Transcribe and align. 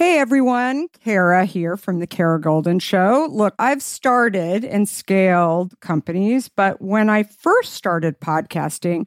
Hey 0.00 0.18
everyone, 0.18 0.88
Kara 1.04 1.44
here 1.44 1.76
from 1.76 1.98
the 1.98 2.06
Kara 2.06 2.40
Goldin 2.40 2.80
Show. 2.80 3.28
Look, 3.30 3.54
I've 3.58 3.82
started 3.82 4.64
and 4.64 4.88
scaled 4.88 5.78
companies, 5.80 6.48
but 6.48 6.80
when 6.80 7.10
I 7.10 7.24
first 7.24 7.74
started 7.74 8.18
podcasting, 8.18 9.06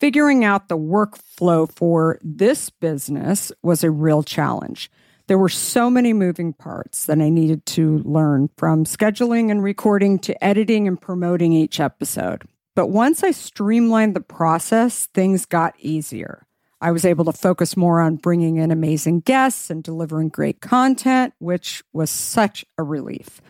figuring 0.00 0.44
out 0.44 0.68
the 0.68 0.76
workflow 0.76 1.72
for 1.72 2.18
this 2.22 2.68
business 2.68 3.52
was 3.62 3.82
a 3.82 3.90
real 3.90 4.22
challenge. 4.22 4.90
There 5.28 5.38
were 5.38 5.48
so 5.48 5.88
many 5.88 6.12
moving 6.12 6.52
parts 6.52 7.06
that 7.06 7.22
I 7.22 7.30
needed 7.30 7.64
to 7.64 8.00
learn 8.00 8.50
from 8.58 8.84
scheduling 8.84 9.50
and 9.50 9.62
recording 9.62 10.18
to 10.18 10.44
editing 10.44 10.86
and 10.86 11.00
promoting 11.00 11.54
each 11.54 11.80
episode. 11.80 12.42
But 12.74 12.88
once 12.88 13.22
I 13.22 13.30
streamlined 13.30 14.14
the 14.14 14.20
process, 14.20 15.06
things 15.14 15.46
got 15.46 15.74
easier. 15.78 16.43
I 16.84 16.92
was 16.92 17.06
able 17.06 17.24
to 17.24 17.32
focus 17.32 17.78
more 17.78 17.98
on 17.98 18.16
bringing 18.16 18.56
in 18.56 18.70
amazing 18.70 19.20
guests 19.20 19.70
and 19.70 19.82
delivering 19.82 20.28
great 20.28 20.60
content, 20.60 21.32
which 21.38 21.82
was 21.94 22.10
such 22.10 22.62
a 22.76 22.82
relief. 22.82 23.40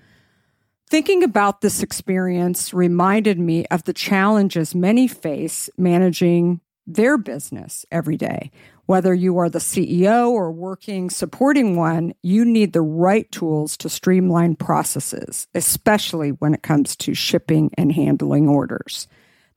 Thinking 0.89 1.25
about 1.25 1.61
this 1.61 1.83
experience 1.83 2.73
reminded 2.73 3.41
me 3.41 3.67
of 3.73 3.83
the 3.83 3.93
challenges 3.93 4.73
many 4.73 5.09
face 5.09 5.69
managing 5.77 6.61
their 6.87 7.19
business 7.19 7.85
every 7.91 8.17
day. 8.17 8.53
Whether 8.87 9.13
you 9.13 9.37
are 9.39 9.51
the 9.51 9.59
CEO 9.59 10.31
or 10.31 10.53
working 10.53 11.11
supporting 11.11 11.75
one, 11.75 12.15
you 12.23 12.45
need 12.45 12.73
the 12.73 12.83
right 12.83 13.29
tools 13.33 13.77
to 13.79 13.89
streamline 13.89 14.55
processes, 14.55 15.49
especially 15.57 16.31
when 16.31 16.55
it 16.55 16.63
comes 16.63 16.95
to 16.99 17.15
shipping 17.15 17.73
and 17.77 17.91
handling 17.91 18.49
orders. 18.49 19.09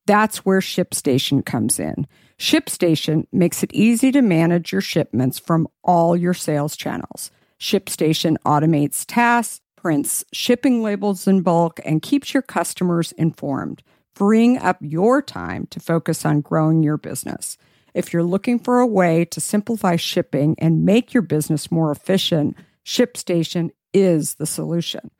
That's 0.07 0.45
where 0.45 0.61
ShipStation 0.61 1.45
comes 1.45 1.79
in. 1.79 2.07
ShipStation 2.39 3.27
makes 3.33 3.61
it 3.61 3.73
easy 3.73 4.11
to 4.13 4.21
manage 4.21 4.71
your 4.71 4.81
shipments 4.81 5.37
from 5.37 5.67
all 5.83 6.15
your 6.15 6.33
sales 6.33 6.77
channels. 6.77 7.29
ShipStation 7.59 8.37
automates 8.45 9.03
tasks, 9.05 9.59
prints 9.75 10.23
shipping 10.31 10.81
labels 10.81 11.27
in 11.27 11.41
bulk, 11.41 11.81
and 11.83 12.01
keeps 12.01 12.33
your 12.33 12.41
customers 12.41 13.11
informed, 13.13 13.83
freeing 14.15 14.57
up 14.57 14.77
your 14.79 15.21
time 15.21 15.67
to 15.71 15.79
focus 15.81 16.25
on 16.25 16.39
growing 16.39 16.83
your 16.83 16.97
business. 16.97 17.57
If 17.93 18.13
you're 18.13 18.23
looking 18.23 18.59
for 18.59 18.79
a 18.79 18.87
way 18.87 19.25
to 19.25 19.41
simplify 19.41 19.97
shipping 19.97 20.55
and 20.57 20.85
make 20.85 21.13
your 21.13 21.23
business 21.23 21.69
more 21.69 21.91
efficient, 21.91 22.55
ShipStation 22.85 23.71
is 23.93 24.35
the 24.35 24.45
solution. 24.45 25.11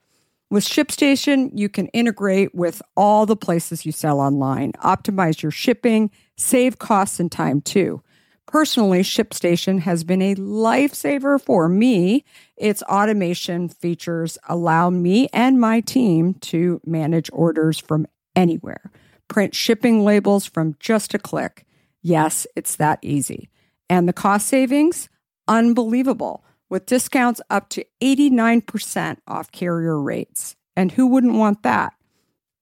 With 0.50 0.64
ShipStation, 0.64 1.50
you 1.52 1.68
can 1.68 1.88
integrate 1.88 2.54
with 2.54 2.80
all 2.96 3.26
the 3.26 3.36
places 3.36 3.84
you 3.84 3.92
sell 3.92 4.18
online, 4.18 4.72
optimize 4.82 5.42
your 5.42 5.52
shipping, 5.52 6.10
save 6.38 6.78
costs 6.78 7.20
and 7.20 7.30
time 7.30 7.60
too. 7.60 8.02
Personally, 8.46 9.02
ShipStation 9.02 9.80
has 9.80 10.04
been 10.04 10.22
a 10.22 10.34
lifesaver 10.36 11.38
for 11.38 11.68
me. 11.68 12.24
Its 12.56 12.82
automation 12.84 13.68
features 13.68 14.38
allow 14.48 14.88
me 14.88 15.28
and 15.34 15.60
my 15.60 15.80
team 15.80 16.32
to 16.34 16.80
manage 16.86 17.28
orders 17.30 17.78
from 17.78 18.06
anywhere, 18.34 18.90
print 19.28 19.54
shipping 19.54 20.02
labels 20.02 20.46
from 20.46 20.76
just 20.80 21.12
a 21.12 21.18
click. 21.18 21.66
Yes, 22.00 22.46
it's 22.56 22.76
that 22.76 23.00
easy. 23.02 23.50
And 23.90 24.08
the 24.08 24.14
cost 24.14 24.46
savings? 24.46 25.10
Unbelievable 25.46 26.42
with 26.68 26.86
discounts 26.86 27.40
up 27.50 27.68
to 27.70 27.84
89% 28.00 29.18
off 29.26 29.50
carrier 29.52 30.00
rates. 30.00 30.56
And 30.76 30.92
who 30.92 31.06
wouldn't 31.06 31.34
want 31.34 31.62
that? 31.62 31.92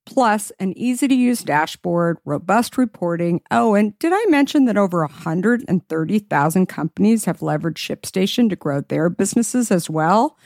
Plus, 0.06 0.52
an 0.60 0.72
easy 0.78 1.08
to 1.08 1.14
use 1.14 1.42
dashboard, 1.42 2.18
robust 2.24 2.78
reporting. 2.78 3.42
Oh, 3.50 3.74
and 3.74 3.98
did 3.98 4.12
I 4.14 4.24
mention 4.28 4.64
that 4.66 4.76
over 4.76 5.00
130,000 5.00 6.66
companies 6.66 7.24
have 7.24 7.40
leveraged 7.40 7.74
ShipStation 7.74 8.48
to 8.48 8.56
grow 8.56 8.80
their 8.82 9.10
businesses 9.10 9.72
as 9.72 9.90
well? 9.90 10.38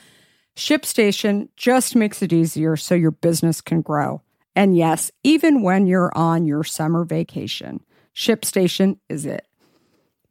ShipStation 0.55 1.49
just 1.55 1.95
makes 1.95 2.21
it 2.21 2.33
easier 2.33 2.75
so 2.75 2.95
your 2.95 3.11
business 3.11 3.61
can 3.61 3.81
grow. 3.81 4.21
And 4.55 4.75
yes, 4.75 5.11
even 5.23 5.61
when 5.61 5.85
you're 5.85 6.11
on 6.15 6.45
your 6.45 6.63
summer 6.63 7.05
vacation, 7.05 7.85
ShipStation 8.15 8.97
is 9.07 9.25
it. 9.25 9.45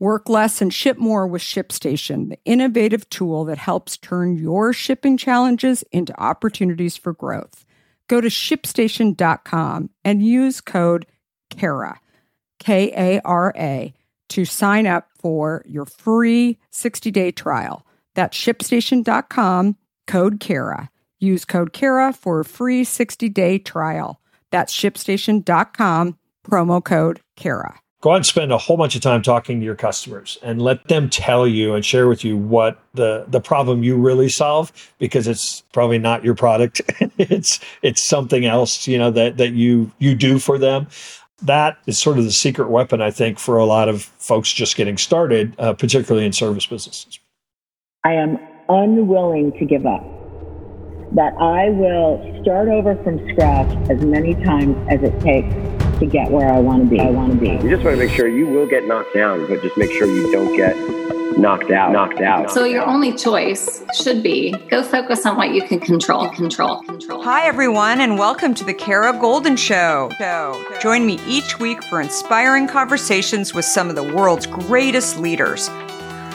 Work 0.01 0.31
less 0.31 0.63
and 0.63 0.73
ship 0.73 0.97
more 0.97 1.27
with 1.27 1.43
ShipStation, 1.43 2.31
the 2.31 2.39
innovative 2.47 3.11
tool 3.11 3.45
that 3.45 3.59
helps 3.59 3.99
turn 3.99 4.35
your 4.35 4.73
shipping 4.73 5.19
challenges 5.19 5.85
into 5.93 6.19
opportunities 6.19 6.97
for 6.97 7.13
growth. 7.13 7.67
Go 8.09 8.23
to 8.23 8.29
shipstation.com 8.29 9.91
and 10.03 10.25
use 10.25 10.63
code 10.63 11.05
KARA, 11.51 12.01
K 12.59 12.91
A 12.97 13.21
R 13.27 13.53
A, 13.55 13.93
to 14.31 14.47
sign 14.47 14.87
up 14.87 15.11
for 15.19 15.63
your 15.67 15.85
free 15.85 16.59
60 16.71 17.11
day 17.11 17.31
trial. 17.31 17.87
That's 18.15 18.37
shipstation.com, 18.39 19.77
code 20.07 20.41
KARA. 20.41 20.91
Use 21.19 21.45
code 21.45 21.75
KARA 21.75 22.15
for 22.15 22.41
a 22.41 22.45
free 22.47 22.85
60 22.85 23.29
day 23.29 23.59
trial. 23.59 24.19
That's 24.51 24.75
shipstation.com, 24.75 26.19
promo 26.43 26.83
code 26.83 27.21
KARA 27.37 27.81
go 28.01 28.13
out 28.13 28.17
and 28.17 28.27
spend 28.27 28.51
a 28.53 28.59
whole 28.59 28.77
bunch 28.77 28.97
of 28.97 29.03
time 29.03 29.23
talking 29.23 29.61
to 29.61 29.65
your 29.65 29.75
customers 29.75 30.39
and 30.43 30.61
let 30.63 30.89
them 30.89 31.11
tell 31.11 31.47
you 31.47 31.75
and 31.75 31.85
share 31.85 32.09
with 32.09 32.25
you 32.25 32.37
what 32.37 32.79
the 32.95 33.25
the 33.29 33.41
problem 33.41 33.83
you 33.83 33.97
really 33.97 34.29
solve 34.29 34.73
because 34.99 35.27
it's 35.29 35.63
probably 35.73 35.99
not 35.99 36.25
your 36.25 36.35
product. 36.35 36.81
It's 37.19 37.61
it's 37.83 38.09
something 38.09 38.47
else 38.47 38.89
you 38.89 38.97
know 38.97 39.11
that 39.11 39.37
that 39.37 39.53
you 39.53 39.93
you 39.99 40.15
do 40.15 40.39
for 40.39 40.59
them. 40.59 40.87
That 41.43 41.77
is 41.87 42.01
sort 42.01 42.19
of 42.19 42.25
the 42.25 42.33
secret 42.33 42.71
weapon 42.71 43.01
i 43.03 43.11
think 43.11 43.39
for 43.39 43.59
a 43.59 43.65
lot 43.65 43.89
of 43.89 44.05
folks 44.19 44.53
just 44.53 44.77
getting 44.77 44.97
started 44.97 45.55
uh, 45.59 45.75
particularly 45.75 46.27
in 46.27 46.33
service 46.33 46.67
businesses. 46.67 47.19
I 48.05 48.15
am 48.15 48.39
unwilling 48.69 49.53
to 49.59 49.67
give 49.67 49.85
up. 49.85 50.03
That 51.15 51.35
i 51.39 51.69
will 51.71 52.41
start 52.43 52.69
over 52.69 52.97
from 53.05 53.19
scratch 53.33 53.71
as 53.91 54.03
many 54.03 54.35
times 54.45 54.77
as 54.91 55.03
it 55.03 55.19
takes 55.21 55.80
to 56.01 56.07
get 56.07 56.31
where 56.31 56.51
I 56.51 56.59
want 56.59 56.83
to 56.85 56.89
be. 56.89 56.99
I 56.99 57.11
want 57.11 57.33
to 57.33 57.39
be. 57.39 57.51
You 57.51 57.69
just 57.69 57.85
want 57.85 57.97
to 57.97 57.97
make 57.97 58.11
sure 58.11 58.27
you 58.27 58.47
will 58.47 58.67
get 58.67 58.87
knocked 58.87 59.15
down, 59.15 59.47
but 59.47 59.63
just 59.63 59.77
make 59.77 59.91
sure 59.93 60.07
you 60.07 60.33
don't 60.33 60.57
get 60.57 60.75
knocked 61.39 61.71
out. 61.71 61.93
Knocked 61.93 62.23
out. 62.23 62.51
So 62.51 62.65
your 62.65 62.87
only 62.87 63.15
choice 63.15 63.85
should 63.95 64.23
be 64.23 64.53
go 64.71 64.83
focus 64.83 65.27
on 65.27 65.37
what 65.37 65.51
you 65.55 65.63
can 65.63 65.79
control. 65.79 66.31
Control. 66.31 66.81
Control. 66.85 67.23
Hi 67.23 67.47
everyone, 67.47 68.01
and 68.01 68.19
welcome 68.19 68.55
to 68.55 68.65
the 68.65 68.73
Kara 68.73 69.13
Goldin 69.13 69.59
Show. 69.59 70.11
Join 70.81 71.05
me 71.05 71.21
each 71.27 71.59
week 71.59 71.83
for 71.85 72.01
inspiring 72.01 72.67
conversations 72.67 73.53
with 73.53 73.67
some 73.67 73.91
of 73.91 73.95
the 73.95 74.15
world's 74.15 74.47
greatest 74.47 75.19
leaders. 75.19 75.69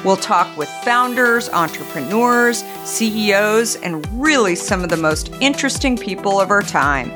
We'll 0.05 0.15
talk 0.15 0.55
with 0.55 0.69
founders, 0.83 1.49
entrepreneurs, 1.49 2.63
CEOs, 2.83 3.77
and 3.77 4.07
really 4.11 4.53
some 4.53 4.83
of 4.83 4.89
the 4.89 4.97
most 4.97 5.31
interesting 5.41 5.97
people 5.97 6.39
of 6.39 6.51
our 6.51 6.61
time. 6.61 7.11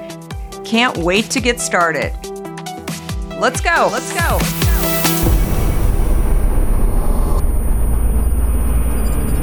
Can't 0.65 0.97
wait 0.97 1.29
to 1.29 1.39
get 1.39 1.59
started. 1.59 2.11
Let's 3.39 3.61
go. 3.61 3.87
Let's 3.89 4.11
go. 4.11 4.37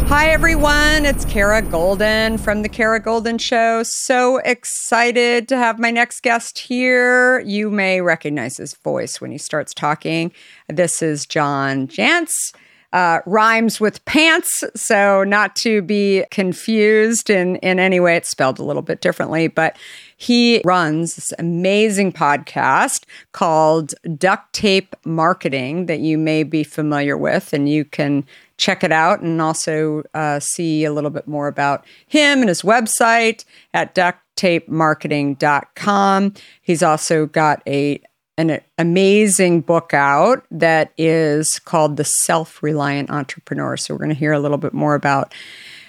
Hi, 0.09 0.29
everyone. 0.29 1.07
It's 1.07 1.25
Kara 1.25 1.63
Goldin 1.63 2.39
from 2.39 2.61
The 2.61 2.69
Kara 2.69 3.01
Goldin 3.01 3.41
Show. 3.41 3.83
So 3.85 4.37
excited 4.45 5.49
to 5.49 5.57
have 5.57 5.79
my 5.79 5.91
next 5.91 6.23
guest 6.23 6.59
here. 6.59 7.41
You 7.41 7.71
may 7.71 8.03
recognize 8.03 8.59
his 8.59 8.75
voice 8.75 9.19
when 9.19 9.31
he 9.31 9.39
starts 9.39 9.73
talking. 9.73 10.31
This 10.69 11.01
is 11.01 11.25
John 11.25 11.89
Jantsch. 11.89 12.53
Uh, 12.93 13.21
rhymes 13.27 13.81
with 13.81 14.03
pants, 14.05 14.63
so 14.75 15.25
not 15.25 15.57
to 15.57 15.83
be 15.83 16.25
confused 16.31 17.29
in, 17.29 17.57
in 17.57 17.79
any 17.79 17.99
way. 17.99 18.17
It's 18.17 18.31
spelled 18.31 18.59
a 18.59 18.63
little 18.63 18.81
bit 18.81 19.01
differently, 19.01 19.49
but 19.49 19.77
he 20.17 20.63
runs 20.65 21.17
this 21.17 21.33
amazing 21.39 22.13
podcast 22.13 23.05
called 23.33 23.95
Duct 24.17 24.55
Tape 24.55 24.97
Marketing 25.05 25.85
that 25.87 26.01
you 26.01 26.17
may 26.17 26.43
be 26.43 26.65
familiar 26.65 27.19
with, 27.19 27.53
and 27.53 27.69
you 27.69 27.85
can 27.85 28.25
check 28.57 28.83
it 28.83 28.93
out 28.93 29.21
and 29.21 29.43
also 29.43 30.03
uh, 30.15 30.41
see 30.41 30.85
a 30.85 30.93
little 30.93 31.11
bit 31.11 31.29
more 31.29 31.49
about 31.49 31.85
him 32.07 32.41
and 32.41 32.49
his 32.49 32.63
website 32.63 33.45
at 33.75 33.95
ducttapemarketing.com. 33.95 36.35
He's 36.63 36.83
also 36.83 37.27
got 37.27 37.63
a 37.67 38.01
an 38.39 38.61
amazing 38.77 39.63
book 39.63 39.95
out 39.95 40.45
that 40.51 40.93
is 40.99 41.59
called 41.59 41.97
The 41.97 42.05
Self 42.05 42.63
Reliant 42.63 43.09
Entrepreneur. 43.11 43.79
So, 43.79 43.95
we're 43.95 43.99
going 43.99 44.11
to 44.11 44.15
hear 44.15 44.33
a 44.33 44.41
little 44.41 44.59
bit 44.59 44.75
more 44.75 44.95
about 44.95 45.33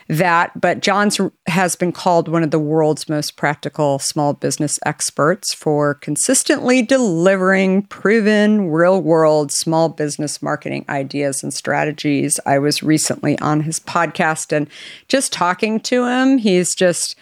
that. 0.07 0.59
But 0.59 0.81
John's 0.81 1.19
has 1.47 1.75
been 1.75 1.91
called 1.91 2.27
one 2.27 2.43
of 2.43 2.51
the 2.51 2.59
world's 2.59 3.09
most 3.09 3.35
practical 3.35 3.99
small 3.99 4.33
business 4.33 4.79
experts 4.85 5.53
for 5.53 5.95
consistently 5.95 6.81
delivering 6.81 7.83
proven 7.83 8.69
real 8.69 9.01
world 9.01 9.51
small 9.51 9.89
business 9.89 10.41
marketing 10.41 10.85
ideas 10.89 11.43
and 11.43 11.53
strategies. 11.53 12.39
I 12.45 12.59
was 12.59 12.83
recently 12.83 13.37
on 13.39 13.61
his 13.61 13.79
podcast 13.79 14.51
and 14.51 14.69
just 15.07 15.33
talking 15.33 15.79
to 15.81 16.05
him, 16.05 16.37
he's 16.37 16.73
just. 16.75 17.15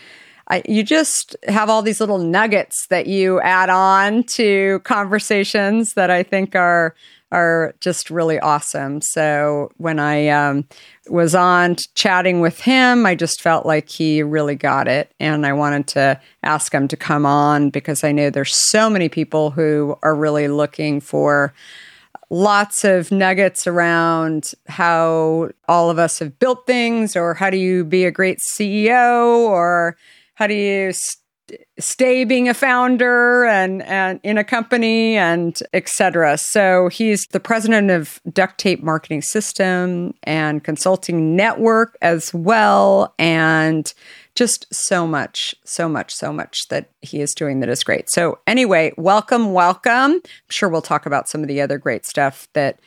I, 0.48 0.62
you 0.70 0.84
just 0.84 1.36
have 1.48 1.72
all 1.72 1.82
these 1.82 2.00
little 2.00 2.20
nuggets 2.20 2.86
that 2.92 3.08
you 3.08 3.42
add 3.42 3.72
on 3.72 4.26
to 4.36 4.80
conversations 4.84 5.94
that 5.96 6.12
I 6.12 6.22
think 6.22 6.56
are 6.56 6.94
are 7.36 7.76
just 7.82 8.10
really 8.10 8.40
awesome. 8.40 9.02
So 9.02 9.70
when 9.76 10.00
I 10.00 10.30
um, 10.30 10.66
was 11.10 11.36
on 11.36 11.76
chatting 11.94 12.40
with 12.40 12.62
him, 12.62 13.06
I 13.06 13.14
just 13.14 13.42
felt 13.42 13.66
like 13.66 13.90
he 13.90 14.24
really 14.24 14.56
got 14.56 14.88
it. 14.88 15.14
And 15.20 15.46
I 15.46 15.52
wanted 15.52 15.86
to 15.90 16.20
ask 16.44 16.74
him 16.74 16.88
to 16.88 16.96
come 16.96 17.26
on 17.26 17.72
because 17.72 18.06
I 18.06 18.14
know 18.14 18.30
there's 18.30 18.56
so 18.70 18.90
many 18.90 19.10
people 19.10 19.52
who 19.52 19.98
are 20.02 20.16
really 20.16 20.48
looking 20.48 21.02
for 21.02 21.54
lots 22.30 22.86
of 22.86 23.12
nuggets 23.12 23.68
around 23.68 24.54
how 24.68 25.50
all 25.68 25.90
of 25.90 26.00
us 26.00 26.20
have 26.20 26.40
built 26.40 26.66
things 26.66 27.18
or 27.18 27.34
how 27.34 27.50
do 27.50 27.58
you 27.58 27.84
be 27.84 28.06
a 28.06 28.12
great 28.12 28.40
CEO 28.58 29.40
or 29.40 29.98
how 30.36 30.48
do 30.48 30.54
you 30.54 30.94
st- 30.94 31.25
stay 31.80 32.24
being 32.24 32.50
a 32.50 32.54
founder 32.54 33.46
and, 33.46 33.84
and 33.84 34.20
in 34.24 34.38
a 34.38 34.44
company 34.44 35.16
and 35.18 35.60
etc. 35.74 36.38
So 36.38 36.90
he's 36.90 37.26
the 37.32 37.40
president 37.40 37.92
of 37.92 38.20
Duct 38.32 38.58
Tape 38.58 38.82
Marketing 38.82 39.22
System 39.22 40.14
and 40.24 40.64
Consulting 40.64 41.36
Network 41.36 41.98
as 42.02 42.34
well 42.34 43.14
and 43.20 43.94
just 44.36 44.68
so 44.74 45.08
much, 45.08 45.56
so 45.64 45.88
much, 45.88 46.14
so 46.14 46.34
much 46.34 46.68
that 46.70 46.90
he 47.02 47.22
is 47.22 47.34
doing 47.34 47.62
that 47.62 47.70
is 47.70 47.84
great. 47.84 48.10
So 48.10 48.40
anyway, 48.46 48.92
welcome, 48.98 49.54
welcome. 49.54 49.92
I'm 50.14 50.22
sure 50.50 50.68
we'll 50.68 50.82
talk 50.82 51.06
about 51.06 51.30
some 51.30 51.42
of 51.42 51.48
the 51.48 51.62
other 51.62 51.78
great 51.78 52.06
stuff 52.06 52.48
that 52.54 52.80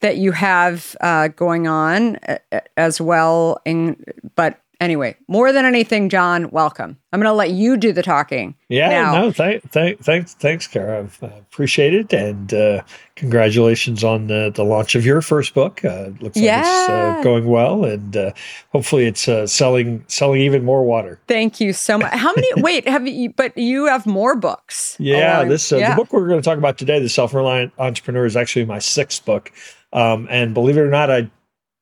that 0.00 0.16
you 0.18 0.32
have 0.32 0.94
uh, 1.00 1.28
going 1.28 1.66
on 1.66 2.16
uh, 2.16 2.60
as 2.76 3.00
well. 3.00 3.58
In 3.64 4.02
but 4.34 4.60
anyway, 4.80 5.16
more 5.28 5.52
than 5.52 5.64
anything, 5.64 6.08
John, 6.08 6.50
welcome. 6.50 6.96
I'm 7.12 7.20
going 7.20 7.30
to 7.30 7.36
let 7.36 7.50
you 7.50 7.76
do 7.76 7.92
the 7.92 8.02
talking. 8.02 8.54
Yeah, 8.68 8.88
now. 8.88 9.12
no, 9.12 9.30
th- 9.30 9.62
th- 9.70 9.98
thanks, 9.98 10.34
thanks, 10.34 10.66
Kara. 10.66 11.08
I 11.22 11.26
uh, 11.26 11.28
appreciate 11.38 11.94
it, 11.94 12.12
and 12.12 12.52
uh, 12.52 12.82
congratulations 13.16 14.02
on 14.02 14.26
the, 14.26 14.50
the 14.54 14.64
launch 14.64 14.94
of 14.94 15.06
your 15.06 15.20
first 15.22 15.54
book. 15.54 15.84
Uh, 15.84 16.10
looks 16.20 16.36
yeah. 16.36 16.56
like 16.56 16.66
it's 16.66 16.90
uh, 16.90 17.22
going 17.22 17.46
well, 17.46 17.84
and 17.84 18.16
uh, 18.16 18.32
hopefully, 18.72 19.06
it's 19.06 19.28
uh, 19.28 19.46
selling 19.46 20.04
selling 20.08 20.40
even 20.40 20.64
more 20.64 20.84
water. 20.84 21.20
Thank 21.28 21.60
you 21.60 21.72
so 21.72 21.98
much. 21.98 22.12
How 22.12 22.32
many? 22.34 22.48
wait, 22.62 22.88
have 22.88 23.06
you? 23.06 23.30
But 23.30 23.56
you 23.56 23.86
have 23.86 24.06
more 24.06 24.34
books. 24.34 24.96
Yeah, 24.98 25.38
along, 25.38 25.48
this 25.50 25.70
yeah. 25.70 25.90
the 25.90 25.96
book 25.96 26.12
we're 26.12 26.28
going 26.28 26.40
to 26.40 26.44
talk 26.44 26.58
about 26.58 26.78
today, 26.78 26.98
the 26.98 27.08
Self 27.08 27.32
Reliant 27.32 27.72
Entrepreneur, 27.78 28.26
is 28.26 28.36
actually 28.36 28.64
my 28.64 28.78
sixth 28.78 29.24
book. 29.24 29.52
Um, 29.92 30.26
and 30.28 30.54
believe 30.54 30.76
it 30.76 30.80
or 30.80 30.90
not, 30.90 31.10
I 31.10 31.30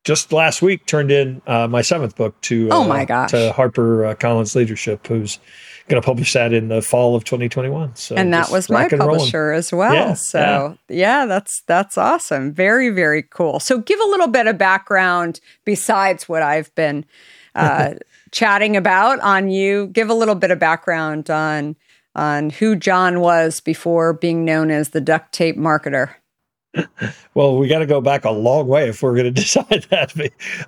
just 0.05 0.33
last 0.33 0.63
week 0.63 0.85
turned 0.87 1.11
in 1.11 1.41
uh, 1.47 1.69
my 1.69 1.83
seventh 1.83 2.17
book 2.17 2.41
to 2.43 2.69
oh 2.71 2.85
my 2.85 3.03
uh, 3.03 3.05
gosh 3.05 3.31
to 3.31 3.53
Harper 3.53 4.07
uh, 4.07 4.15
Collins 4.15 4.57
Leadership, 4.57 5.07
who's 5.07 5.39
going 5.89 6.01
to 6.01 6.05
publish 6.07 6.33
that 6.33 6.53
in 6.53 6.69
the 6.69 6.83
fall 6.83 7.15
of 7.15 7.25
2021. 7.25 7.97
So 7.97 8.17
and 8.17 8.33
that 8.33 8.51
was 8.51 8.69
my 8.69 8.89
publisher 8.89 9.47
rolling. 9.47 9.59
as 9.59 9.73
well. 9.73 9.95
Yeah, 9.95 10.15
so 10.15 10.77
yeah. 10.89 10.97
yeah, 10.97 11.27
that's 11.27 11.63
that's 11.67 11.97
awesome. 11.97 12.53
Very 12.53 12.91
very 12.91 13.23
cool. 13.23 13.61
So 13.61 13.79
give 13.79 14.01
a 14.01 14.09
little 14.09 14.29
bit 14.29 14.47
of 14.47 14.59
background 14.59 15.41
besides 15.65 16.29
what 16.29 16.43
I've 16.43 16.75
been 16.75 17.05
uh, 17.55 17.95
chatting 18.33 18.77
about 18.77 19.21
on 19.21 19.51
you. 19.51 19.87
Give 19.89 20.11
a 20.11 20.15
little 20.15 20.35
bit 20.35 20.51
of 20.51 20.59
background 20.59 21.31
on 21.31 21.77
on 22.15 22.51
who 22.51 22.77
John 22.77 23.21
was 23.21 23.61
before 23.61 24.13
being 24.13 24.45
known 24.45 24.71
as 24.71 24.91
the 24.91 25.01
duct 25.01 25.33
tape 25.33 25.57
marketer 25.57 26.15
well, 27.35 27.59
we 27.59 27.69
got 27.69 27.81
to 27.81 27.87
go 27.87 28.01
back 28.01 28.25
a 28.25 28.31
long 28.31 28.67
way 28.67 28.89
if 28.89 29.03
we're 29.03 29.15
going 29.15 29.25
to 29.25 29.31
decide 29.31 29.87
that. 29.91 30.15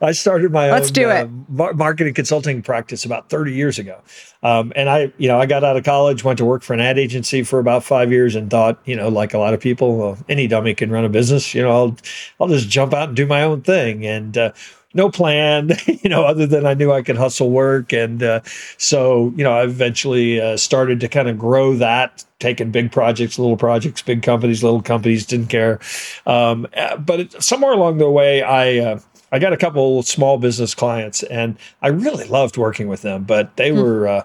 I 0.02 0.12
started 0.12 0.52
my 0.52 0.70
Let's 0.70 0.88
own 0.88 0.92
do 0.92 1.10
it. 1.10 1.28
Uh, 1.58 1.72
marketing 1.74 2.14
consulting 2.14 2.62
practice 2.62 3.04
about 3.04 3.30
30 3.30 3.52
years 3.52 3.78
ago. 3.78 4.00
Um, 4.42 4.72
and 4.76 4.88
I, 4.90 5.12
you 5.16 5.28
know, 5.28 5.38
I 5.38 5.46
got 5.46 5.64
out 5.64 5.76
of 5.76 5.84
college, 5.84 6.24
went 6.24 6.38
to 6.38 6.44
work 6.44 6.62
for 6.62 6.74
an 6.74 6.80
ad 6.80 6.98
agency 6.98 7.42
for 7.42 7.58
about 7.58 7.84
five 7.84 8.12
years 8.12 8.34
and 8.34 8.50
thought, 8.50 8.78
you 8.84 8.96
know, 8.96 9.08
like 9.08 9.32
a 9.34 9.38
lot 9.38 9.54
of 9.54 9.60
people, 9.60 9.96
well, 9.96 10.18
any 10.28 10.46
dummy 10.46 10.74
can 10.74 10.90
run 10.90 11.04
a 11.04 11.08
business. 11.08 11.54
You 11.54 11.62
know, 11.62 11.70
I'll, 11.70 11.96
I'll 12.40 12.48
just 12.48 12.68
jump 12.68 12.92
out 12.92 13.08
and 13.08 13.16
do 13.16 13.26
my 13.26 13.42
own 13.42 13.62
thing. 13.62 14.04
And, 14.04 14.36
uh, 14.36 14.52
no 14.94 15.10
plan, 15.10 15.70
you 15.86 16.08
know, 16.08 16.24
other 16.24 16.46
than 16.46 16.64
I 16.64 16.74
knew 16.74 16.92
I 16.92 17.02
could 17.02 17.16
hustle 17.16 17.50
work. 17.50 17.92
And 17.92 18.22
uh, 18.22 18.40
so, 18.78 19.32
you 19.36 19.44
know, 19.44 19.52
I 19.52 19.64
eventually 19.64 20.40
uh, 20.40 20.56
started 20.56 21.00
to 21.00 21.08
kind 21.08 21.28
of 21.28 21.38
grow 21.38 21.74
that, 21.76 22.24
taking 22.38 22.70
big 22.70 22.92
projects, 22.92 23.38
little 23.38 23.56
projects, 23.56 24.00
big 24.00 24.22
companies, 24.22 24.62
little 24.62 24.82
companies, 24.82 25.26
didn't 25.26 25.48
care. 25.48 25.80
Um, 26.26 26.66
uh, 26.76 26.96
but 26.96 27.20
it, 27.20 27.42
somewhere 27.42 27.72
along 27.72 27.98
the 27.98 28.10
way, 28.10 28.42
I, 28.42 28.78
uh, 28.78 29.00
I 29.32 29.40
got 29.40 29.52
a 29.52 29.56
couple 29.56 30.02
small 30.04 30.38
business 30.38 30.74
clients 30.74 31.24
and 31.24 31.56
I 31.82 31.88
really 31.88 32.26
loved 32.28 32.56
working 32.56 32.86
with 32.86 33.02
them, 33.02 33.24
but 33.24 33.56
they 33.56 33.70
mm. 33.70 33.82
were, 33.82 34.08
uh, 34.08 34.24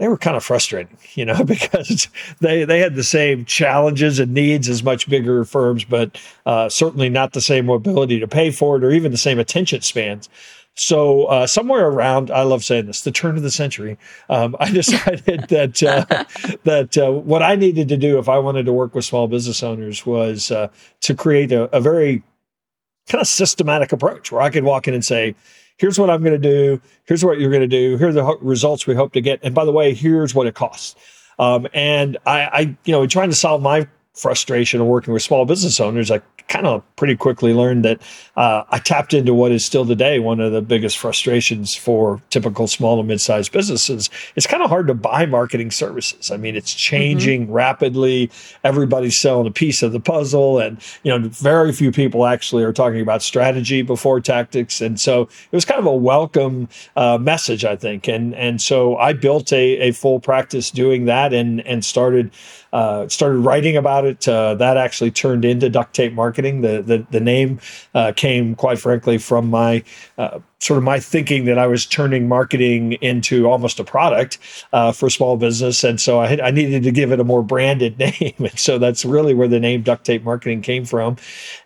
they 0.00 0.08
were 0.08 0.16
kind 0.16 0.34
of 0.34 0.42
frustrating, 0.42 0.96
you 1.14 1.26
know, 1.26 1.44
because 1.44 2.08
they 2.40 2.64
they 2.64 2.80
had 2.80 2.96
the 2.96 3.04
same 3.04 3.44
challenges 3.44 4.18
and 4.18 4.34
needs 4.34 4.68
as 4.68 4.82
much 4.82 5.08
bigger 5.08 5.44
firms, 5.44 5.84
but 5.84 6.20
uh, 6.46 6.68
certainly 6.68 7.08
not 7.08 7.34
the 7.34 7.40
same 7.40 7.68
ability 7.68 8.18
to 8.18 8.26
pay 8.26 8.50
for 8.50 8.76
it 8.76 8.82
or 8.82 8.90
even 8.90 9.12
the 9.12 9.18
same 9.18 9.38
attention 9.38 9.82
spans. 9.82 10.28
So 10.74 11.24
uh, 11.26 11.46
somewhere 11.46 11.88
around, 11.88 12.30
I 12.30 12.42
love 12.42 12.64
saying 12.64 12.86
this, 12.86 13.02
the 13.02 13.10
turn 13.10 13.36
of 13.36 13.42
the 13.42 13.50
century, 13.50 13.98
um, 14.30 14.56
I 14.60 14.70
decided 14.70 15.48
that 15.48 15.82
uh, 15.82 16.24
that 16.64 16.96
uh, 16.96 17.12
what 17.12 17.42
I 17.42 17.54
needed 17.54 17.88
to 17.88 17.98
do 17.98 18.18
if 18.18 18.28
I 18.28 18.38
wanted 18.38 18.64
to 18.66 18.72
work 18.72 18.94
with 18.94 19.04
small 19.04 19.28
business 19.28 19.62
owners 19.62 20.06
was 20.06 20.50
uh, 20.50 20.68
to 21.02 21.14
create 21.14 21.52
a, 21.52 21.64
a 21.76 21.80
very 21.80 22.22
kind 23.06 23.20
of 23.20 23.28
systematic 23.28 23.92
approach 23.92 24.32
where 24.32 24.40
I 24.40 24.48
could 24.48 24.64
walk 24.64 24.88
in 24.88 24.94
and 24.94 25.04
say, 25.04 25.34
here's 25.80 25.98
what 25.98 26.10
I'm 26.10 26.22
going 26.22 26.38
to 26.40 26.48
do. 26.48 26.80
Here's 27.06 27.24
what 27.24 27.40
you're 27.40 27.50
going 27.50 27.62
to 27.62 27.66
do. 27.66 27.96
Here 27.96 28.08
are 28.08 28.12
the 28.12 28.36
results 28.42 28.86
we 28.86 28.94
hope 28.94 29.14
to 29.14 29.22
get. 29.22 29.40
And 29.42 29.54
by 29.54 29.64
the 29.64 29.72
way, 29.72 29.94
here's 29.94 30.34
what 30.34 30.46
it 30.46 30.54
costs. 30.54 30.94
Um, 31.38 31.66
and 31.72 32.18
I, 32.26 32.40
I, 32.42 32.76
you 32.84 32.92
know, 32.92 33.06
trying 33.06 33.30
to 33.30 33.34
solve 33.34 33.62
my 33.62 33.88
frustration 34.20 34.80
of 34.80 34.86
working 34.86 35.12
with 35.12 35.22
small 35.22 35.44
business 35.44 35.80
owners, 35.80 36.10
I 36.10 36.20
kind 36.50 36.66
of 36.66 36.82
pretty 36.96 37.16
quickly 37.16 37.54
learned 37.54 37.84
that 37.84 38.00
uh, 38.36 38.64
I 38.70 38.80
tapped 38.80 39.14
into 39.14 39.32
what 39.32 39.52
is 39.52 39.64
still 39.64 39.86
today 39.86 40.18
one 40.18 40.40
of 40.40 40.52
the 40.52 40.60
biggest 40.60 40.98
frustrations 40.98 41.74
for 41.76 42.20
typical 42.28 42.66
small 42.66 42.98
and 42.98 43.08
mid-sized 43.08 43.52
businesses. 43.52 44.10
It's 44.36 44.46
kind 44.46 44.62
of 44.62 44.68
hard 44.68 44.88
to 44.88 44.94
buy 44.94 45.26
marketing 45.26 45.70
services. 45.70 46.30
I 46.30 46.36
mean, 46.36 46.56
it's 46.56 46.74
changing 46.74 47.44
mm-hmm. 47.44 47.52
rapidly. 47.52 48.30
Everybody's 48.64 49.20
selling 49.20 49.46
a 49.46 49.52
piece 49.52 49.82
of 49.82 49.92
the 49.92 50.00
puzzle, 50.00 50.58
and 50.58 50.78
you 51.04 51.16
know, 51.16 51.28
very 51.28 51.72
few 51.72 51.92
people 51.92 52.26
actually 52.26 52.64
are 52.64 52.72
talking 52.72 53.00
about 53.00 53.22
strategy 53.22 53.82
before 53.82 54.20
tactics. 54.20 54.80
And 54.80 55.00
so 55.00 55.22
it 55.22 55.52
was 55.52 55.64
kind 55.64 55.78
of 55.78 55.86
a 55.86 55.94
welcome 55.94 56.68
uh, 56.96 57.16
message, 57.18 57.64
I 57.64 57.76
think. 57.76 58.08
And 58.08 58.34
and 58.34 58.60
so 58.60 58.96
I 58.96 59.12
built 59.12 59.52
a, 59.52 59.78
a 59.78 59.92
full 59.92 60.18
practice 60.18 60.70
doing 60.70 61.04
that, 61.04 61.32
and 61.32 61.64
and 61.66 61.84
started 61.84 62.32
uh, 62.72 63.08
started 63.08 63.38
writing 63.38 63.76
about 63.76 64.04
it. 64.04 64.28
Uh, 64.28 64.54
that 64.54 64.76
actually 64.76 65.10
turned 65.10 65.44
into 65.44 65.68
duct 65.68 65.94
tape 65.94 66.12
marketing. 66.12 66.60
The 66.60 66.82
the, 66.82 67.06
the 67.10 67.20
name 67.20 67.60
uh, 67.94 68.12
came, 68.14 68.54
quite 68.54 68.78
frankly, 68.78 69.18
from 69.18 69.50
my 69.50 69.82
uh, 70.18 70.38
sort 70.60 70.78
of 70.78 70.84
my 70.84 71.00
thinking 71.00 71.46
that 71.46 71.58
I 71.58 71.66
was 71.66 71.84
turning 71.84 72.28
marketing 72.28 72.92
into 72.94 73.48
almost 73.48 73.80
a 73.80 73.84
product 73.84 74.38
uh, 74.72 74.92
for 74.92 75.10
small 75.10 75.36
business, 75.36 75.82
and 75.82 76.00
so 76.00 76.20
I, 76.20 76.28
had, 76.28 76.40
I 76.40 76.50
needed 76.50 76.82
to 76.84 76.92
give 76.92 77.10
it 77.12 77.18
a 77.18 77.24
more 77.24 77.42
branded 77.42 77.98
name, 78.20 78.34
and 78.38 78.58
so 78.58 78.78
that's 78.78 79.04
really 79.04 79.34
where 79.34 79.48
the 79.48 79.60
name 79.60 79.82
duct 79.82 80.04
tape 80.04 80.22
marketing 80.22 80.62
came 80.62 80.84
from, 80.84 81.16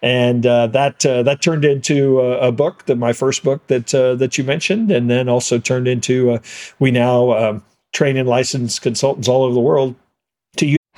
and 0.00 0.46
uh, 0.46 0.68
that 0.68 1.00
that 1.00 1.42
turned 1.42 1.64
into 1.64 2.20
a, 2.20 2.48
a, 2.48 2.52
book, 2.52 2.86
that 2.86 2.96
my 2.96 3.12
first 3.12 3.44
book 3.44 3.66
that 3.66 3.88
that 3.88 4.38
you 4.38 4.44
mentioned, 4.44 4.90
and 4.90 5.10
then 5.10 5.28
also 5.28 5.58
turned 5.58 5.88
into 5.88 6.38
we 6.78 6.90
now. 6.90 7.32
Um, 7.32 7.64
train 7.92 8.16
and 8.16 8.28
license 8.28 8.80
consultants 8.80 9.28
all 9.28 9.44
over 9.44 9.54
the 9.54 9.60
world 9.60 9.94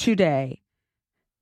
today. 0.00 0.62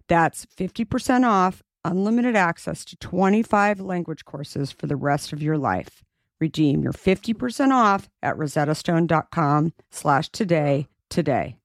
That's 0.08 0.46
50% 0.46 1.24
off, 1.24 1.62
unlimited 1.84 2.34
access 2.34 2.84
to 2.86 2.96
25 2.96 3.78
language 3.78 4.24
courses 4.24 4.72
for 4.72 4.88
the 4.88 4.96
rest 4.96 5.32
of 5.32 5.40
your 5.40 5.56
life. 5.56 6.02
Redeem 6.40 6.82
your 6.82 6.92
50% 6.92 7.70
off 7.70 8.08
at 8.20 8.36
rosettastone.com 8.36 9.72
slash 9.90 10.28
today 10.30 10.88
today 11.08 11.56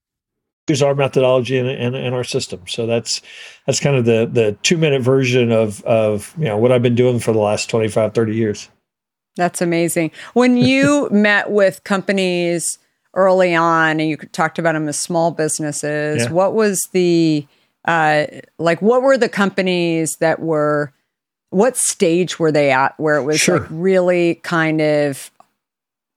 use 0.70 0.82
our 0.82 0.96
methodology 0.96 1.58
and, 1.58 1.68
and, 1.68 1.94
and, 1.94 2.16
our 2.16 2.24
system. 2.24 2.62
So 2.68 2.86
that's 2.88 3.22
that's 3.68 3.82
kind 3.82 3.98
of 3.98 4.06
the 4.06 4.30
the 4.32 4.58
two 4.64 4.78
minute 4.78 5.02
version 5.02 5.52
of 5.52 5.84
of 5.84 6.34
you 6.38 6.46
know 6.46 6.56
what 6.56 6.72
I've 6.72 6.82
been 6.82 6.96
doing 6.96 7.20
for 7.20 7.34
the 7.34 7.40
last 7.40 7.70
25, 7.70 8.14
30 8.14 8.34
years. 8.34 8.70
That's 9.36 9.62
amazing. 9.62 10.12
When 10.32 10.56
you 10.56 11.10
met 11.12 11.52
with 11.52 11.84
companies 11.84 12.80
early 13.14 13.54
on 13.56 14.00
and 14.00 14.10
you 14.10 14.18
talked 14.18 14.60
about 14.60 14.74
them 14.74 14.88
as 14.88 15.00
small 15.00 15.32
businesses, 15.32 16.24
yeah. 16.24 16.32
what 16.32 16.54
was 16.54 16.80
the 16.92 17.46
uh, 17.86 18.26
like 18.58 18.82
what 18.82 19.02
were 19.02 19.18
the 19.18 19.30
companies 19.30 20.16
that 20.20 20.40
were 20.40 20.92
what 21.50 21.78
stage 21.78 22.40
were 22.40 22.52
they 22.52 22.72
at 22.72 22.98
where 23.00 23.16
it 23.18 23.24
was 23.24 23.40
sure. 23.40 23.60
like 23.60 23.68
really 23.70 24.36
kind 24.36 24.82
of 24.82 25.32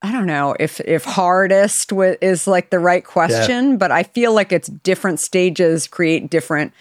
I 0.02 0.12
don't 0.12 0.26
know 0.26 0.54
if 0.60 0.80
if 0.80 1.04
hardest 1.04 1.88
w- 1.88 2.16
is 2.20 2.46
like 2.46 2.70
the 2.70 2.78
right 2.78 3.04
question, 3.04 3.70
yeah. 3.72 3.76
but 3.76 3.90
I 3.90 4.04
feel 4.04 4.34
like 4.34 4.52
it's 4.52 4.68
different 4.68 5.20
stages 5.20 5.88
create 5.88 6.30
different 6.30 6.72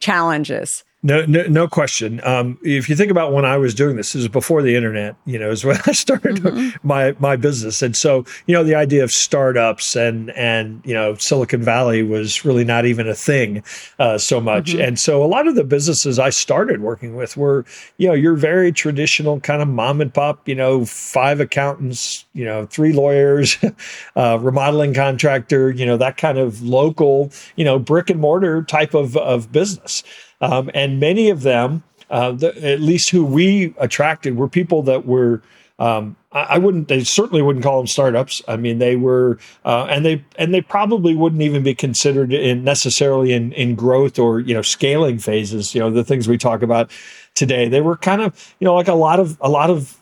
challenges. 0.00 0.84
No, 1.04 1.22
no, 1.26 1.42
no 1.42 1.68
question. 1.68 2.24
Um, 2.24 2.58
if 2.62 2.88
you 2.88 2.96
think 2.96 3.10
about 3.10 3.34
when 3.34 3.44
I 3.44 3.58
was 3.58 3.74
doing 3.74 3.96
this, 3.96 4.14
this 4.14 4.22
is 4.22 4.28
before 4.28 4.62
the 4.62 4.74
internet. 4.74 5.16
You 5.26 5.38
know, 5.38 5.50
is 5.50 5.62
when 5.62 5.78
I 5.84 5.92
started 5.92 6.36
mm-hmm. 6.36 6.76
my 6.82 7.14
my 7.18 7.36
business, 7.36 7.82
and 7.82 7.94
so 7.94 8.24
you 8.46 8.54
know 8.54 8.64
the 8.64 8.74
idea 8.74 9.04
of 9.04 9.10
startups 9.10 9.96
and 9.96 10.30
and 10.30 10.80
you 10.82 10.94
know 10.94 11.14
Silicon 11.16 11.62
Valley 11.62 12.02
was 12.02 12.42
really 12.46 12.64
not 12.64 12.86
even 12.86 13.06
a 13.06 13.14
thing 13.14 13.62
uh, 13.98 14.16
so 14.16 14.40
much. 14.40 14.72
Mm-hmm. 14.72 14.80
And 14.80 14.98
so 14.98 15.22
a 15.22 15.26
lot 15.26 15.46
of 15.46 15.56
the 15.56 15.62
businesses 15.62 16.18
I 16.18 16.30
started 16.30 16.80
working 16.80 17.14
with 17.14 17.36
were 17.36 17.66
you 17.98 18.08
know 18.08 18.14
your 18.14 18.34
very 18.34 18.72
traditional 18.72 19.40
kind 19.40 19.60
of 19.60 19.68
mom 19.68 20.00
and 20.00 20.12
pop. 20.12 20.48
You 20.48 20.54
know, 20.54 20.86
five 20.86 21.38
accountants, 21.38 22.24
you 22.32 22.46
know, 22.46 22.64
three 22.64 22.94
lawyers, 22.94 23.58
uh, 24.16 24.38
remodeling 24.40 24.94
contractor. 24.94 25.70
You 25.70 25.84
know, 25.84 25.98
that 25.98 26.16
kind 26.16 26.38
of 26.38 26.62
local, 26.62 27.30
you 27.56 27.64
know, 27.66 27.78
brick 27.78 28.08
and 28.08 28.20
mortar 28.20 28.62
type 28.62 28.94
of 28.94 29.18
of 29.18 29.52
business. 29.52 30.02
Um, 30.40 30.70
and 30.74 31.00
many 31.00 31.30
of 31.30 31.42
them, 31.42 31.82
uh, 32.10 32.32
the, 32.32 32.54
at 32.64 32.80
least 32.80 33.10
who 33.10 33.24
we 33.24 33.74
attracted, 33.78 34.36
were 34.36 34.48
people 34.48 34.82
that 34.82 35.06
were. 35.06 35.42
Um, 35.76 36.14
I, 36.30 36.42
I, 36.42 36.58
wouldn't. 36.58 36.86
They 36.86 37.02
certainly 37.02 37.42
wouldn't 37.42 37.64
call 37.64 37.78
them 37.78 37.88
startups. 37.88 38.40
I 38.46 38.56
mean, 38.56 38.78
they 38.78 38.94
were, 38.94 39.38
uh, 39.64 39.86
and 39.86 40.04
they 40.04 40.24
and 40.36 40.54
they 40.54 40.60
probably 40.60 41.16
wouldn't 41.16 41.42
even 41.42 41.64
be 41.64 41.74
considered 41.74 42.32
in 42.32 42.62
necessarily 42.62 43.32
in 43.32 43.52
in 43.52 43.74
growth 43.74 44.18
or 44.18 44.38
you 44.38 44.54
know 44.54 44.62
scaling 44.62 45.18
phases. 45.18 45.74
You 45.74 45.80
know, 45.80 45.90
the 45.90 46.04
things 46.04 46.28
we 46.28 46.38
talk 46.38 46.62
about 46.62 46.92
today. 47.34 47.68
They 47.68 47.80
were 47.80 47.96
kind 47.96 48.22
of 48.22 48.54
you 48.60 48.64
know 48.64 48.74
like 48.74 48.86
a 48.86 48.94
lot 48.94 49.18
of 49.18 49.36
a 49.40 49.48
lot 49.48 49.68
of 49.68 49.98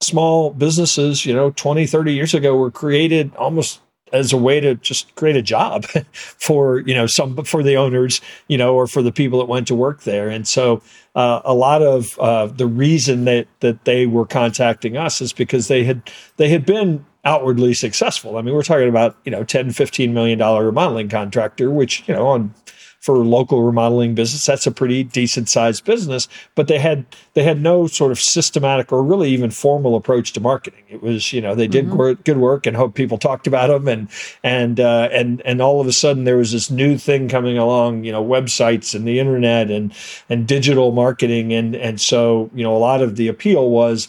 small 0.00 0.50
businesses. 0.50 1.26
You 1.26 1.34
know, 1.34 1.50
20, 1.50 1.86
30 1.86 2.14
years 2.14 2.34
ago 2.34 2.56
were 2.56 2.70
created 2.70 3.34
almost 3.36 3.80
as 4.12 4.32
a 4.32 4.36
way 4.36 4.60
to 4.60 4.74
just 4.76 5.14
create 5.14 5.36
a 5.36 5.42
job 5.42 5.84
for 6.12 6.80
you 6.80 6.94
know 6.94 7.06
some 7.06 7.44
for 7.44 7.62
the 7.62 7.76
owners 7.76 8.20
you 8.48 8.58
know 8.58 8.74
or 8.74 8.86
for 8.86 9.02
the 9.02 9.12
people 9.12 9.38
that 9.38 9.46
went 9.46 9.66
to 9.68 9.74
work 9.74 10.02
there. 10.02 10.28
And 10.28 10.46
so 10.46 10.82
uh, 11.14 11.40
a 11.44 11.54
lot 11.54 11.82
of 11.82 12.18
uh, 12.18 12.46
the 12.46 12.66
reason 12.66 13.24
that 13.24 13.46
that 13.60 13.84
they 13.84 14.06
were 14.06 14.26
contacting 14.26 14.96
us 14.96 15.20
is 15.20 15.32
because 15.32 15.68
they 15.68 15.84
had 15.84 16.10
they 16.36 16.48
had 16.48 16.64
been 16.64 17.04
outwardly 17.24 17.74
successful. 17.74 18.36
I 18.36 18.42
mean 18.42 18.54
we're 18.54 18.62
talking 18.62 18.88
about 18.88 19.16
you 19.24 19.30
know 19.30 19.44
10 19.44 19.72
15 19.72 20.14
million 20.14 20.38
dollar 20.38 20.66
remodeling 20.66 21.08
contractor 21.08 21.70
which 21.70 22.06
you 22.08 22.14
know 22.14 22.26
on 22.26 22.54
for 23.00 23.16
local 23.18 23.62
remodeling 23.62 24.14
business. 24.14 24.44
That's 24.44 24.66
a 24.66 24.70
pretty 24.70 25.02
decent 25.04 25.48
sized 25.48 25.84
business, 25.84 26.28
but 26.54 26.68
they 26.68 26.78
had 26.78 27.06
they 27.34 27.42
had 27.42 27.60
no 27.60 27.86
sort 27.86 28.12
of 28.12 28.20
systematic 28.20 28.92
or 28.92 29.02
really 29.02 29.30
even 29.30 29.50
formal 29.50 29.96
approach 29.96 30.32
to 30.34 30.40
marketing. 30.40 30.84
It 30.88 31.02
was 31.02 31.32
you 31.32 31.40
know 31.40 31.54
they 31.54 31.66
did 31.66 31.86
mm-hmm. 31.86 32.22
good 32.22 32.36
work 32.36 32.66
and 32.66 32.76
hope 32.76 32.94
people 32.94 33.18
talked 33.18 33.46
about 33.46 33.68
them 33.68 33.88
and 33.88 34.08
and 34.44 34.78
uh, 34.78 35.08
and 35.12 35.40
and 35.44 35.62
all 35.62 35.80
of 35.80 35.86
a 35.86 35.92
sudden 35.92 36.24
there 36.24 36.36
was 36.36 36.52
this 36.52 36.70
new 36.70 36.98
thing 36.98 37.28
coming 37.28 37.56
along, 37.56 38.04
you 38.04 38.12
know, 38.12 38.24
websites 38.24 38.94
and 38.94 39.08
the 39.08 39.18
internet 39.18 39.70
and 39.70 39.94
and 40.28 40.46
digital 40.46 40.92
marketing 40.92 41.52
and 41.52 41.74
and 41.74 42.00
so 42.00 42.50
you 42.54 42.62
know 42.62 42.76
a 42.76 42.78
lot 42.78 43.00
of 43.00 43.16
the 43.16 43.28
appeal 43.28 43.70
was 43.70 44.08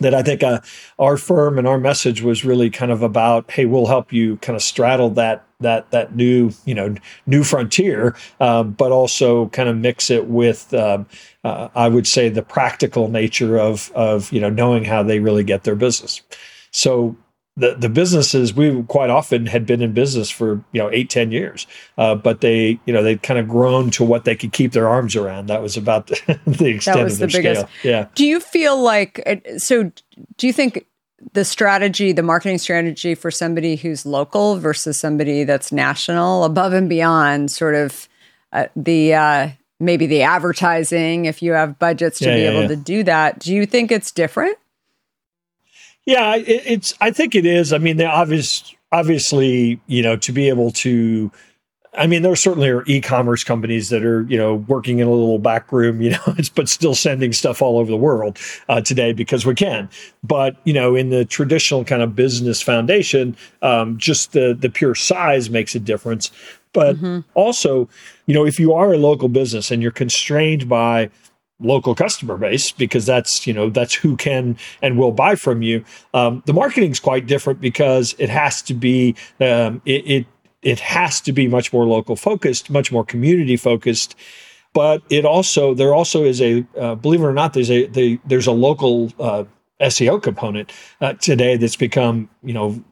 that 0.00 0.14
I 0.14 0.22
think 0.22 0.42
uh, 0.42 0.60
our 0.98 1.16
firm 1.16 1.58
and 1.58 1.66
our 1.66 1.78
message 1.78 2.22
was 2.22 2.44
really 2.44 2.70
kind 2.70 2.90
of 2.90 3.02
about, 3.02 3.50
hey, 3.50 3.64
we'll 3.64 3.86
help 3.86 4.12
you 4.12 4.36
kind 4.38 4.56
of 4.56 4.62
straddle 4.62 5.10
that 5.10 5.44
that 5.60 5.90
that 5.90 6.14
new 6.14 6.52
you 6.66 6.74
know 6.74 6.94
new 7.26 7.42
frontier, 7.42 8.14
um, 8.40 8.72
but 8.72 8.92
also 8.92 9.48
kind 9.48 9.68
of 9.68 9.76
mix 9.76 10.10
it 10.10 10.26
with 10.26 10.72
um, 10.72 11.06
uh, 11.44 11.68
I 11.74 11.88
would 11.88 12.06
say 12.06 12.28
the 12.28 12.42
practical 12.42 13.08
nature 13.08 13.58
of 13.58 13.90
of 13.92 14.32
you 14.32 14.40
know 14.40 14.50
knowing 14.50 14.84
how 14.84 15.02
they 15.02 15.18
really 15.18 15.44
get 15.44 15.64
their 15.64 15.74
business. 15.74 16.22
So 16.70 17.16
the, 17.58 17.74
the 17.74 17.88
businesses 17.88 18.54
we 18.54 18.82
quite 18.84 19.10
often 19.10 19.46
had 19.46 19.66
been 19.66 19.82
in 19.82 19.92
business 19.92 20.30
for 20.30 20.62
you 20.72 20.80
know 20.80 20.88
eight 20.92 21.10
ten 21.10 21.32
years 21.32 21.66
uh, 21.98 22.14
but 22.14 22.40
they 22.40 22.78
you 22.86 22.92
know 22.92 23.02
they 23.02 23.16
kind 23.16 23.38
of 23.38 23.48
grown 23.48 23.90
to 23.90 24.04
what 24.04 24.24
they 24.24 24.36
could 24.36 24.52
keep 24.52 24.72
their 24.72 24.88
arms 24.88 25.16
around 25.16 25.46
that 25.46 25.60
was 25.60 25.76
about 25.76 26.06
the, 26.06 26.38
the 26.46 26.66
extent 26.66 27.00
of 27.00 27.18
their 27.18 27.26
the 27.26 27.32
biggest. 27.32 27.60
scale 27.60 27.68
yeah 27.82 28.06
do 28.14 28.24
you 28.24 28.38
feel 28.40 28.80
like 28.80 29.20
uh, 29.26 29.58
so 29.58 29.90
do 30.36 30.46
you 30.46 30.52
think 30.52 30.86
the 31.32 31.44
strategy 31.44 32.12
the 32.12 32.22
marketing 32.22 32.58
strategy 32.58 33.14
for 33.14 33.30
somebody 33.30 33.74
who's 33.74 34.06
local 34.06 34.56
versus 34.56 34.98
somebody 34.98 35.42
that's 35.42 35.72
national 35.72 36.44
above 36.44 36.72
and 36.72 36.88
beyond 36.88 37.50
sort 37.50 37.74
of 37.74 38.08
uh, 38.52 38.66
the 38.76 39.14
uh, 39.14 39.48
maybe 39.80 40.06
the 40.06 40.22
advertising 40.22 41.24
if 41.24 41.42
you 41.42 41.52
have 41.52 41.78
budgets 41.78 42.20
to 42.20 42.26
yeah, 42.26 42.34
be 42.36 42.42
yeah, 42.42 42.50
able 42.50 42.62
yeah. 42.62 42.68
to 42.68 42.76
do 42.76 43.02
that 43.02 43.38
do 43.40 43.52
you 43.52 43.66
think 43.66 43.90
it's 43.90 44.12
different 44.12 44.56
yeah, 46.08 46.36
it, 46.36 46.62
it's. 46.64 46.94
I 47.02 47.10
think 47.10 47.34
it 47.34 47.44
is. 47.44 47.74
I 47.74 47.76
mean, 47.76 47.98
the 47.98 48.06
obvious, 48.06 48.74
obviously, 48.90 49.78
you 49.88 50.02
know, 50.02 50.16
to 50.16 50.32
be 50.32 50.48
able 50.48 50.70
to. 50.72 51.30
I 51.92 52.06
mean, 52.06 52.22
there 52.22 52.34
certainly 52.34 52.68
are 52.70 52.82
e-commerce 52.86 53.44
companies 53.44 53.90
that 53.90 54.04
are, 54.04 54.22
you 54.22 54.38
know, 54.38 54.54
working 54.54 55.00
in 55.00 55.08
a 55.08 55.10
little 55.10 55.38
back 55.38 55.70
room, 55.70 56.00
you 56.00 56.10
know, 56.10 56.34
but 56.54 56.68
still 56.68 56.94
sending 56.94 57.32
stuff 57.34 57.60
all 57.60 57.76
over 57.76 57.90
the 57.90 57.96
world 57.96 58.38
uh, 58.70 58.80
today 58.80 59.12
because 59.12 59.44
we 59.44 59.54
can. 59.54 59.90
But 60.24 60.56
you 60.64 60.72
know, 60.72 60.94
in 60.94 61.10
the 61.10 61.26
traditional 61.26 61.84
kind 61.84 62.00
of 62.00 62.16
business 62.16 62.62
foundation, 62.62 63.36
um, 63.60 63.98
just 63.98 64.32
the 64.32 64.56
the 64.58 64.70
pure 64.70 64.94
size 64.94 65.50
makes 65.50 65.74
a 65.74 65.80
difference. 65.80 66.30
But 66.72 66.96
mm-hmm. 66.96 67.20
also, 67.34 67.86
you 68.24 68.32
know, 68.32 68.46
if 68.46 68.58
you 68.58 68.72
are 68.72 68.94
a 68.94 68.98
local 68.98 69.28
business 69.28 69.70
and 69.70 69.82
you're 69.82 69.90
constrained 69.90 70.70
by 70.70 71.10
local 71.60 71.94
customer 71.94 72.36
base 72.36 72.70
because 72.70 73.04
that's 73.04 73.46
you 73.46 73.52
know 73.52 73.68
that's 73.68 73.94
who 73.94 74.16
can 74.16 74.56
and 74.80 74.96
will 74.96 75.10
buy 75.10 75.34
from 75.34 75.60
you 75.60 75.84
um, 76.14 76.40
the 76.46 76.52
marketing 76.52 76.92
is 76.92 77.00
quite 77.00 77.26
different 77.26 77.60
because 77.60 78.14
it 78.18 78.28
has 78.28 78.62
to 78.62 78.74
be 78.74 79.14
um, 79.40 79.82
it, 79.84 80.08
it 80.08 80.26
it 80.62 80.80
has 80.80 81.20
to 81.22 81.32
be 81.32 81.46
much 81.46 81.72
more 81.72 81.86
local 81.86 82.16
focused, 82.16 82.70
much 82.70 82.90
more 82.90 83.04
community 83.04 83.56
focused. 83.56 84.14
But 84.74 85.02
it 85.08 85.24
also 85.24 85.74
there 85.74 85.94
also 85.94 86.24
is 86.24 86.40
a 86.42 86.66
uh, 86.78 86.94
believe 86.94 87.20
it 87.20 87.24
or 87.24 87.32
not 87.32 87.54
there's 87.54 87.70
a 87.70 87.86
they, 87.86 88.20
there's 88.26 88.46
a 88.46 88.52
local 88.52 89.12
uh, 89.18 89.44
SEO 89.80 90.22
component 90.22 90.72
uh, 91.00 91.14
today 91.14 91.56
that's 91.56 91.76
become 91.76 92.28
you 92.42 92.52
know 92.52 92.82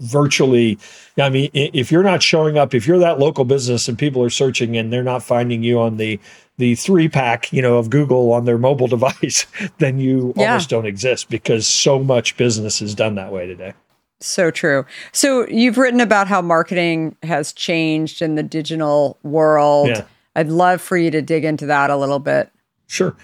virtually 0.00 0.78
i 1.20 1.28
mean 1.28 1.50
if 1.52 1.90
you're 1.90 2.04
not 2.04 2.22
showing 2.22 2.56
up 2.56 2.72
if 2.72 2.86
you're 2.86 3.00
that 3.00 3.18
local 3.18 3.44
business 3.44 3.88
and 3.88 3.98
people 3.98 4.22
are 4.22 4.30
searching 4.30 4.76
and 4.76 4.92
they're 4.92 5.02
not 5.02 5.24
finding 5.24 5.64
you 5.64 5.80
on 5.80 5.96
the 5.96 6.20
the 6.58 6.74
three 6.74 7.08
pack 7.08 7.52
you 7.52 7.62
know 7.62 7.78
of 7.78 7.90
google 7.90 8.32
on 8.32 8.44
their 8.44 8.58
mobile 8.58 8.86
device 8.96 9.46
then 9.78 9.98
you 9.98 10.32
yeah. 10.36 10.48
almost 10.48 10.68
don't 10.68 10.86
exist 10.86 11.30
because 11.30 11.66
so 11.66 11.98
much 11.98 12.36
business 12.36 12.82
is 12.82 12.94
done 12.94 13.14
that 13.14 13.32
way 13.32 13.46
today 13.46 13.72
so 14.20 14.50
true 14.50 14.84
so 15.12 15.48
you've 15.48 15.78
written 15.78 16.00
about 16.00 16.28
how 16.28 16.42
marketing 16.42 17.16
has 17.22 17.52
changed 17.52 18.20
in 18.20 18.34
the 18.34 18.42
digital 18.42 19.18
world 19.22 19.88
yeah. 19.88 20.04
i'd 20.36 20.48
love 20.48 20.80
for 20.80 20.96
you 20.96 21.10
to 21.10 21.22
dig 21.22 21.44
into 21.44 21.66
that 21.66 21.90
a 21.90 21.96
little 21.96 22.18
bit 22.18 22.50
Sure. 22.90 23.14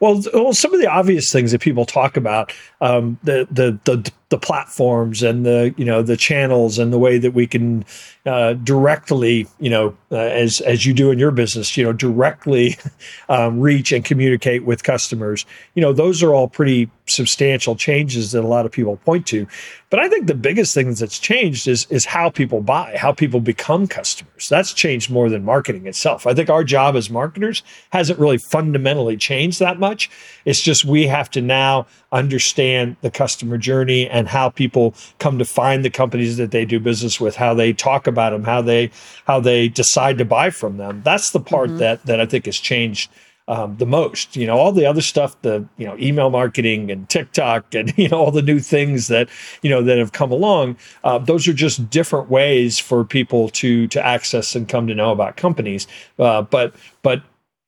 Well, 0.00 0.22
well, 0.32 0.54
some 0.54 0.72
of 0.72 0.80
the 0.80 0.86
obvious 0.86 1.30
things 1.30 1.52
that 1.52 1.60
people 1.60 1.84
talk 1.84 2.16
about, 2.16 2.54
um, 2.80 3.18
the, 3.22 3.46
the 3.50 3.78
the 3.84 4.10
the 4.30 4.38
platforms 4.38 5.22
and 5.22 5.44
the 5.44 5.74
you 5.76 5.84
know 5.84 6.02
the 6.02 6.16
channels 6.16 6.78
and 6.78 6.92
the 6.92 6.98
way 6.98 7.18
that 7.18 7.32
we 7.32 7.46
can 7.46 7.84
uh, 8.26 8.52
directly, 8.52 9.46
you 9.58 9.70
know, 9.70 9.96
uh, 10.12 10.16
as 10.16 10.60
as 10.60 10.84
you 10.84 10.92
do 10.92 11.10
in 11.10 11.18
your 11.18 11.30
business, 11.30 11.76
you 11.76 11.82
know, 11.82 11.92
directly 11.92 12.76
um, 13.28 13.58
reach 13.60 13.92
and 13.92 14.04
communicate 14.04 14.64
with 14.64 14.82
customers. 14.82 15.46
You 15.74 15.82
know, 15.82 15.92
those 15.92 16.22
are 16.22 16.34
all 16.34 16.46
pretty 16.46 16.90
substantial 17.06 17.74
changes 17.74 18.32
that 18.32 18.44
a 18.44 18.46
lot 18.46 18.66
of 18.66 18.72
people 18.72 18.96
point 18.98 19.26
to. 19.28 19.46
But 19.88 20.00
I 20.00 20.08
think 20.08 20.26
the 20.26 20.34
biggest 20.34 20.74
thing 20.74 20.92
that's 20.94 21.18
changed 21.18 21.66
is 21.66 21.86
is 21.90 22.04
how 22.04 22.28
people 22.28 22.60
buy, 22.60 22.94
how 22.96 23.12
people 23.12 23.40
become 23.40 23.86
customers. 23.86 24.48
That's 24.48 24.74
changed 24.74 25.10
more 25.10 25.30
than 25.30 25.44
marketing 25.44 25.86
itself. 25.86 26.26
I 26.26 26.34
think 26.34 26.50
our 26.50 26.62
job 26.62 26.96
as 26.96 27.08
marketers 27.08 27.62
hasn't 27.90 28.18
really 28.18 28.38
fundamentally 28.38 29.16
changed 29.16 29.60
that 29.60 29.78
much. 29.78 30.10
It's 30.44 30.60
just 30.60 30.84
we 30.84 31.06
have 31.06 31.30
to 31.30 31.40
now 31.40 31.86
understand 32.12 32.96
the 33.00 33.10
customer 33.10 33.56
journey 33.56 34.08
and 34.08 34.19
how 34.28 34.50
people 34.50 34.94
come 35.18 35.38
to 35.38 35.44
find 35.44 35.84
the 35.84 35.90
companies 35.90 36.36
that 36.36 36.50
they 36.50 36.64
do 36.64 36.80
business 36.80 37.20
with, 37.20 37.36
how 37.36 37.54
they 37.54 37.72
talk 37.72 38.06
about 38.06 38.30
them, 38.30 38.44
how 38.44 38.62
they 38.62 38.90
how 39.26 39.40
they 39.40 39.68
decide 39.68 40.18
to 40.18 40.24
buy 40.24 40.50
from 40.50 40.76
them. 40.76 41.02
That's 41.04 41.30
the 41.30 41.40
part 41.40 41.68
mm-hmm. 41.68 41.78
that 41.78 42.06
that 42.06 42.20
I 42.20 42.26
think 42.26 42.46
has 42.46 42.58
changed 42.58 43.10
um, 43.50 43.76
the 43.78 43.86
most. 43.86 44.36
You 44.36 44.46
know, 44.46 44.56
all 44.56 44.70
the 44.70 44.86
other 44.86 45.00
stuff, 45.00 45.40
the 45.42 45.66
you 45.76 45.84
know, 45.84 45.96
email 45.98 46.30
marketing 46.30 46.90
and 46.90 47.08
TikTok 47.08 47.74
and 47.74 47.92
you 47.98 48.08
know 48.08 48.18
all 48.18 48.30
the 48.30 48.42
new 48.42 48.60
things 48.60 49.08
that 49.08 49.28
you 49.62 49.68
know 49.68 49.82
that 49.82 49.98
have 49.98 50.12
come 50.12 50.30
along. 50.30 50.76
Uh, 51.04 51.18
those 51.18 51.46
are 51.48 51.52
just 51.52 51.90
different 51.90 52.30
ways 52.30 52.78
for 52.78 53.04
people 53.04 53.48
to 53.50 53.88
to 53.88 54.04
access 54.04 54.54
and 54.54 54.68
come 54.68 54.86
to 54.86 54.94
know 54.94 55.10
about 55.10 55.36
companies. 55.36 55.86
Uh, 56.18 56.42
but 56.42 56.74
but 57.02 57.22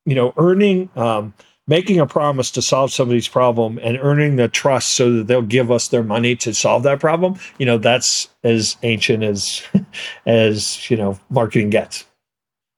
you 0.06 0.14
know, 0.14 0.32
earning. 0.36 0.88
Um, 0.96 1.34
making 1.68 2.00
a 2.00 2.06
promise 2.06 2.50
to 2.50 2.62
solve 2.62 2.92
somebody's 2.92 3.28
problem 3.28 3.78
and 3.82 3.98
earning 4.00 4.36
the 4.36 4.48
trust 4.48 4.94
so 4.94 5.12
that 5.12 5.26
they'll 5.26 5.42
give 5.42 5.70
us 5.70 5.88
their 5.88 6.02
money 6.02 6.34
to 6.36 6.52
solve 6.52 6.82
that 6.82 7.00
problem 7.00 7.38
you 7.58 7.66
know 7.66 7.78
that's 7.78 8.28
as 8.44 8.76
ancient 8.82 9.22
as 9.22 9.62
as 10.26 10.90
you 10.90 10.96
know 10.96 11.18
marketing 11.30 11.70
gets 11.70 12.04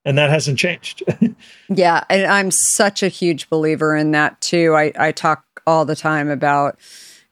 and 0.05 0.19
that 0.19 0.31
hasn't 0.31 0.59
changed. 0.59 1.03
yeah, 1.69 2.05
and 2.11 2.27
I'm 2.27 2.51
such 2.51 3.03
a 3.03 3.09
huge 3.09 3.49
believer 3.49 3.97
in 3.97 4.11
that 4.13 4.41
too. 4.41 4.75
I, 4.75 4.93
I 4.99 5.13
talk 5.13 5.45
all 5.67 5.85
the 5.85 5.97
time 5.97 6.29
about, 6.29 6.79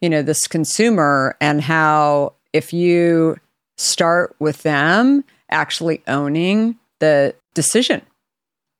you 0.00 0.08
know, 0.08 0.22
this 0.22 0.46
consumer 0.46 1.36
and 1.40 1.60
how 1.60 2.34
if 2.52 2.72
you 2.72 3.36
start 3.76 4.34
with 4.38 4.62
them 4.62 5.24
actually 5.50 6.02
owning 6.06 6.76
the 7.00 7.34
decision, 7.54 8.02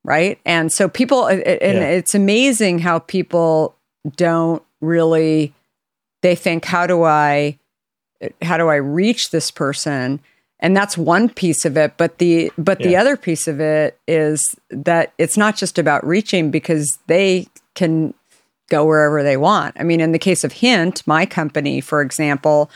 right? 0.05 0.39
And 0.45 0.73
so 0.73 0.89
people, 0.89 1.27
and 1.27 1.43
yeah. 1.47 1.89
it's 1.89 2.15
amazing 2.15 2.81
how 2.81 2.99
people 3.01 3.77
don't 4.17 4.63
really, 4.81 5.55
they 6.23 6.35
think, 6.35 6.65
how 6.65 6.87
do 6.87 7.03
I, 7.05 7.59
how 8.41 8.57
do 8.57 8.69
I 8.69 8.77
reach 8.77 9.31
this 9.31 9.51
person? 9.51 10.21
and 10.63 10.77
that's 10.77 10.97
one 10.97 11.29
piece 11.29 11.67
of 11.67 11.77
it 11.77 11.95
but 11.99 12.17
the 12.19 12.51
but 12.57 12.81
yeah. 12.81 12.87
the 12.87 12.97
other 12.97 13.17
piece 13.17 13.47
of 13.47 13.61
it 13.61 13.99
is 14.09 14.55
that 14.71 15.13
it's 15.19 15.37
not 15.37 15.57
just 15.57 15.79
about 15.79 16.07
reaching 16.07 16.51
because 16.51 16.99
they 17.09 17.47
can 17.75 18.15
go 18.71 18.87
wherever 18.87 19.23
they 19.23 19.37
want 19.37 19.77
i 19.79 19.83
mean 19.83 20.01
in 20.01 20.13
the 20.13 20.19
case 20.19 20.45
of 20.45 20.53
hint 20.53 21.07
my 21.07 21.27
company 21.27 21.81
for 21.81 22.01
example 22.01 22.71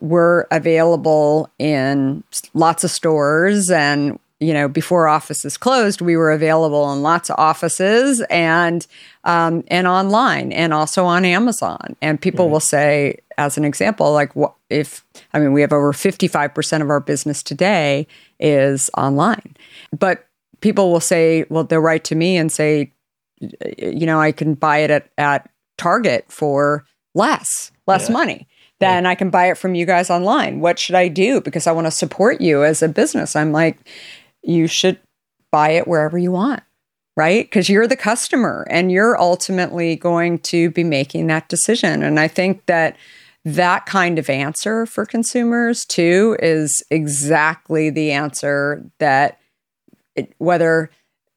we're 0.00 0.42
available 0.50 1.50
in 1.58 2.22
lots 2.54 2.84
of 2.84 2.90
stores 2.90 3.70
and 3.70 4.18
you 4.42 4.52
know 4.52 4.68
before 4.68 5.06
offices 5.06 5.56
closed 5.56 6.00
we 6.00 6.16
were 6.16 6.32
available 6.32 6.92
in 6.92 7.02
lots 7.02 7.30
of 7.30 7.36
offices 7.38 8.20
and 8.28 8.86
um, 9.24 9.62
and 9.68 9.86
online 9.86 10.52
and 10.52 10.74
also 10.74 11.04
on 11.04 11.24
amazon 11.24 11.96
and 12.02 12.20
people 12.20 12.50
will 12.50 12.60
say 12.60 13.16
as 13.38 13.56
an 13.56 13.64
example 13.64 14.12
like 14.12 14.34
what 14.34 14.54
if 14.68 15.04
i 15.32 15.38
mean 15.38 15.52
we 15.52 15.60
have 15.60 15.72
over 15.72 15.92
55% 15.92 16.82
of 16.82 16.90
our 16.90 17.00
business 17.00 17.42
today 17.42 18.06
is 18.40 18.90
online 18.96 19.56
but 19.96 20.26
people 20.60 20.90
will 20.90 21.00
say 21.00 21.44
well 21.48 21.64
they'll 21.64 21.80
write 21.80 22.04
to 22.04 22.14
me 22.14 22.36
and 22.36 22.50
say 22.50 22.92
you 23.78 24.06
know 24.06 24.20
i 24.20 24.32
can 24.32 24.54
buy 24.54 24.78
it 24.78 24.90
at, 24.90 25.08
at 25.16 25.48
target 25.78 26.24
for 26.28 26.84
less 27.14 27.70
less 27.86 28.08
yeah. 28.08 28.12
money 28.12 28.48
then 28.82 29.06
I 29.06 29.14
can 29.14 29.30
buy 29.30 29.48
it 29.48 29.56
from 29.56 29.76
you 29.76 29.86
guys 29.86 30.10
online. 30.10 30.58
What 30.58 30.76
should 30.76 30.96
I 30.96 31.06
do? 31.06 31.40
Because 31.40 31.68
I 31.68 31.72
want 31.72 31.86
to 31.86 31.92
support 31.92 32.40
you 32.40 32.64
as 32.64 32.82
a 32.82 32.88
business. 32.88 33.36
I'm 33.36 33.52
like, 33.52 33.78
you 34.42 34.66
should 34.66 34.98
buy 35.50 35.70
it 35.70 35.86
wherever 35.86 36.18
you 36.18 36.32
want, 36.32 36.62
right? 37.16 37.44
Because 37.44 37.68
you're 37.68 37.86
the 37.86 37.96
customer 37.96 38.66
and 38.70 38.90
you're 38.90 39.20
ultimately 39.20 39.96
going 39.96 40.38
to 40.40 40.70
be 40.70 40.84
making 40.84 41.26
that 41.28 41.48
decision. 41.48 42.02
And 42.02 42.18
I 42.18 42.28
think 42.28 42.66
that 42.66 42.96
that 43.44 43.86
kind 43.86 44.18
of 44.18 44.30
answer 44.30 44.86
for 44.86 45.04
consumers 45.04 45.84
too 45.84 46.36
is 46.40 46.82
exactly 46.90 47.90
the 47.90 48.12
answer 48.12 48.84
that 48.98 49.38
it, 50.14 50.32
whether 50.38 50.90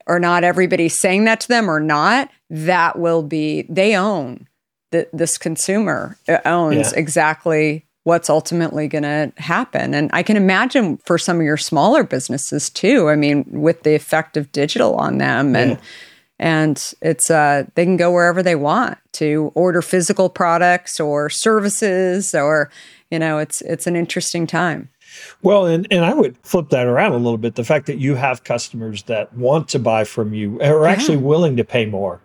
or 0.06 0.20
not 0.20 0.44
everybody's 0.44 1.00
saying 1.00 1.24
that 1.24 1.40
to 1.40 1.48
them 1.48 1.68
or 1.68 1.80
not, 1.80 2.30
that 2.48 2.98
will 2.98 3.22
be, 3.22 3.62
they 3.68 3.96
own 3.96 4.46
the, 4.92 5.08
this 5.12 5.36
consumer 5.36 6.16
uh, 6.28 6.38
owns 6.44 6.92
yeah. 6.92 6.98
exactly 6.98 7.85
what's 8.06 8.30
ultimately 8.30 8.86
going 8.86 9.02
to 9.02 9.32
happen. 9.36 9.92
And 9.92 10.08
I 10.12 10.22
can 10.22 10.36
imagine 10.36 10.98
for 10.98 11.18
some 11.18 11.38
of 11.38 11.42
your 11.42 11.56
smaller 11.56 12.04
businesses 12.04 12.70
too. 12.70 13.08
I 13.08 13.16
mean, 13.16 13.44
with 13.50 13.82
the 13.82 13.96
effect 13.96 14.36
of 14.36 14.52
digital 14.52 14.94
on 14.94 15.18
them 15.18 15.54
yeah. 15.54 15.60
and 15.60 15.78
and 16.38 16.92
it's 17.02 17.30
uh 17.30 17.64
they 17.74 17.84
can 17.84 17.96
go 17.96 18.12
wherever 18.12 18.44
they 18.44 18.54
want 18.54 18.98
to 19.14 19.50
order 19.56 19.82
physical 19.82 20.28
products 20.28 21.00
or 21.00 21.28
services 21.28 22.32
or 22.32 22.70
you 23.10 23.18
know, 23.18 23.38
it's 23.38 23.60
it's 23.62 23.88
an 23.88 23.96
interesting 23.96 24.46
time. 24.46 24.88
Well, 25.42 25.66
and, 25.66 25.88
and 25.90 26.04
I 26.04 26.14
would 26.14 26.36
flip 26.44 26.68
that 26.68 26.86
around 26.86 27.12
a 27.12 27.16
little 27.16 27.38
bit. 27.38 27.56
The 27.56 27.64
fact 27.64 27.86
that 27.86 27.98
you 27.98 28.14
have 28.14 28.44
customers 28.44 29.04
that 29.04 29.32
want 29.32 29.68
to 29.70 29.80
buy 29.80 30.04
from 30.04 30.32
you 30.32 30.60
are 30.60 30.84
yeah. 30.84 30.90
actually 30.90 31.16
willing 31.16 31.56
to 31.56 31.64
pay 31.64 31.86
more 31.86 32.20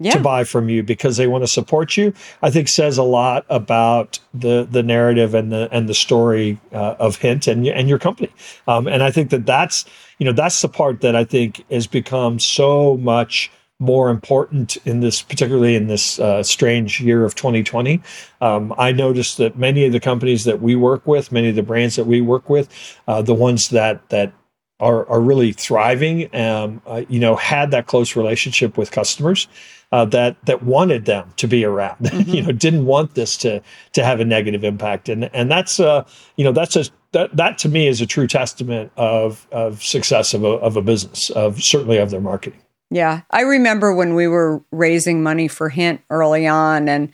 yeah. 0.00 0.12
to 0.12 0.20
buy 0.20 0.44
from 0.44 0.68
you 0.68 0.82
because 0.82 1.16
they 1.16 1.26
want 1.26 1.42
to 1.42 1.48
support 1.48 1.96
you, 1.96 2.12
I 2.42 2.50
think 2.50 2.68
says 2.68 2.98
a 2.98 3.02
lot 3.02 3.44
about 3.48 4.18
the 4.32 4.66
the 4.70 4.82
narrative 4.82 5.34
and 5.34 5.50
the 5.52 5.68
and 5.72 5.88
the 5.88 5.94
story 5.94 6.58
uh, 6.72 6.94
of 6.98 7.16
Hint 7.16 7.46
and 7.46 7.66
and 7.66 7.88
your 7.88 7.98
company. 7.98 8.32
Um, 8.66 8.86
and 8.86 9.02
I 9.02 9.10
think 9.10 9.30
that 9.30 9.46
that's 9.46 9.84
you 10.18 10.24
know 10.24 10.32
that's 10.32 10.60
the 10.62 10.68
part 10.68 11.00
that 11.00 11.16
I 11.16 11.24
think 11.24 11.64
has 11.70 11.86
become 11.86 12.38
so 12.38 12.96
much 12.96 13.50
more 13.80 14.10
important 14.10 14.76
in 14.84 15.00
this, 15.00 15.22
particularly 15.22 15.76
in 15.76 15.86
this 15.86 16.18
uh, 16.18 16.42
strange 16.42 17.00
year 17.00 17.24
of 17.24 17.36
2020. 17.36 18.02
Um, 18.40 18.74
I 18.76 18.90
noticed 18.90 19.38
that 19.38 19.56
many 19.56 19.86
of 19.86 19.92
the 19.92 20.00
companies 20.00 20.44
that 20.44 20.60
we 20.60 20.74
work 20.74 21.06
with, 21.06 21.30
many 21.30 21.50
of 21.50 21.54
the 21.54 21.62
brands 21.62 21.94
that 21.94 22.04
we 22.04 22.20
work 22.20 22.50
with, 22.50 22.68
uh, 23.06 23.22
the 23.22 23.34
ones 23.34 23.68
that 23.68 24.08
that 24.08 24.32
are 24.80 25.08
are 25.08 25.20
really 25.20 25.52
thriving, 25.52 26.34
um, 26.34 26.80
uh, 26.86 27.02
you 27.08 27.18
know, 27.18 27.36
had 27.36 27.70
that 27.72 27.86
close 27.86 28.16
relationship 28.16 28.78
with 28.78 28.90
customers 28.90 29.48
uh, 29.92 30.04
that 30.06 30.36
that 30.44 30.62
wanted 30.62 31.04
them 31.04 31.32
to 31.36 31.48
be 31.48 31.64
around. 31.64 31.96
Mm-hmm. 32.08 32.30
you 32.30 32.42
know, 32.42 32.52
didn't 32.52 32.86
want 32.86 33.14
this 33.14 33.36
to 33.38 33.62
to 33.92 34.04
have 34.04 34.20
a 34.20 34.24
negative 34.24 34.64
impact, 34.64 35.08
and 35.08 35.30
and 35.34 35.50
that's 35.50 35.78
uh 35.78 36.04
you 36.36 36.44
know 36.44 36.52
that's 36.52 36.74
a 36.74 36.84
that 37.12 37.36
that 37.36 37.58
to 37.58 37.68
me 37.68 37.86
is 37.86 38.00
a 38.00 38.06
true 38.06 38.26
testament 38.26 38.90
of 38.96 39.46
of 39.52 39.82
success 39.82 40.34
of 40.34 40.42
a 40.42 40.48
of 40.48 40.76
a 40.76 40.82
business 40.82 41.30
of 41.30 41.62
certainly 41.62 41.98
of 41.98 42.10
their 42.10 42.20
marketing. 42.20 42.60
Yeah, 42.90 43.22
I 43.30 43.42
remember 43.42 43.94
when 43.94 44.14
we 44.14 44.26
were 44.26 44.62
raising 44.72 45.22
money 45.22 45.48
for 45.48 45.68
Hint 45.68 46.00
early 46.10 46.46
on, 46.46 46.88
and 46.88 47.12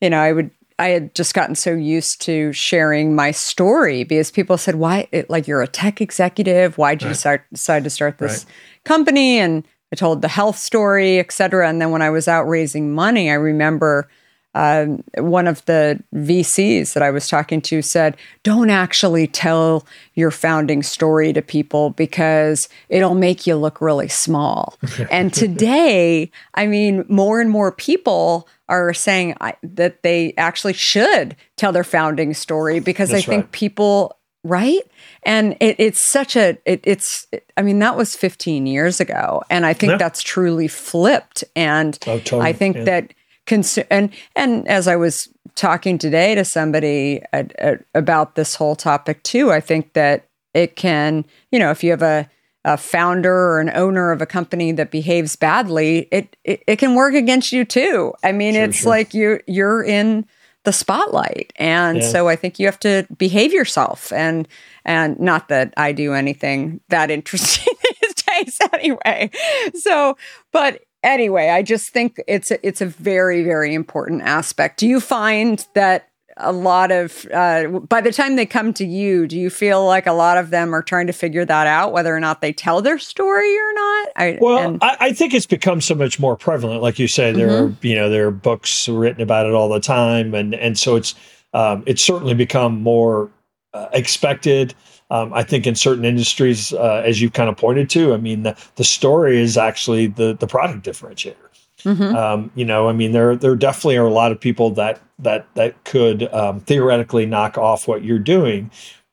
you 0.00 0.10
know, 0.10 0.20
I 0.20 0.32
would 0.32 0.50
I 0.82 0.88
had 0.88 1.14
just 1.14 1.32
gotten 1.32 1.54
so 1.54 1.72
used 1.74 2.20
to 2.22 2.52
sharing 2.52 3.14
my 3.14 3.30
story 3.30 4.02
because 4.02 4.32
people 4.32 4.58
said, 4.58 4.74
"Why? 4.74 5.06
like 5.28 5.46
you're 5.46 5.62
a 5.62 5.68
tech 5.68 6.00
executive? 6.00 6.76
Why 6.76 6.96
did 6.96 7.04
right. 7.04 7.10
you 7.10 7.14
start, 7.14 7.44
decide 7.52 7.84
to 7.84 7.90
start 7.90 8.18
this 8.18 8.44
right. 8.44 8.54
company?" 8.84 9.38
And 9.38 9.64
I 9.92 9.96
told 9.96 10.22
the 10.22 10.28
health 10.28 10.58
story, 10.58 11.20
et 11.20 11.30
cetera. 11.30 11.68
And 11.68 11.80
then 11.80 11.92
when 11.92 12.02
I 12.02 12.10
was 12.10 12.26
out 12.26 12.48
raising 12.48 12.92
money, 12.92 13.30
I 13.30 13.34
remember 13.34 14.08
um, 14.54 15.02
one 15.16 15.46
of 15.46 15.64
the 15.64 16.02
VCs 16.14 16.92
that 16.92 17.02
I 17.02 17.10
was 17.10 17.26
talking 17.26 17.60
to 17.62 17.80
said, 17.82 18.16
don't 18.42 18.70
actually 18.70 19.26
tell 19.26 19.86
your 20.14 20.30
founding 20.30 20.82
story 20.82 21.32
to 21.32 21.42
people 21.42 21.90
because 21.90 22.68
it'll 22.88 23.14
make 23.14 23.46
you 23.46 23.56
look 23.56 23.80
really 23.80 24.08
small. 24.08 24.78
and 25.10 25.32
today, 25.32 26.30
I 26.54 26.66
mean, 26.66 27.04
more 27.08 27.40
and 27.40 27.50
more 27.50 27.72
people 27.72 28.48
are 28.68 28.92
saying 28.94 29.36
I, 29.40 29.54
that 29.62 30.02
they 30.02 30.34
actually 30.36 30.74
should 30.74 31.36
tell 31.56 31.72
their 31.72 31.84
founding 31.84 32.34
story 32.34 32.80
because 32.80 33.10
That's 33.10 33.24
I 33.24 33.26
think 33.26 33.52
people 33.52 34.16
right 34.44 34.82
and 35.22 35.56
it, 35.60 35.76
it's 35.78 36.10
such 36.10 36.34
a 36.34 36.58
it, 36.64 36.80
it's 36.82 37.28
i 37.56 37.62
mean 37.62 37.78
that 37.78 37.96
was 37.96 38.16
15 38.16 38.66
years 38.66 38.98
ago 38.98 39.40
and 39.48 39.64
i 39.64 39.72
think 39.72 39.92
yeah. 39.92 39.96
that's 39.98 40.20
truly 40.20 40.66
flipped 40.66 41.44
and 41.54 41.96
oh, 42.08 42.18
totally. 42.18 42.42
i 42.42 42.52
think 42.52 42.76
yeah. 42.76 42.84
that 42.84 43.14
cons- 43.52 43.78
and 43.90 44.10
and 44.34 44.66
as 44.68 44.88
I 44.88 44.96
was 44.96 45.28
talking 45.54 45.98
today 45.98 46.34
to 46.34 46.44
somebody 46.44 47.22
at, 47.32 47.54
at, 47.58 47.84
about 47.94 48.34
this 48.34 48.54
whole 48.54 48.74
topic 48.74 49.22
too, 49.22 49.52
I 49.52 49.60
think 49.60 49.92
that 49.92 50.26
it 50.54 50.76
can, 50.76 51.24
you 51.50 51.58
know, 51.58 51.70
if 51.70 51.84
you 51.84 51.90
have 51.90 52.02
a 52.02 52.28
a 52.64 52.76
founder 52.76 53.34
or 53.34 53.60
an 53.60 53.72
owner 53.74 54.12
of 54.12 54.22
a 54.22 54.26
company 54.26 54.70
that 54.72 54.90
behaves 54.90 55.36
badly, 55.36 56.08
it 56.10 56.36
it, 56.44 56.62
it 56.66 56.76
can 56.76 56.94
work 56.94 57.14
against 57.14 57.52
you 57.52 57.64
too. 57.64 58.14
I 58.22 58.32
mean, 58.32 58.54
sure, 58.54 58.64
it's 58.64 58.78
sure. 58.78 58.90
like 58.90 59.14
you 59.14 59.40
you're 59.46 59.82
in 59.82 60.26
the 60.64 60.72
spotlight, 60.72 61.52
and 61.56 61.98
yeah. 61.98 62.08
so 62.08 62.28
I 62.28 62.36
think 62.36 62.60
you 62.60 62.66
have 62.66 62.78
to 62.80 63.06
behave 63.18 63.52
yourself. 63.52 64.12
And 64.12 64.46
and 64.84 65.18
not 65.18 65.48
that 65.48 65.74
I 65.76 65.92
do 65.92 66.14
anything 66.14 66.80
that 66.88 67.10
interesting 67.10 67.74
these 68.00 68.14
days 68.14 68.58
anyway. 68.72 69.30
So, 69.74 70.16
but 70.52 70.82
anyway, 71.02 71.48
I 71.48 71.62
just 71.62 71.90
think 71.90 72.20
it's 72.26 72.50
a, 72.50 72.66
it's 72.66 72.80
a 72.80 72.86
very 72.86 73.42
very 73.44 73.74
important 73.74 74.22
aspect. 74.22 74.78
Do 74.78 74.88
you 74.88 75.00
find 75.00 75.64
that 75.74 76.08
a 76.38 76.52
lot 76.52 76.90
of 76.90 77.26
uh, 77.32 77.68
by 77.80 78.00
the 78.00 78.12
time 78.12 78.36
they 78.36 78.46
come 78.46 78.72
to 78.74 78.86
you, 78.86 79.26
do 79.26 79.38
you 79.38 79.50
feel 79.50 79.84
like 79.84 80.06
a 80.06 80.12
lot 80.12 80.38
of 80.38 80.50
them 80.50 80.74
are 80.74 80.82
trying 80.82 81.06
to 81.06 81.12
figure 81.12 81.44
that 81.44 81.66
out 81.66 81.92
whether 81.92 82.14
or 82.14 82.20
not 82.20 82.40
they 82.40 82.52
tell 82.52 82.80
their 82.80 82.98
story 82.98 83.56
or 83.56 83.72
not? 83.74 84.08
I, 84.16 84.38
well, 84.40 84.58
and- 84.58 84.82
I, 84.82 84.96
I, 85.00 85.12
think 85.12 85.34
it's 85.34 85.46
become 85.46 85.80
so 85.80 85.94
much 85.94 86.18
more 86.18 86.36
prevalent. 86.36 86.82
Like 86.82 86.98
you 86.98 87.08
say, 87.08 87.32
there 87.32 87.48
mm-hmm. 87.48 87.74
are 87.74 87.86
you 87.86 87.94
know 87.94 88.08
there 88.08 88.28
are 88.28 88.32
books 88.32 88.88
written 88.88 89.22
about 89.22 89.46
it 89.46 89.52
all 89.52 89.68
the 89.68 89.80
time, 89.80 90.34
and 90.34 90.54
and 90.54 90.78
so 90.78 90.96
it's 90.96 91.14
um, 91.52 91.82
it's 91.86 92.04
certainly 92.04 92.34
become 92.34 92.82
more 92.82 93.30
uh, 93.74 93.88
expected. 93.92 94.74
Um, 95.12 95.30
I 95.34 95.42
think 95.42 95.66
in 95.66 95.74
certain 95.74 96.06
industries, 96.06 96.72
uh, 96.72 97.02
as 97.04 97.20
you 97.20 97.28
kind 97.28 97.50
of 97.50 97.56
pointed 97.58 97.90
to, 97.90 98.14
I 98.14 98.16
mean, 98.16 98.44
the, 98.44 98.56
the 98.76 98.84
story 98.84 99.38
is 99.38 99.58
actually 99.58 100.06
the 100.06 100.34
the 100.34 100.46
product 100.46 100.86
differentiator. 100.86 101.36
Mm-hmm. 101.84 102.16
Um, 102.16 102.50
you 102.54 102.64
know, 102.64 102.88
I 102.88 102.92
mean, 102.92 103.12
there 103.12 103.36
there 103.36 103.54
definitely 103.54 103.98
are 103.98 104.06
a 104.06 104.12
lot 104.12 104.32
of 104.32 104.40
people 104.40 104.70
that 104.70 105.02
that 105.18 105.46
that 105.54 105.84
could 105.84 106.32
um, 106.32 106.60
theoretically 106.60 107.26
knock 107.26 107.58
off 107.58 107.86
what 107.86 108.02
you're 108.02 108.18
doing, 108.18 108.70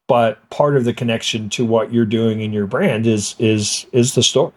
but 0.08 0.50
part 0.50 0.78
of 0.78 0.86
the 0.86 0.94
connection 0.94 1.50
to 1.50 1.66
what 1.66 1.92
you're 1.92 2.06
doing 2.06 2.40
in 2.40 2.54
your 2.54 2.66
brand 2.66 3.06
is 3.06 3.36
is 3.38 3.86
is 3.92 4.16
the 4.16 4.24
story. 4.24 4.54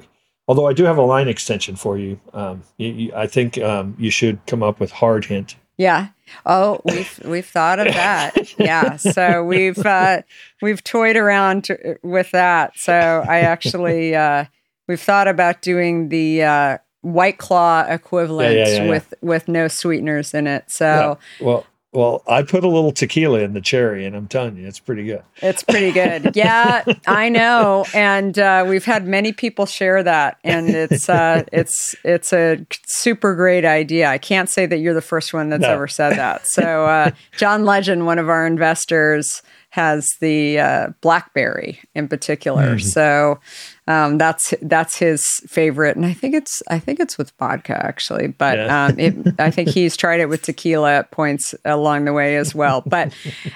Although 0.46 0.68
I 0.68 0.72
do 0.72 0.85
have 0.85 0.98
a 0.98 1.02
line 1.02 1.26
extension 1.26 1.74
for 1.74 1.98
you, 1.98 2.20
um, 2.35 2.62
you, 2.76 2.88
you 2.88 3.14
I 3.16 3.26
think 3.26 3.59
um, 3.59 3.96
you 3.98 4.11
should 4.11 4.38
come 4.46 4.62
up 4.62 4.78
with 4.78 4.92
hard 4.92 5.24
hint. 5.24 5.57
Yeah. 5.82 6.08
Oh, 6.46 6.80
we've 6.84 7.20
we've 7.24 7.46
thought 7.46 7.78
of 7.80 7.92
that. 7.92 8.58
Yeah. 8.58 8.96
So 8.96 9.42
we've 9.44 9.84
uh, 9.84 10.22
we've 10.62 10.82
toyed 10.82 11.16
around 11.16 11.64
to, 11.64 11.98
with 12.02 12.30
that. 12.30 12.78
So 12.78 13.24
I 13.28 13.40
actually 13.40 14.14
uh, 14.14 14.44
we've 14.86 15.00
thought 15.00 15.26
about 15.26 15.60
doing 15.60 16.08
the 16.08 16.44
uh, 16.44 16.78
White 17.00 17.38
Claw 17.38 17.84
equivalent 17.88 18.54
yeah, 18.56 18.68
yeah, 18.68 18.82
yeah, 18.84 18.90
with 18.90 19.14
with 19.20 19.48
no 19.48 19.66
sweeteners 19.68 20.32
in 20.34 20.46
it. 20.46 20.70
So 20.70 21.18
well, 21.40 21.66
well, 21.92 22.22
I 22.26 22.42
put 22.42 22.64
a 22.64 22.68
little 22.68 22.90
tequila 22.90 23.40
in 23.40 23.52
the 23.52 23.61
cherry, 23.61 24.07
and 24.07 24.16
I'm 24.16 24.26
telling 24.26 24.57
you, 24.57 24.66
it's 24.66 24.81
pretty 24.81 25.05
good. 25.05 25.22
It's 25.42 25.62
pretty 25.62 25.92
good. 25.92 26.33
Yeah, 26.42 26.83
I 27.07 27.28
know, 27.28 27.85
and 27.94 28.38
uh, 28.38 28.64
we've 28.66 28.85
had 28.85 29.07
many 29.07 29.33
people 29.33 29.66
share 29.66 30.02
that, 30.02 30.38
and 30.42 30.68
it's 30.70 31.09
uh, 31.09 31.44
it's 31.52 31.94
it's 32.05 32.33
a 32.33 32.64
super 32.87 33.35
great 33.35 33.64
idea. 33.64 34.09
I 34.09 34.18
can't 34.18 34.48
say 34.48 34.64
that 34.66 34.78
you're 34.78 34.94
the 34.94 35.02
first 35.02 35.35
one 35.35 35.50
that's 35.50 35.62
no. 35.62 35.68
ever 35.68 35.87
said 35.88 36.16
that. 36.16 36.46
So, 36.52 36.85
uh, 36.85 37.11
John 37.37 37.64
Legend, 37.64 38.05
one 38.05 38.18
of 38.18 38.28
our 38.28 38.46
investors, 38.46 39.42
has 39.70 40.07
the 40.20 40.59
uh, 40.59 40.88
blackberry 41.00 41.81
in 41.94 42.09
particular. 42.09 42.76
Mm-hmm. 42.76 42.88
So 42.88 43.40
um, 43.88 44.16
that's 44.16 44.54
that's 44.62 44.96
his 44.96 45.26
favorite, 45.46 45.96
and 45.96 46.06
I 46.06 46.12
think 46.12 46.34
it's 46.34 46.62
I 46.68 46.78
think 46.78 47.00
it's 47.00 47.18
with 47.18 47.32
vodka 47.32 47.84
actually, 47.84 48.28
but 48.28 48.56
yeah. 48.56 48.86
um, 48.86 48.98
it, 48.98 49.40
I 49.40 49.50
think 49.50 49.70
he's 49.70 49.96
tried 49.96 50.20
it 50.20 50.28
with 50.28 50.42
tequila 50.42 50.92
at 50.92 51.10
points 51.10 51.54
along 51.64 52.04
the 52.04 52.12
way 52.12 52.36
as 52.36 52.54
well. 52.54 52.82
But 52.86 53.12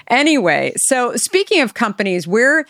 anyway, 0.07 0.73
so 0.77 1.15
speaking 1.15 1.61
of 1.61 1.73
companies, 1.73 2.27
where 2.27 2.65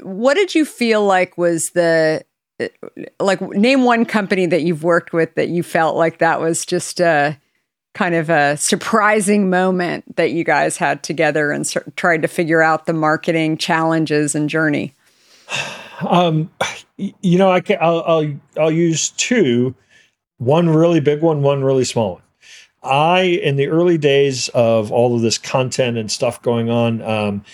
what 0.00 0.34
did 0.34 0.54
you 0.54 0.64
feel 0.64 1.04
like 1.04 1.36
was 1.36 1.64
the 1.74 2.24
like 3.20 3.40
name 3.40 3.84
one 3.84 4.04
company 4.04 4.46
that 4.46 4.62
you've 4.62 4.82
worked 4.82 5.12
with 5.12 5.34
that 5.34 5.48
you 5.48 5.62
felt 5.62 5.94
like 5.94 6.18
that 6.18 6.40
was 6.40 6.64
just 6.64 7.00
a 7.00 7.38
kind 7.94 8.14
of 8.14 8.30
a 8.30 8.56
surprising 8.56 9.50
moment 9.50 10.16
that 10.16 10.30
you 10.30 10.42
guys 10.42 10.76
had 10.76 11.02
together 11.02 11.50
and 11.50 11.70
tried 11.96 12.22
to 12.22 12.28
figure 12.28 12.62
out 12.62 12.86
the 12.86 12.92
marketing 12.92 13.58
challenges 13.58 14.34
and 14.34 14.48
journey 14.48 14.94
um, 16.06 16.50
you 16.96 17.38
know, 17.38 17.50
I 17.50 17.60
can, 17.60 17.78
I'll, 17.80 18.02
I'll, 18.06 18.34
I'll 18.58 18.70
use 18.70 19.10
two, 19.10 19.74
one 20.38 20.68
really 20.68 21.00
big 21.00 21.20
one, 21.20 21.42
one 21.42 21.64
really 21.64 21.84
small 21.84 22.14
one. 22.14 22.22
I, 22.82 23.20
in 23.20 23.56
the 23.56 23.68
early 23.68 23.98
days 23.98 24.48
of 24.50 24.92
all 24.92 25.16
of 25.16 25.22
this 25.22 25.36
content 25.36 25.98
and 25.98 26.10
stuff 26.10 26.40
going 26.42 26.70
on, 26.70 27.02
um, 27.02 27.44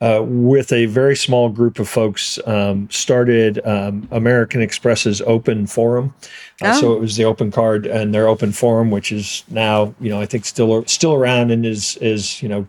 uh, 0.00 0.22
with 0.24 0.72
a 0.72 0.86
very 0.86 1.14
small 1.14 1.50
group 1.50 1.78
of 1.78 1.86
folks, 1.86 2.38
um, 2.46 2.88
started 2.90 3.60
um, 3.66 4.08
American 4.10 4.62
Express's 4.62 5.20
Open 5.22 5.66
Forum. 5.66 6.14
Uh, 6.62 6.72
oh. 6.74 6.80
So 6.80 6.92
it 6.94 7.00
was 7.00 7.16
the 7.16 7.24
Open 7.24 7.50
Card 7.50 7.86
and 7.86 8.14
their 8.14 8.26
Open 8.26 8.50
Forum, 8.52 8.90
which 8.90 9.12
is 9.12 9.44
now, 9.50 9.94
you 10.00 10.08
know, 10.08 10.18
I 10.18 10.24
think 10.24 10.46
still 10.46 10.86
still 10.86 11.12
around 11.12 11.50
and 11.50 11.66
is 11.66 11.98
is 11.98 12.42
you 12.42 12.48
know 12.48 12.66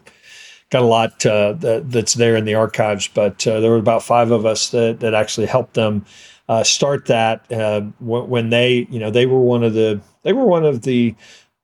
got 0.71 0.81
a 0.81 0.85
lot 0.85 1.25
uh, 1.25 1.53
that, 1.53 1.91
that's 1.91 2.15
there 2.15 2.35
in 2.35 2.45
the 2.45 2.55
archives. 2.55 3.07
But 3.07 3.45
uh, 3.45 3.59
there 3.59 3.71
were 3.71 3.77
about 3.77 4.03
five 4.03 4.31
of 4.31 4.45
us 4.45 4.69
that, 4.71 5.01
that 5.01 5.13
actually 5.13 5.47
helped 5.47 5.75
them 5.75 6.05
uh, 6.49 6.63
start 6.63 7.05
that 7.05 7.49
uh, 7.51 7.81
when 7.99 8.49
they, 8.49 8.87
you 8.89 8.99
know, 8.99 9.11
they 9.11 9.25
were 9.25 9.39
one 9.39 9.63
of 9.63 9.73
the 9.73 10.01
they 10.23 10.33
were 10.33 10.45
one 10.45 10.65
of 10.65 10.81
the 10.81 11.15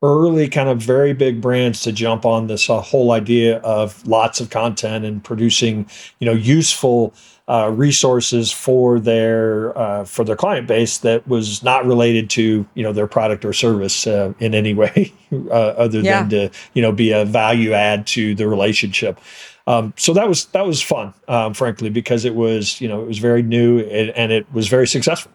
early 0.04 0.48
kind 0.48 0.70
of 0.70 0.80
very 0.80 1.14
big 1.14 1.42
brands 1.42 1.82
to 1.82 1.92
jump 1.92 2.26
on 2.26 2.48
this 2.48 2.70
uh, 2.70 2.80
whole 2.82 3.12
idea 3.12 3.58
of 3.60 4.06
lots 4.08 4.40
of 4.40 4.50
content 4.50 5.04
and 5.04 5.24
producing, 5.24 5.90
you 6.20 6.26
know, 6.26 6.34
useful 6.34 7.14
uh, 7.50 7.72
resources 7.74 8.52
for 8.52 9.00
their 9.00 9.78
uh, 9.78 10.04
for 10.04 10.26
their 10.26 10.36
client 10.36 10.68
base 10.68 10.98
that 11.00 11.26
was 11.28 11.64
not 11.64 11.86
related 11.86 12.30
to 12.30 12.66
you 12.74 12.84
know 12.84 12.92
their 12.92 13.08
product 13.08 13.46
or 13.46 13.54
service 13.54 14.06
uh, 14.06 14.34
in 14.40 14.54
any 14.54 14.74
way 14.82 15.14
uh, 15.32 15.74
other 15.78 16.02
yeah. 16.02 16.24
than 16.24 16.30
to 16.30 16.58
you 16.74 16.82
know 16.82 16.92
be 16.92 17.12
a 17.12 17.26
value 17.26 17.74
add 17.74 18.06
to 18.08 18.36
the 18.36 18.48
relationship. 18.48 19.20
Um, 19.66 19.94
so 19.98 20.14
that 20.14 20.30
was 20.30 20.46
that 20.48 20.66
was 20.66 20.82
fun, 20.82 21.14
um, 21.28 21.54
frankly, 21.54 21.90
because 21.90 22.26
it 22.26 22.36
was 22.36 22.80
you 22.82 22.88
know 22.88 23.02
it 23.02 23.08
was 23.08 23.20
very 23.20 23.44
new 23.44 23.80
and, 23.80 24.10
and 24.12 24.32
it 24.32 24.52
was 24.54 24.68
very 24.68 24.88
successful 24.88 25.32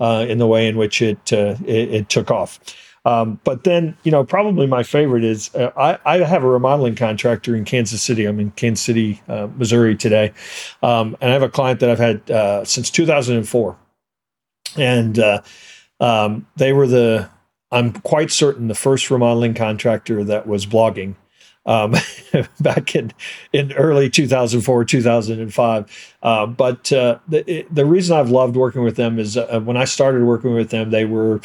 uh, 0.00 0.26
in 0.28 0.38
the 0.38 0.46
way 0.46 0.66
in 0.66 0.76
which 0.76 1.02
it, 1.02 1.32
uh, 1.32 1.56
it, 1.66 1.94
it 1.94 2.08
took 2.08 2.30
off. 2.30 2.58
Um, 3.04 3.38
but 3.44 3.64
then, 3.64 3.96
you 4.02 4.10
know, 4.10 4.24
probably 4.24 4.66
my 4.66 4.82
favorite 4.82 5.24
is 5.24 5.54
uh, 5.54 5.70
I, 5.76 5.98
I, 6.06 6.18
have 6.24 6.42
a 6.42 6.48
remodeling 6.48 6.94
contractor 6.94 7.54
in 7.54 7.64
Kansas 7.66 8.02
City. 8.02 8.24
I'm 8.24 8.40
in 8.40 8.50
Kansas 8.52 8.84
City, 8.84 9.20
uh, 9.28 9.48
Missouri 9.56 9.94
today. 9.94 10.32
Um, 10.82 11.14
and 11.20 11.30
I 11.30 11.34
have 11.34 11.42
a 11.42 11.50
client 11.50 11.80
that 11.80 11.90
I've 11.90 11.98
had 11.98 12.30
uh, 12.30 12.64
since 12.64 12.90
2004. 12.90 13.76
And 14.78 15.18
uh, 15.18 15.42
um, 16.00 16.46
they 16.56 16.72
were 16.72 16.86
the, 16.86 17.28
I'm 17.70 17.92
quite 17.92 18.30
certain, 18.30 18.68
the 18.68 18.74
first 18.74 19.10
remodeling 19.10 19.52
contractor 19.52 20.24
that 20.24 20.46
was 20.46 20.64
blogging. 20.64 21.16
Um, 21.66 21.94
back 22.60 22.94
in 22.94 23.10
in 23.54 23.72
early 23.72 24.10
2004 24.10 24.84
2005 24.84 26.14
uh, 26.22 26.44
but 26.44 26.92
uh, 26.92 27.18
the 27.26 27.66
the 27.70 27.86
reason 27.86 28.14
I've 28.14 28.28
loved 28.28 28.54
working 28.54 28.82
with 28.82 28.96
them 28.96 29.18
is 29.18 29.38
when 29.62 29.78
I 29.78 29.86
started 29.86 30.24
working 30.24 30.52
with 30.52 30.68
them 30.68 30.90
they 30.90 31.06
were 31.06 31.40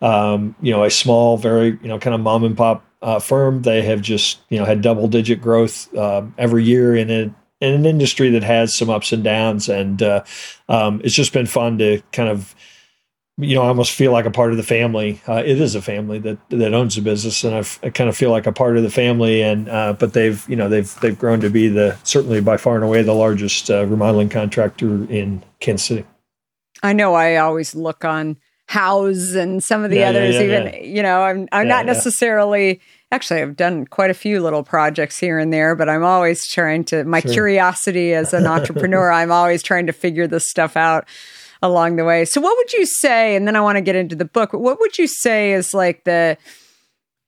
um, 0.00 0.54
you 0.60 0.72
know, 0.72 0.84
a 0.84 0.90
small, 0.90 1.36
very, 1.36 1.78
you 1.82 1.88
know, 1.88 1.98
kind 1.98 2.14
of 2.14 2.20
mom 2.20 2.44
and 2.44 2.56
pop 2.56 2.84
uh, 3.02 3.18
firm. 3.18 3.62
They 3.62 3.82
have 3.82 4.00
just, 4.00 4.40
you 4.48 4.58
know, 4.58 4.64
had 4.64 4.82
double 4.82 5.08
digit 5.08 5.40
growth 5.40 5.92
uh, 5.94 6.22
every 6.38 6.64
year 6.64 6.96
in 6.96 7.10
a, 7.10 7.34
in 7.60 7.74
an 7.74 7.86
industry 7.86 8.30
that 8.30 8.42
has 8.42 8.76
some 8.76 8.88
ups 8.88 9.12
and 9.12 9.22
downs. 9.22 9.68
And 9.68 10.02
uh, 10.02 10.24
um, 10.68 11.00
it's 11.04 11.14
just 11.14 11.32
been 11.32 11.46
fun 11.46 11.78
to 11.78 12.02
kind 12.12 12.28
of, 12.28 12.54
you 13.36 13.54
know, 13.54 13.62
I 13.62 13.68
almost 13.68 13.92
feel 13.92 14.12
like 14.12 14.26
a 14.26 14.30
part 14.30 14.50
of 14.50 14.56
the 14.56 14.62
family. 14.62 15.20
Uh, 15.26 15.42
it 15.44 15.60
is 15.60 15.74
a 15.74 15.80
family 15.80 16.18
that 16.20 16.38
that 16.50 16.74
owns 16.74 16.96
the 16.96 17.00
business, 17.00 17.42
and 17.42 17.54
I've, 17.54 17.78
i 17.82 17.88
kind 17.88 18.10
of 18.10 18.16
feel 18.16 18.30
like 18.30 18.46
a 18.46 18.52
part 18.52 18.76
of 18.76 18.82
the 18.82 18.90
family. 18.90 19.42
And 19.42 19.66
uh, 19.68 19.94
but 19.94 20.12
they've, 20.12 20.46
you 20.46 20.56
know, 20.56 20.68
they've 20.68 20.94
they've 21.00 21.18
grown 21.18 21.40
to 21.40 21.48
be 21.48 21.68
the 21.68 21.96
certainly 22.04 22.42
by 22.42 22.58
far 22.58 22.74
and 22.74 22.84
away 22.84 23.02
the 23.02 23.14
largest 23.14 23.70
uh, 23.70 23.86
remodeling 23.86 24.28
contractor 24.28 25.10
in 25.10 25.42
Kansas 25.58 25.86
City. 25.86 26.04
I 26.82 26.92
know. 26.92 27.14
I 27.14 27.36
always 27.36 27.74
look 27.74 28.04
on 28.04 28.36
Houzz 28.70 29.34
and 29.34 29.62
some 29.62 29.82
of 29.82 29.90
the 29.90 29.98
yeah, 29.98 30.10
others. 30.10 30.36
Yeah, 30.36 30.42
yeah, 30.42 30.68
even 30.76 30.94
you 30.94 31.02
know, 31.02 31.22
I'm 31.22 31.48
I'm 31.50 31.66
not 31.66 31.86
necessarily 31.86 32.80
actually 33.10 33.42
I've 33.42 33.56
done 33.56 33.84
quite 33.84 34.10
a 34.10 34.14
few 34.14 34.40
little 34.40 34.62
projects 34.62 35.18
here 35.18 35.38
and 35.38 35.52
there, 35.52 35.74
but 35.74 35.88
I'm 35.88 36.04
always 36.04 36.46
trying 36.46 36.84
to 36.84 37.04
my 37.04 37.20
sure. 37.20 37.32
curiosity 37.32 38.14
as 38.14 38.32
an 38.32 38.46
entrepreneur, 38.46 39.10
I'm 39.12 39.32
always 39.32 39.62
trying 39.62 39.86
to 39.86 39.92
figure 39.92 40.28
this 40.28 40.48
stuff 40.48 40.76
out 40.76 41.06
along 41.62 41.96
the 41.96 42.04
way. 42.04 42.24
So 42.24 42.40
what 42.40 42.56
would 42.56 42.72
you 42.72 42.86
say 42.86 43.34
and 43.34 43.46
then 43.46 43.56
I 43.56 43.60
want 43.60 43.76
to 43.76 43.82
get 43.82 43.96
into 43.96 44.14
the 44.14 44.24
book. 44.24 44.52
What 44.52 44.78
would 44.78 44.98
you 44.98 45.08
say 45.08 45.52
is 45.52 45.74
like 45.74 46.04
the 46.04 46.38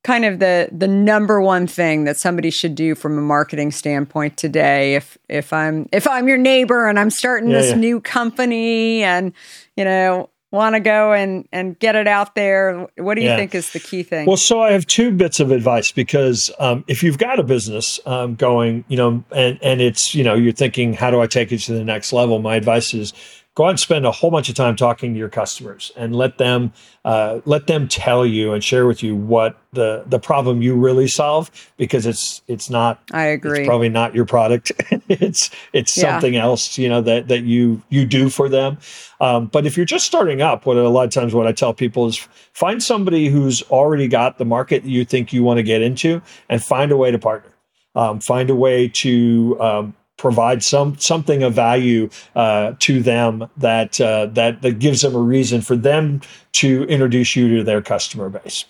kind 0.04 0.24
of 0.24 0.38
the 0.38 0.68
the 0.72 0.88
number 0.88 1.40
one 1.40 1.66
thing 1.66 2.04
that 2.04 2.18
somebody 2.18 2.50
should 2.50 2.74
do 2.74 2.94
from 2.94 3.18
a 3.18 3.20
marketing 3.20 3.70
standpoint 3.70 4.36
today 4.36 4.94
if 4.94 5.18
if 5.28 5.52
I'm 5.52 5.88
if 5.92 6.06
I'm 6.06 6.28
your 6.28 6.38
neighbor 6.38 6.88
and 6.88 6.98
I'm 6.98 7.10
starting 7.10 7.50
yeah, 7.50 7.58
this 7.58 7.70
yeah. 7.70 7.76
new 7.76 8.00
company 8.00 9.02
and 9.02 9.32
you 9.76 9.84
know 9.84 10.28
want 10.52 10.74
to 10.74 10.80
go 10.80 11.12
and 11.12 11.48
and 11.50 11.76
get 11.78 11.96
it 11.96 12.06
out 12.06 12.34
there. 12.36 12.86
What 12.96 13.14
do 13.14 13.22
you 13.22 13.28
yeah. 13.28 13.36
think 13.36 13.54
is 13.54 13.72
the 13.72 13.80
key 13.80 14.02
thing? 14.04 14.26
Well 14.26 14.36
so 14.36 14.60
i 14.60 14.70
have 14.72 14.86
two 14.86 15.10
bits 15.10 15.40
of 15.40 15.50
advice 15.50 15.90
because 15.90 16.50
um, 16.58 16.84
if 16.86 17.02
you've 17.02 17.18
got 17.18 17.40
a 17.40 17.42
business 17.42 17.98
um, 18.06 18.34
going 18.34 18.84
you 18.88 18.96
know 18.96 19.24
and 19.34 19.58
and 19.62 19.80
it's 19.80 20.14
you 20.14 20.22
know 20.22 20.34
you're 20.34 20.52
thinking 20.52 20.92
how 20.92 21.10
do 21.10 21.20
i 21.20 21.26
take 21.26 21.50
it 21.50 21.58
to 21.58 21.72
the 21.72 21.84
next 21.84 22.12
level? 22.12 22.38
My 22.38 22.56
advice 22.56 22.94
is 22.94 23.12
go 23.54 23.66
out 23.66 23.70
and 23.70 23.80
spend 23.80 24.06
a 24.06 24.10
whole 24.10 24.30
bunch 24.30 24.48
of 24.48 24.54
time 24.54 24.76
talking 24.76 25.12
to 25.12 25.18
your 25.18 25.28
customers 25.28 25.92
and 25.96 26.16
let 26.16 26.38
them 26.38 26.72
uh, 27.04 27.40
let 27.44 27.66
them 27.66 27.88
tell 27.88 28.24
you 28.24 28.52
and 28.52 28.62
share 28.62 28.86
with 28.86 29.02
you 29.02 29.14
what 29.14 29.58
the 29.72 30.04
the 30.06 30.18
problem 30.18 30.62
you 30.62 30.74
really 30.74 31.06
solve 31.06 31.50
because 31.76 32.06
it's 32.06 32.42
it's 32.48 32.70
not 32.70 33.02
I 33.12 33.24
agree. 33.24 33.60
it's 33.60 33.66
probably 33.66 33.88
not 33.88 34.14
your 34.14 34.24
product. 34.24 34.72
It's 35.08 35.50
it's 35.74 35.94
yeah. 35.96 36.02
something 36.02 36.36
else 36.36 36.78
you 36.78 36.88
know 36.88 37.02
that 37.02 37.28
that 37.28 37.42
you 37.42 37.82
you 37.90 38.06
do 38.06 38.30
for 38.30 38.48
them. 38.48 38.78
Um, 39.20 39.46
but 39.46 39.66
if 39.66 39.76
you're 39.76 39.84
just 39.84 40.06
starting 40.06 40.40
up 40.40 40.64
what 40.64 40.78
a 40.78 40.88
lot 40.88 41.04
of 41.04 41.10
times 41.10 41.34
what 41.34 41.46
I 41.46 41.52
tell 41.52 41.74
people 41.74 42.06
is 42.06 42.16
find 42.54 42.82
somebody 42.82 43.28
who's 43.28 43.62
already 43.64 44.08
got 44.08 44.38
the 44.38 44.44
market 44.46 44.84
you 44.84 45.04
think 45.04 45.32
you 45.32 45.42
want 45.42 45.58
to 45.58 45.62
get 45.62 45.82
into 45.82 46.22
and 46.48 46.62
find 46.62 46.92
a 46.92 46.96
way 46.96 47.10
to 47.10 47.18
partner. 47.18 47.50
Um, 47.94 48.20
find 48.20 48.48
a 48.48 48.54
way 48.54 48.88
to 48.88 49.60
um, 49.60 49.94
provide 50.22 50.62
some 50.62 50.96
something 50.98 51.42
of 51.42 51.52
value 51.52 52.08
uh, 52.36 52.74
to 52.78 53.02
them 53.02 53.48
that 53.56 54.00
uh, 54.00 54.26
that 54.26 54.62
that 54.62 54.78
gives 54.78 55.02
them 55.02 55.16
a 55.16 55.18
reason 55.18 55.60
for 55.60 55.74
them 55.74 56.20
to 56.52 56.84
introduce 56.84 57.34
you 57.34 57.56
to 57.56 57.64
their 57.64 57.82
customer 57.82 58.28
base. 58.28 58.64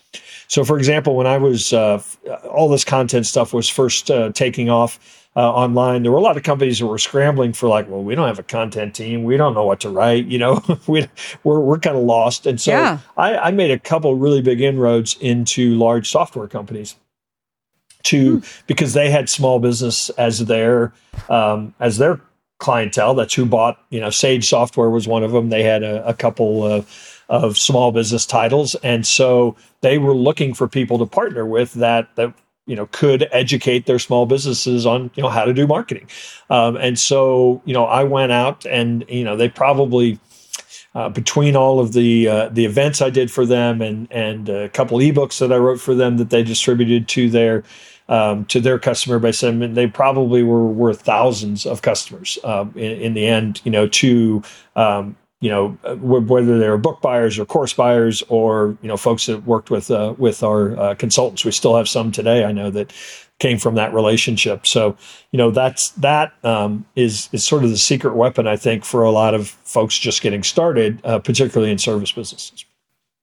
So, 0.49 0.65
for 0.65 0.79
example, 0.79 1.15
when 1.15 1.27
I 1.27 1.37
was 1.37 1.75
uh, 1.75 2.03
all 2.51 2.71
this 2.71 2.85
content 2.85 3.27
stuff 3.27 3.53
was 3.53 3.69
first 3.69 4.11
uh, 4.11 4.33
taking 4.33 4.71
off. 4.71 5.19
Uh, 5.35 5.51
online, 5.51 6.03
there 6.03 6.13
were 6.13 6.19
a 6.19 6.21
lot 6.21 6.37
of 6.37 6.43
companies 6.43 6.79
that 6.79 6.85
were 6.85 6.99
scrambling 6.99 7.55
for 7.55 7.67
like, 7.67 7.89
well, 7.89 8.05
we 8.05 8.15
don't 8.15 8.27
have 8.27 8.39
a 8.39 8.43
content 8.43 8.95
team, 8.95 9.25
we 9.25 9.39
don't 9.39 9.55
know 9.55 9.65
what 9.65 9.81
to 9.81 9.89
write, 9.89 10.27
you 10.27 10.37
know, 10.37 10.63
we, 10.87 11.09
we're 11.43 11.59
we're 11.59 11.79
kind 11.79 11.97
of 11.97 12.03
lost. 12.03 12.45
And 12.45 12.61
so 12.61 12.71
yeah. 12.71 12.99
I, 13.17 13.39
I 13.39 13.51
made 13.51 13.71
a 13.71 13.79
couple 13.79 14.15
really 14.15 14.43
big 14.43 14.61
inroads 14.61 15.17
into 15.23 15.75
large 15.75 16.11
software 16.11 16.49
companies 16.49 16.97
to 18.05 18.39
hmm. 18.39 18.47
because 18.67 18.93
they 18.93 19.11
had 19.11 19.29
small 19.29 19.59
business 19.59 20.11
as 20.11 20.47
their 20.47 20.93
um, 21.29 21.75
as 21.81 21.99
their 21.99 22.21
clientele. 22.63 23.15
That's 23.15 23.35
who 23.35 23.45
bought. 23.45 23.79
You 23.91 24.01
know, 24.01 24.09
Sage 24.09 24.49
Software 24.49 24.89
was 24.89 25.07
one 25.07 25.23
of 25.23 25.33
them. 25.33 25.51
They 25.51 25.65
had 25.65 25.83
a, 25.83 26.07
a 26.07 26.15
couple 26.15 26.65
of, 26.65 27.23
of 27.29 27.59
small 27.59 27.93
business 27.93 28.25
titles, 28.25 28.75
and 28.77 29.07
so 29.07 29.57
they 29.83 29.99
were 29.99 30.15
looking 30.15 30.55
for 30.55 30.69
people 30.69 30.99
to 30.99 31.07
partner 31.07 31.45
with 31.45 31.75
that 31.75 32.15
that 32.17 32.33
you 32.65 32.77
know 32.77 32.87
could 32.93 33.29
educate 33.33 33.87
their 33.87 33.99
small 33.99 34.25
businesses 34.25 34.87
on 34.87 35.11
you 35.15 35.23
know 35.23 35.29
how 35.29 35.45
to 35.45 35.53
do 35.53 35.67
marketing. 35.67 36.09
Um, 36.49 36.77
and 36.77 36.99
so 36.99 37.61
you 37.67 37.75
know, 37.75 37.85
I 37.85 38.05
went 38.05 38.33
out 38.33 38.65
and 38.65 39.05
you 39.09 39.25
know 39.25 39.37
they 39.37 39.51
probably. 39.51 40.19
Uh, 40.95 41.09
between 41.09 41.57
all 41.57 41.81
of 41.81 41.95
the 41.95 42.29
uh, 42.29 42.49
the 42.51 42.67
events 42.67 43.01
I 43.01 43.09
did 43.09 43.31
for 43.31 43.47
them 43.47 43.81
and 43.81 44.07
and 44.13 44.51
a 44.51 44.69
couple 44.69 44.99
ebooks 44.99 45.39
that 45.39 45.51
I 45.51 45.57
wrote 45.57 45.81
for 45.81 45.95
them 45.95 46.19
that 46.19 46.29
they 46.29 46.43
distributed 46.43 47.09
to 47.09 47.31
their 47.31 47.65
um, 48.09 48.45
to 48.47 48.61
their 48.61 48.79
customer 48.79 49.19
base. 49.19 49.43
I 49.43 49.51
mean, 49.51 49.75
they 49.75 49.87
probably 49.87 50.43
were 50.43 50.67
worth 50.67 51.03
thousands 51.03 51.67
of 51.67 51.83
customers 51.83 52.39
um, 52.45 52.73
in, 52.77 52.93
in, 52.93 53.15
the 53.15 53.27
end. 53.27 53.61
You 53.65 53.71
know, 53.71 53.89
to 53.89 54.43
um, 54.77 55.17
you 55.41 55.51
know 55.51 55.71
whether 56.01 56.59
they 56.59 56.69
were 56.69 56.79
book 56.79 57.01
buyers 57.01 57.39
or 57.39 57.45
course 57.45 57.73
buyers 57.73 58.23
or 58.29 58.77
you 58.83 58.89
know 58.89 58.97
folks 58.97 59.27
that 59.27 59.45
worked 59.45 59.71
with 59.71 59.91
uh, 59.91 60.15
with 60.19 60.43
our 60.43 60.79
uh, 60.79 60.95
consultants. 60.95 61.45
We 61.45 61.53
still 61.53 61.77
have 61.77 61.89
some 61.89 62.13
today. 62.13 62.45
I 62.45 62.53
know 62.53 62.71
that 62.71 62.93
came 63.39 63.59
from 63.59 63.75
that 63.75 63.93
relationship. 63.93 64.67
So 64.67 64.97
you 65.33 65.39
know 65.39 65.51
that's 65.51 65.91
that 65.93 66.33
um, 66.45 66.87
is 66.97 67.29
is 67.33 67.45
sort 67.45 67.65
of 67.65 67.71
the 67.71 67.77
secret 67.77 68.15
weapon 68.15 68.47
I 68.47 68.57
think 68.57 68.85
for 68.85 69.03
a 69.03 69.11
lot 69.11 69.35
of 69.35 69.49
folks 69.49 69.99
just 69.99 70.23
getting 70.23 70.43
started, 70.43 71.01
uh, 71.05 71.19
particularly 71.19 71.73
in 71.73 71.79
service 71.79 72.13
businesses. 72.13 72.65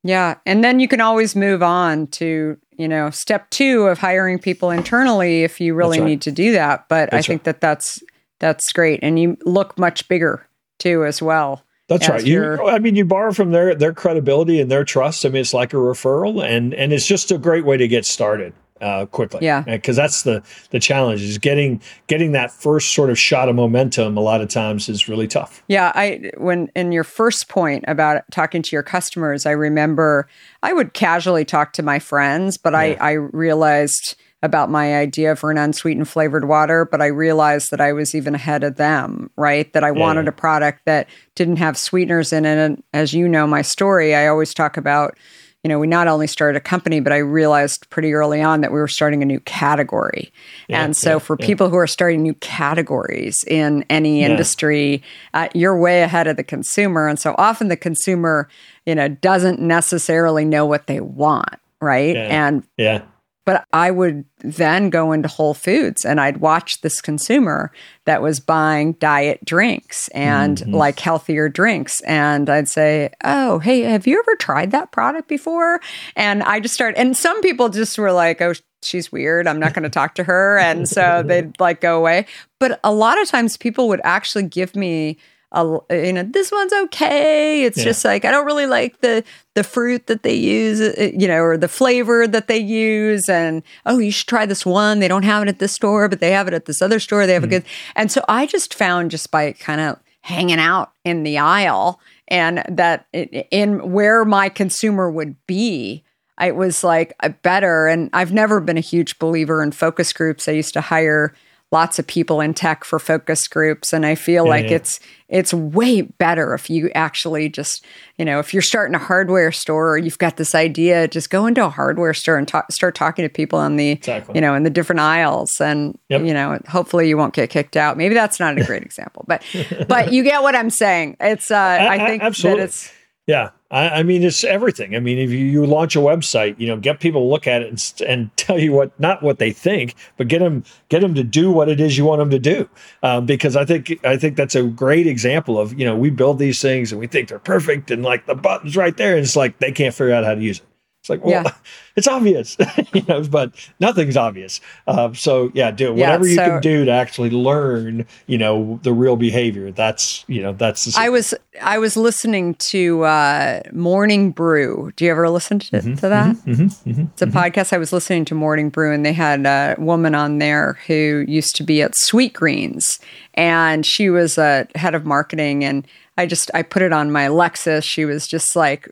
Yeah. 0.04 0.36
And 0.46 0.64
then 0.64 0.80
you 0.80 0.88
can 0.88 1.02
always 1.02 1.36
move 1.36 1.62
on 1.62 2.08
to, 2.08 2.58
you 2.80 2.88
know, 2.88 3.10
step 3.10 3.50
two 3.50 3.84
of 3.84 4.00
hiring 4.00 4.40
people 4.40 4.72
internally 4.72 5.44
if 5.44 5.60
you 5.60 5.74
really 5.76 6.00
right. 6.00 6.08
need 6.08 6.22
to 6.22 6.32
do 6.32 6.54
that. 6.54 6.88
But 6.88 7.12
that's 7.12 7.26
I 7.26 7.28
think 7.28 7.40
right. 7.42 7.46
that 7.46 7.62
that's, 7.62 8.02
that's 8.40 8.72
great. 8.72 9.02
And 9.04 9.20
you 9.20 9.38
look 9.46 9.78
much 9.78 10.08
bigger 10.08 10.48
too, 10.80 11.04
as 11.04 11.22
well. 11.22 11.64
That's 11.90 12.08
right. 12.08 12.26
You, 12.26 12.66
I 12.68 12.80
mean, 12.80 12.96
you 12.96 13.04
borrow 13.04 13.34
from 13.34 13.52
their 13.52 13.74
their 13.74 13.94
credibility 13.94 14.62
and 14.62 14.70
their 14.70 14.84
trust. 14.84 15.26
I 15.26 15.30
mean, 15.30 15.42
it's 15.42 15.56
like 15.56 15.74
a 15.74 15.78
referral, 15.78 16.44
and 16.44 16.72
and 16.76 16.94
it's 16.94 17.08
just 17.08 17.32
a 17.32 17.38
great 17.40 17.66
way 17.66 17.78
to 17.78 17.88
get 17.88 18.06
started 18.06 18.54
uh, 18.82 19.06
quickly. 19.08 19.40
Yeah, 19.42 19.62
because 19.62 19.96
that's 19.96 20.24
the 20.24 20.44
the 20.72 20.80
challenge 20.80 21.22
is 21.22 21.38
getting 21.38 21.82
getting 22.08 22.32
that 22.34 22.52
first 22.52 22.94
sort 22.94 23.10
of 23.10 23.18
shot 23.18 23.50
of 23.50 23.56
momentum. 23.56 24.18
A 24.18 24.22
lot 24.22 24.42
of 24.42 24.50
times 24.50 24.90
is 24.90 25.08
really 25.08 25.28
tough. 25.28 25.64
Yeah, 25.68 25.92
I 25.96 26.32
when 26.38 26.72
in 26.76 26.92
your 26.92 27.04
first 27.04 27.50
point 27.50 27.86
about 27.88 28.24
talking 28.32 28.62
to 28.62 28.76
your 28.76 28.84
customers, 28.84 29.46
I 29.46 29.52
remember 29.52 30.28
I 30.64 30.74
would 30.74 30.94
casually 30.94 31.46
talk 31.46 31.74
to 31.74 31.84
my 31.84 32.00
friends, 32.00 32.58
but 32.58 32.74
yeah. 32.74 32.80
I 32.80 32.98
I 33.00 33.12
realized 33.14 34.16
about 34.42 34.70
my 34.70 34.96
idea 34.96 35.36
for 35.36 35.52
an 35.52 35.58
unsweetened 35.58 36.08
flavored 36.08 36.48
water, 36.48 36.86
but 36.86 37.02
I 37.02 37.08
realized 37.08 37.72
that 37.72 37.82
I 37.82 37.92
was 37.92 38.16
even 38.16 38.36
ahead 38.36 38.64
of 38.64 38.78
them, 38.78 39.30
right? 39.36 39.72
That 39.74 39.84
I 39.84 39.88
yeah. 39.88 40.00
wanted 40.00 40.28
a 40.28 40.32
product 40.32 40.86
that 40.86 41.10
didn't 41.36 41.58
have 41.58 41.78
sweeteners 41.78 42.32
in 42.32 42.46
it. 42.46 42.58
And 42.58 42.82
as 42.94 43.14
you 43.14 43.28
know, 43.28 43.46
my 43.46 43.62
story, 43.62 44.16
I 44.16 44.28
always 44.28 44.54
talk 44.54 44.78
about 44.78 45.18
you 45.64 45.68
know, 45.68 45.78
we 45.78 45.88
not 45.88 46.08
only 46.08 46.28
started 46.28 46.58
a 46.58 46.62
company, 46.62 47.02
but 47.02 47.12
I 47.12 47.18
realized 47.18 47.90
pretty 47.90 48.14
early 48.14 48.42
on 48.42 48.62
that 48.62 48.72
we 48.72 48.80
were 48.80 48.88
starting 48.88 49.22
a 49.22 49.26
new 49.26 49.42
category. 49.42 50.32
Yeah, 50.70 50.84
and 50.84 50.96
so, 50.96 51.14
yeah, 51.14 51.20
for 51.20 51.36
yeah. 51.40 51.46
people 51.46 51.70
who 51.70 51.76
are 51.76 51.88
starting 51.88 52.22
new 52.22 52.34
categories 52.36 53.44
in 53.46 53.84
any 53.90 54.24
industry, 54.24 55.04
uh, 55.34 55.50
you're 55.54 55.78
way 55.78 56.02
ahead 56.02 56.28
of 56.28 56.38
the 56.38 56.44
consumer. 56.44 57.08
And 57.08 57.20
so, 57.20 57.36
often 57.38 57.68
the 57.68 57.76
consumer, 57.78 58.48
you 58.86 58.96
know, 58.96 59.10
doesn't 59.10 59.60
necessarily 59.60 60.46
know 60.46 60.66
what 60.66 60.88
they 60.88 61.02
want, 61.02 61.60
right? 61.82 62.16
And 62.16 62.64
yeah. 62.78 63.02
But 63.50 63.66
I 63.74 63.90
would 63.90 64.26
then 64.44 64.92
go 64.92 65.12
into 65.12 65.28
Whole 65.28 65.56
Foods 65.56 66.06
and 66.06 66.22
I'd 66.22 66.38
watch 66.38 66.82
this 66.82 67.02
consumer 67.02 67.72
that 68.06 68.22
was 68.22 68.40
buying 68.40 68.94
diet 68.94 69.44
drinks 69.44 70.08
and 70.10 70.60
mm-hmm. 70.60 70.76
like 70.76 71.00
healthier 71.00 71.50
drinks. 71.50 72.00
And 72.02 72.48
I'd 72.48 72.70
say, 72.70 73.10
Oh, 73.24 73.58
hey, 73.58 73.82
have 73.82 74.06
you 74.06 74.20
ever 74.20 74.36
tried 74.36 74.70
that 74.70 74.92
product 74.92 75.28
before? 75.28 75.82
And 76.16 76.44
I 76.44 76.60
just 76.60 76.76
start, 76.76 76.94
and 76.96 77.18
some 77.18 77.42
people 77.42 77.70
just 77.70 77.98
were 77.98 78.12
like, 78.12 78.40
Oh, 78.40 78.54
she's 78.84 79.12
weird. 79.12 79.48
I'm 79.48 79.60
not 79.60 79.74
going 79.74 79.82
to 79.82 79.90
talk 79.90 80.14
to 80.16 80.24
her. 80.26 80.60
And 80.60 80.88
so 80.88 81.24
they'd 81.26 81.60
like 81.60 81.82
go 81.82 81.98
away. 81.98 82.28
But 82.60 82.80
a 82.84 82.94
lot 82.94 83.20
of 83.20 83.28
times 83.28 83.58
people 83.58 83.88
would 83.88 84.02
actually 84.04 84.44
give 84.44 84.76
me 84.76 85.18
a, 85.52 85.80
you 85.90 86.14
know 86.14 86.24
this 86.24 86.52
one's 86.52 86.74
okay. 86.74 87.64
It's 87.64 87.80
yeah. 87.80 87.86
just 87.86 88.06
like 88.06 88.24
i 88.24 88.32
don't 88.32 88.46
really 88.46 88.68
like 88.68 89.02
the 89.02 89.24
the 89.56 89.64
fruit 89.64 90.08
that 90.08 90.24
they 90.24 90.34
use 90.34 90.80
uh, 90.80 91.12
you 91.14 91.28
know 91.28 91.42
or 91.42 91.58
the 91.58 91.68
flavor 91.68 92.28
that 92.28 92.48
they 92.48 92.58
use. 92.58 93.28
And 93.30 93.64
oh 93.86 93.98
you 93.98 94.12
should 94.12 94.28
try 94.28 94.46
this 94.46 94.66
one. 94.66 95.00
They 95.00 95.08
don't 95.08 95.24
have 95.24 95.44
it 95.44 95.50
at 95.50 95.60
this 95.60 95.74
store 95.74 96.08
but 96.08 96.20
they 96.20 96.32
have 96.32 96.48
it 96.48 96.54
at 96.54 96.66
this 96.66 96.82
other 96.82 97.00
store. 97.00 97.26
They 97.26 97.34
have 97.34 97.44
mm-hmm. 97.44 97.54
a 97.54 97.60
good 97.60 97.66
and 97.96 98.12
so 98.12 98.24
i 98.28 98.46
just 98.46 98.74
found 98.74 99.12
just 99.12 99.32
by 99.32 99.54
kind 99.54 99.82
of 99.82 100.00
hanging 100.22 100.60
out 100.60 100.92
in 101.04 101.24
the 101.24 101.38
aisle 101.38 102.00
and 102.28 102.64
that 102.70 103.08
in 103.14 103.92
where 103.92 104.26
my 104.26 104.50
consumer 104.50 105.10
would 105.10 105.36
be 105.48 106.04
it 106.42 106.56
was 106.56 106.84
like 106.84 107.14
better. 107.42 107.88
And 107.88 108.10
i've 108.14 108.32
never 108.32 108.60
been 108.60 108.78
a 108.78 108.82
huge 108.82 109.18
believer 109.20 109.64
in 109.64 109.72
focus 109.72 110.14
groups. 110.14 110.48
I 110.48 110.54
used 110.54 110.74
to 110.74 110.82
hire 110.82 111.34
lots 111.72 112.00
of 112.00 112.08
people 112.08 112.42
in 112.42 112.54
tech 112.54 112.84
for 112.84 113.00
focus 113.00 113.48
groups 113.48 113.94
and 113.94 114.06
i 114.06 114.16
feel 114.16 114.46
yeah, 114.46 114.50
like 114.50 114.66
yeah. 114.66 114.78
it's 114.78 115.00
it's 115.28 115.54
way 115.54 116.02
better 116.02 116.54
if 116.54 116.70
you 116.70 116.90
actually 116.96 117.48
just 117.48 117.86
you 118.18 118.26
know 118.26 118.40
if 118.40 118.54
you're 118.54 118.62
starting 118.62 118.96
a 118.96 119.00
hardware 119.00 119.52
store 119.52 119.92
or 119.92 119.98
you've 119.98 120.18
got 120.18 120.38
this 120.38 120.56
idea 120.56 121.08
just 121.08 121.30
go 121.30 121.46
into 121.46 121.64
a 121.64 121.70
hardware 121.70 122.14
store 122.14 122.38
and 122.38 122.48
talk, 122.48 122.72
start 122.72 122.96
talking 122.96 123.24
to 123.24 123.30
people 123.30 123.60
on 123.60 123.76
the 123.76 123.92
exactly. 123.92 124.36
you 124.36 124.42
know 124.42 124.56
in 124.56 124.64
the 124.64 124.70
different 124.70 125.00
aisles 125.00 125.52
and 125.62 125.98
yep. 126.10 126.22
you 126.24 126.34
know 126.34 126.60
hopefully 126.68 127.08
you 127.08 127.18
won't 127.18 127.34
get 127.34 127.50
kicked 127.50 127.78
out 127.78 127.98
maybe 127.98 128.16
that's 128.16 128.40
not 128.40 128.58
a 128.58 128.64
great 128.64 128.84
example 128.90 129.24
but 129.28 129.44
but 129.88 130.12
you 130.12 130.24
get 130.24 130.42
what 130.42 130.56
i'm 130.56 130.70
saying 130.70 131.16
it's 131.20 131.52
uh 131.52 131.56
i, 131.56 131.96
I 131.96 132.08
think 132.08 132.22
that 132.22 132.60
it's 132.60 132.92
yeah, 133.30 133.52
I, 133.70 133.90
I, 133.90 134.04
mean 134.04 134.24
it's 134.24 134.44
everything. 134.44 134.96
I 134.96 135.00
mean, 135.00 135.20
if 135.20 135.30
you, 135.30 135.38
you, 135.38 135.64
launch 135.64 135.96
a 135.96 136.00
website, 136.00 136.60
you 136.60 136.66
know, 136.66 136.78
get 136.78 137.00
people 137.00 137.22
to 137.22 137.28
look 137.28 137.46
at 137.46 137.62
it 137.62 137.68
and, 137.68 138.10
and, 138.10 138.38
tell 138.38 138.58
you 138.58 138.72
what 138.72 139.00
not 139.00 139.22
what 139.22 139.38
they 139.38 139.52
think, 139.52 139.94
but 140.18 140.28
get 140.28 140.40
them 140.40 140.64
get 140.90 141.02
them 141.02 141.14
to 141.14 141.24
do 141.24 141.52
what 141.52 141.70
it 141.70 141.80
is 141.80 141.96
you 141.96 142.06
want 142.06 142.18
them 142.18 142.32
to 142.32 142.40
do. 142.40 142.68
Um, 143.04 143.28
because 143.28 143.56
I 143.56 143.66
think 143.66 144.04
I 144.04 144.18
think 144.18 144.36
that's 144.36 144.56
a 144.56 144.64
great 144.64 145.06
example 145.06 145.60
of 145.60 145.78
you 145.78 145.86
know 145.86 145.96
we 145.96 146.10
build 146.10 146.40
these 146.40 146.60
things 146.60 146.92
and 146.92 147.00
we 147.00 147.06
think 147.06 147.30
they're 147.30 147.38
perfect 147.38 147.92
and 147.92 148.02
like 148.02 148.26
the 148.26 148.34
buttons 148.34 148.76
right 148.76 148.98
there, 148.98 149.16
and 149.16 149.24
it's 149.24 149.36
like 149.36 149.60
they 149.60 149.72
can't 149.72 149.94
figure 149.94 150.16
out 150.16 150.24
how 150.24 150.34
to 150.34 150.42
use 150.42 150.58
it. 150.58 150.66
It's 151.10 151.24
like, 151.24 151.26
well, 151.26 151.44
yeah. 151.44 151.54
it's 151.96 152.08
obvious, 152.08 152.58
you 152.94 153.04
know, 153.08 153.24
but 153.24 153.54
nothing's 153.80 154.16
obvious. 154.16 154.62
Uh, 154.88 155.14
so 155.14 155.52
yeah, 155.54 155.72
do 155.72 155.94
whatever 155.94 156.28
yeah, 156.28 156.36
so, 156.36 156.44
you 156.46 156.52
can 156.52 156.62
do 156.62 156.86
to 156.86 156.92
actually 156.92 157.32
learn, 157.32 158.06
you 158.28 158.38
know, 158.38 158.80
the 158.84 158.94
real 158.94 159.16
behavior. 159.16 159.72
That's 159.72 160.24
you 160.28 160.42
know, 160.42 160.54
that's. 160.54 160.86
The 160.86 161.00
I 161.00 161.10
was 161.10 161.34
I 161.62 161.80
was 161.80 161.98
listening 161.98 162.56
to 162.70 163.04
uh, 163.04 163.62
Morning 163.74 164.32
Brew. 164.32 164.92
Do 164.96 165.06
you 165.06 165.12
ever 165.12 165.30
listen 165.30 165.60
to, 165.60 165.78
mm-hmm, 165.78 165.96
to 165.96 166.10
that? 166.10 166.36
Mm-hmm, 166.36 166.52
mm-hmm, 166.52 166.90
mm-hmm 166.90 167.02
it's 167.14 167.22
a 167.22 167.26
mm-hmm. 167.26 167.38
podcast. 167.38 167.74
I 167.74 167.78
was 167.78 167.92
listening 167.92 168.26
to 168.26 168.36
Morning 168.36 168.70
Brew, 168.70 168.94
and 168.94 169.06
they 169.06 169.14
had 169.14 169.46
a 169.46 169.76
woman 169.80 170.16
on 170.16 170.38
there 170.38 170.78
who 170.88 171.26
used 171.28 171.56
to 171.56 171.64
be 171.64 171.82
at 171.82 171.94
Sweet 171.96 172.34
Greens, 172.34 172.86
and 173.34 173.86
she 173.86 174.10
was 174.10 174.38
a 174.38 174.68
head 174.76 174.96
of 174.96 175.06
marketing 175.06 175.64
and 175.64 175.88
I 176.20 176.26
just 176.26 176.52
I 176.54 176.64
put 176.64 176.82
it 176.82 176.92
on 176.92 177.14
my 177.14 177.28
Lexus. 177.28 177.84
She 177.84 178.04
was 178.04 178.28
just 178.28 178.54
like, 178.54 178.90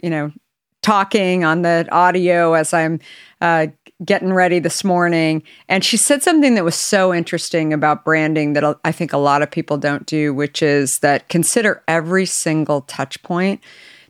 you 0.00 0.08
know, 0.08 0.30
talking 0.82 1.44
on 1.44 1.62
the 1.62 1.86
audio 1.90 2.54
as 2.54 2.72
I'm 2.72 3.00
uh, 3.40 3.68
getting 4.04 4.32
ready 4.32 4.58
this 4.58 4.84
morning, 4.84 5.42
and 5.68 5.84
she 5.84 5.96
said 5.96 6.22
something 6.22 6.54
that 6.54 6.64
was 6.64 6.76
so 6.76 7.12
interesting 7.12 7.72
about 7.72 8.04
branding 8.04 8.52
that 8.52 8.78
I 8.84 8.92
think 8.92 9.12
a 9.12 9.18
lot 9.18 9.42
of 9.42 9.50
people 9.50 9.76
don't 9.76 10.06
do, 10.06 10.32
which 10.32 10.62
is 10.62 10.96
that 11.02 11.28
consider 11.28 11.82
every 11.88 12.26
single 12.26 12.82
touch 12.82 13.22
point 13.22 13.60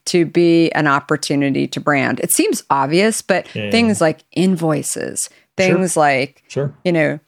to 0.06 0.24
be 0.24 0.70
an 0.72 0.86
opportunity 0.86 1.66
to 1.68 1.80
brand. 1.80 2.20
It 2.20 2.32
seems 2.32 2.62
obvious, 2.70 3.22
but 3.22 3.46
yeah. 3.54 3.70
things 3.70 4.00
like 4.00 4.24
invoices, 4.32 5.28
things 5.56 5.92
sure. 5.92 6.02
like 6.02 6.42
sure. 6.48 6.74
you 6.84 6.92
know 6.92 7.20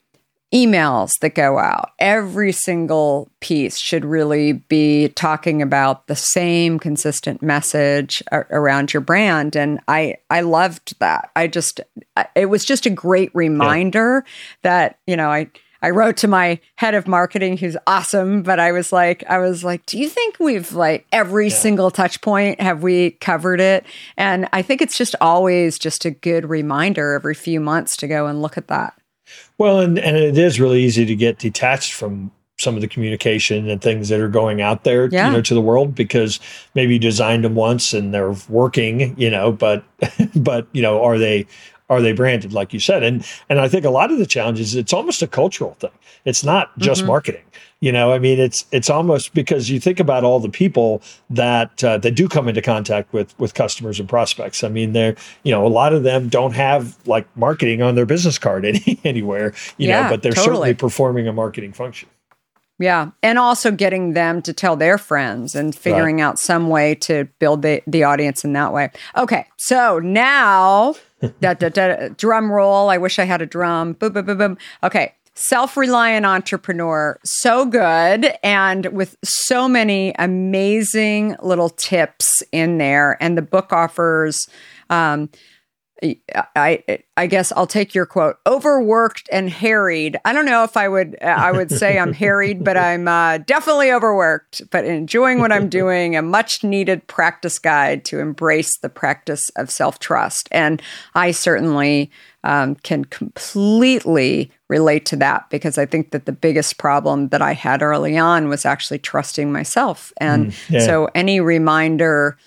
emails 0.52 1.12
that 1.20 1.34
go 1.34 1.58
out. 1.58 1.90
Every 1.98 2.52
single 2.52 3.30
piece 3.40 3.78
should 3.78 4.04
really 4.04 4.52
be 4.52 5.08
talking 5.10 5.62
about 5.62 6.06
the 6.06 6.16
same 6.16 6.78
consistent 6.78 7.40
message 7.40 8.22
around 8.32 8.92
your 8.92 9.00
brand 9.00 9.54
and 9.56 9.80
I 9.86 10.16
I 10.28 10.40
loved 10.40 10.98
that. 10.98 11.30
I 11.36 11.46
just 11.46 11.80
it 12.34 12.46
was 12.46 12.64
just 12.64 12.86
a 12.86 12.90
great 12.90 13.30
reminder 13.34 14.24
yeah. 14.24 14.32
that, 14.62 14.98
you 15.06 15.16
know, 15.16 15.30
I 15.30 15.50
I 15.82 15.90
wrote 15.90 16.18
to 16.18 16.28
my 16.28 16.60
head 16.76 16.94
of 16.94 17.08
marketing 17.08 17.56
who's 17.56 17.76
awesome, 17.86 18.42
but 18.42 18.60
I 18.60 18.72
was 18.72 18.92
like 18.92 19.24
I 19.28 19.38
was 19.38 19.64
like, 19.64 19.86
"Do 19.86 19.98
you 19.98 20.08
think 20.08 20.36
we've 20.38 20.72
like 20.72 21.06
every 21.12 21.48
yeah. 21.48 21.54
single 21.54 21.90
touch 21.90 22.20
point 22.20 22.60
have 22.60 22.82
we 22.82 23.12
covered 23.12 23.60
it?" 23.60 23.86
And 24.16 24.48
I 24.52 24.62
think 24.62 24.82
it's 24.82 24.98
just 24.98 25.14
always 25.20 25.78
just 25.78 26.04
a 26.04 26.10
good 26.10 26.48
reminder 26.48 27.12
every 27.14 27.34
few 27.34 27.60
months 27.60 27.96
to 27.98 28.08
go 28.08 28.26
and 28.26 28.42
look 28.42 28.58
at 28.58 28.68
that. 28.68 28.94
Well, 29.58 29.80
and, 29.80 29.98
and 29.98 30.16
it 30.16 30.38
is 30.38 30.60
really 30.60 30.82
easy 30.82 31.04
to 31.04 31.16
get 31.16 31.38
detached 31.38 31.92
from 31.92 32.30
some 32.58 32.74
of 32.74 32.82
the 32.82 32.88
communication 32.88 33.68
and 33.68 33.80
things 33.80 34.10
that 34.10 34.20
are 34.20 34.28
going 34.28 34.60
out 34.60 34.84
there, 34.84 35.06
yeah. 35.06 35.28
you 35.28 35.32
know, 35.32 35.42
to 35.42 35.54
the 35.54 35.60
world 35.60 35.94
because 35.94 36.38
maybe 36.74 36.94
you 36.94 36.98
designed 36.98 37.44
them 37.44 37.54
once 37.54 37.94
and 37.94 38.12
they're 38.12 38.34
working, 38.48 39.18
you 39.18 39.30
know, 39.30 39.50
but 39.50 39.82
but 40.36 40.66
you 40.72 40.82
know, 40.82 41.02
are 41.02 41.18
they 41.18 41.46
are 41.90 42.00
they 42.00 42.12
branded 42.12 42.52
like 42.52 42.72
you 42.72 42.80
said? 42.80 43.02
And 43.02 43.26
and 43.50 43.60
I 43.60 43.68
think 43.68 43.84
a 43.84 43.90
lot 43.90 44.10
of 44.10 44.18
the 44.18 44.26
challenges 44.26 44.74
it's 44.74 44.92
almost 44.92 45.20
a 45.20 45.26
cultural 45.26 45.74
thing. 45.74 45.90
It's 46.24 46.44
not 46.44 46.76
just 46.78 47.00
mm-hmm. 47.00 47.08
marketing. 47.08 47.42
You 47.80 47.92
know, 47.92 48.12
I 48.12 48.18
mean, 48.18 48.38
it's 48.38 48.66
it's 48.72 48.88
almost 48.88 49.34
because 49.34 49.70
you 49.70 49.80
think 49.80 50.00
about 50.00 50.22
all 50.22 50.38
the 50.38 50.50
people 50.50 51.02
that 51.30 51.82
uh, 51.82 51.98
that 51.98 52.12
do 52.12 52.28
come 52.28 52.48
into 52.48 52.62
contact 52.62 53.12
with 53.12 53.38
with 53.38 53.54
customers 53.54 53.98
and 53.98 54.08
prospects. 54.08 54.62
I 54.62 54.68
mean, 54.68 54.92
they're 54.92 55.16
you 55.42 55.50
know 55.50 55.66
a 55.66 55.68
lot 55.68 55.92
of 55.92 56.02
them 56.02 56.28
don't 56.28 56.52
have 56.52 56.96
like 57.06 57.26
marketing 57.36 57.82
on 57.82 57.94
their 57.94 58.06
business 58.06 58.38
card 58.38 58.64
any, 58.66 59.00
anywhere. 59.04 59.52
You 59.78 59.88
yeah, 59.88 60.02
know, 60.02 60.10
but 60.10 60.22
they're 60.22 60.32
totally. 60.32 60.44
certainly 60.44 60.74
performing 60.74 61.26
a 61.26 61.32
marketing 61.32 61.72
function. 61.72 62.08
Yeah. 62.80 63.10
And 63.22 63.38
also 63.38 63.70
getting 63.70 64.14
them 64.14 64.40
to 64.42 64.54
tell 64.54 64.74
their 64.74 64.96
friends 64.96 65.54
and 65.54 65.74
figuring 65.74 66.16
right. 66.16 66.24
out 66.24 66.38
some 66.38 66.68
way 66.70 66.94
to 66.96 67.26
build 67.38 67.60
the, 67.60 67.82
the 67.86 68.04
audience 68.04 68.42
in 68.42 68.54
that 68.54 68.72
way. 68.72 68.90
Okay. 69.16 69.46
So 69.58 69.98
now, 69.98 70.94
da, 71.40 71.52
da, 71.52 71.68
da, 71.68 72.08
drum 72.16 72.50
roll. 72.50 72.88
I 72.88 72.96
wish 72.96 73.18
I 73.18 73.24
had 73.24 73.42
a 73.42 73.46
drum. 73.46 73.92
Boom, 73.92 74.14
boom, 74.14 74.24
boom, 74.24 74.38
boom. 74.38 74.58
Okay 74.82 75.14
self 75.40 75.76
reliant 75.76 76.26
entrepreneur. 76.26 77.18
So 77.24 77.64
good. 77.64 78.34
And 78.42 78.86
with 78.86 79.16
so 79.24 79.68
many 79.68 80.12
amazing 80.18 81.36
little 81.40 81.70
tips 81.70 82.42
in 82.52 82.78
there. 82.78 83.16
And 83.22 83.38
the 83.38 83.42
book 83.42 83.72
offers, 83.72 84.48
um, 84.90 85.30
I 86.02 86.82
I 87.16 87.26
guess 87.26 87.52
I'll 87.52 87.66
take 87.66 87.94
your 87.94 88.06
quote. 88.06 88.36
Overworked 88.46 89.28
and 89.30 89.50
harried. 89.50 90.18
I 90.24 90.32
don't 90.32 90.46
know 90.46 90.64
if 90.64 90.76
I 90.76 90.88
would 90.88 91.20
I 91.22 91.52
would 91.52 91.70
say 91.80 91.98
I'm 91.98 92.12
harried, 92.12 92.64
but 92.64 92.76
I'm 92.76 93.06
uh, 93.06 93.38
definitely 93.38 93.92
overworked. 93.92 94.62
But 94.70 94.84
enjoying 94.84 95.40
what 95.40 95.52
I'm 95.52 95.68
doing. 95.68 96.16
A 96.16 96.22
much 96.22 96.64
needed 96.64 97.06
practice 97.06 97.58
guide 97.58 98.04
to 98.06 98.20
embrace 98.20 98.78
the 98.78 98.88
practice 98.88 99.50
of 99.56 99.70
self 99.70 99.98
trust, 99.98 100.48
and 100.50 100.80
I 101.14 101.30
certainly 101.32 102.10
um, 102.42 102.76
can 102.76 103.04
completely 103.04 104.50
relate 104.68 105.04
to 105.06 105.16
that 105.16 105.50
because 105.50 105.76
I 105.76 105.84
think 105.84 106.12
that 106.12 106.24
the 106.24 106.32
biggest 106.32 106.78
problem 106.78 107.28
that 107.28 107.42
I 107.42 107.52
had 107.52 107.82
early 107.82 108.16
on 108.16 108.48
was 108.48 108.64
actually 108.64 108.98
trusting 108.98 109.52
myself, 109.52 110.12
and 110.16 110.52
mm, 110.52 110.70
yeah. 110.70 110.80
so 110.80 111.08
any 111.14 111.40
reminder 111.40 112.38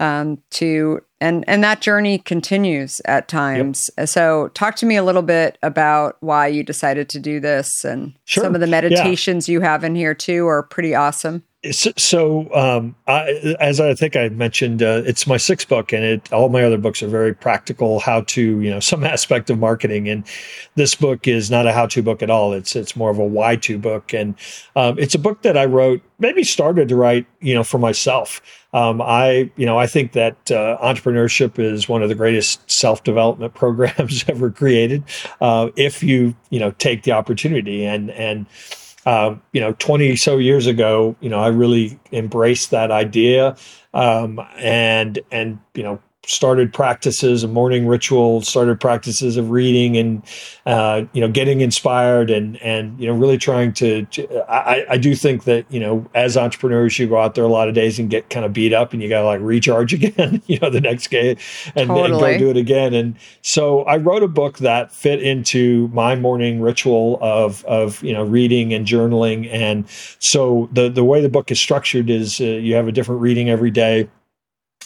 um, 0.00 0.42
to 0.50 1.00
and 1.20 1.44
and 1.48 1.64
that 1.64 1.80
journey 1.80 2.18
continues 2.18 3.00
at 3.04 3.28
times. 3.28 3.90
Yep. 3.98 4.08
So, 4.08 4.48
talk 4.54 4.76
to 4.76 4.86
me 4.86 4.96
a 4.96 5.02
little 5.02 5.22
bit 5.22 5.58
about 5.62 6.16
why 6.20 6.46
you 6.46 6.62
decided 6.62 7.08
to 7.10 7.20
do 7.20 7.40
this, 7.40 7.84
and 7.84 8.14
sure. 8.24 8.44
some 8.44 8.54
of 8.54 8.60
the 8.60 8.66
meditations 8.66 9.48
yeah. 9.48 9.54
you 9.54 9.60
have 9.60 9.84
in 9.84 9.94
here 9.94 10.14
too 10.14 10.46
are 10.46 10.62
pretty 10.62 10.94
awesome. 10.94 11.42
So, 11.72 11.90
so 11.96 12.54
um, 12.54 12.94
I, 13.08 13.56
as 13.58 13.80
I 13.80 13.92
think 13.94 14.14
I 14.14 14.28
mentioned, 14.28 14.80
uh, 14.80 15.02
it's 15.04 15.26
my 15.26 15.38
sixth 15.38 15.68
book, 15.68 15.92
and 15.92 16.04
it, 16.04 16.32
all 16.32 16.48
my 16.50 16.62
other 16.62 16.78
books 16.78 17.02
are 17.02 17.08
very 17.08 17.34
practical, 17.34 17.98
how 17.98 18.20
to, 18.20 18.60
you 18.60 18.70
know, 18.70 18.78
some 18.78 19.02
aspect 19.04 19.50
of 19.50 19.58
marketing. 19.58 20.08
And 20.08 20.24
this 20.76 20.94
book 20.94 21.26
is 21.26 21.50
not 21.50 21.66
a 21.66 21.72
how-to 21.72 22.00
book 22.00 22.22
at 22.22 22.30
all. 22.30 22.52
It's 22.52 22.76
it's 22.76 22.94
more 22.94 23.10
of 23.10 23.18
a 23.18 23.24
why-to 23.24 23.76
book, 23.76 24.14
and 24.14 24.36
um, 24.76 25.00
it's 25.00 25.16
a 25.16 25.18
book 25.18 25.42
that 25.42 25.56
I 25.56 25.64
wrote, 25.64 26.00
maybe 26.20 26.44
started 26.44 26.88
to 26.90 26.96
write, 26.96 27.26
you 27.40 27.54
know, 27.54 27.64
for 27.64 27.78
myself. 27.78 28.40
Um, 28.72 29.00
I, 29.00 29.50
you 29.56 29.64
know, 29.64 29.78
I 29.78 29.86
think 29.86 30.12
that 30.12 30.50
uh, 30.50 30.76
entrepreneurship 30.82 31.58
is 31.58 31.88
one 31.88 32.02
of 32.02 32.08
the 32.08 32.14
greatest 32.14 32.70
self-development 32.70 33.54
programs 33.62 34.24
ever 34.28 34.50
created. 34.50 35.04
Uh, 35.40 35.70
if 35.76 36.02
you, 36.02 36.34
you 36.50 36.60
know, 36.60 36.72
take 36.72 37.02
the 37.02 37.12
opportunity 37.12 37.84
and 37.84 38.10
and 38.10 38.46
uh, 39.06 39.34
you 39.52 39.60
know, 39.60 39.72
20 39.78 40.16
so 40.16 40.36
years 40.36 40.66
ago, 40.66 41.16
you 41.20 41.30
know, 41.30 41.40
I 41.40 41.48
really 41.48 41.98
embraced 42.12 42.72
that 42.72 42.90
idea. 42.90 43.56
Um, 43.94 44.38
and, 44.58 45.18
and, 45.30 45.58
you 45.74 45.82
know, 45.82 45.98
started 46.28 46.72
practices 46.72 47.42
of 47.42 47.50
morning 47.50 47.86
ritual, 47.86 48.42
started 48.42 48.78
practices 48.78 49.38
of 49.38 49.50
reading 49.50 49.96
and, 49.96 50.22
uh, 50.66 51.02
you 51.14 51.22
know, 51.22 51.28
getting 51.28 51.62
inspired 51.62 52.28
and, 52.28 52.60
and, 52.60 53.00
you 53.00 53.06
know, 53.06 53.14
really 53.14 53.38
trying 53.38 53.72
to, 53.72 54.06
I, 54.46 54.84
I 54.90 54.98
do 54.98 55.14
think 55.14 55.44
that, 55.44 55.64
you 55.72 55.80
know, 55.80 56.06
as 56.14 56.36
entrepreneurs, 56.36 56.98
you 56.98 57.08
go 57.08 57.18
out 57.18 57.34
there 57.34 57.44
a 57.44 57.48
lot 57.48 57.68
of 57.68 57.74
days 57.74 57.98
and 57.98 58.10
get 58.10 58.28
kind 58.28 58.44
of 58.44 58.52
beat 58.52 58.74
up 58.74 58.92
and 58.92 59.02
you 59.02 59.08
got 59.08 59.22
to 59.22 59.26
like 59.26 59.40
recharge 59.40 59.92
again, 59.94 60.42
you 60.46 60.58
know, 60.58 60.68
the 60.68 60.82
next 60.82 61.10
day 61.10 61.30
and, 61.74 61.88
totally. 61.88 62.04
and, 62.04 62.20
go 62.20 62.38
do 62.38 62.50
it 62.50 62.58
again. 62.58 62.92
And 62.92 63.16
so 63.40 63.82
I 63.84 63.96
wrote 63.96 64.22
a 64.22 64.28
book 64.28 64.58
that 64.58 64.92
fit 64.92 65.22
into 65.22 65.88
my 65.88 66.14
morning 66.14 66.60
ritual 66.60 67.18
of, 67.22 67.64
of, 67.64 68.02
you 68.02 68.12
know, 68.12 68.22
reading 68.22 68.74
and 68.74 68.86
journaling. 68.86 69.50
And 69.50 69.88
so 70.18 70.68
the, 70.72 70.90
the 70.90 71.04
way 71.04 71.22
the 71.22 71.30
book 71.30 71.50
is 71.50 71.58
structured 71.58 72.10
is 72.10 72.38
uh, 72.38 72.44
you 72.44 72.74
have 72.74 72.86
a 72.86 72.92
different 72.92 73.22
reading 73.22 73.48
every 73.48 73.70
day 73.70 74.10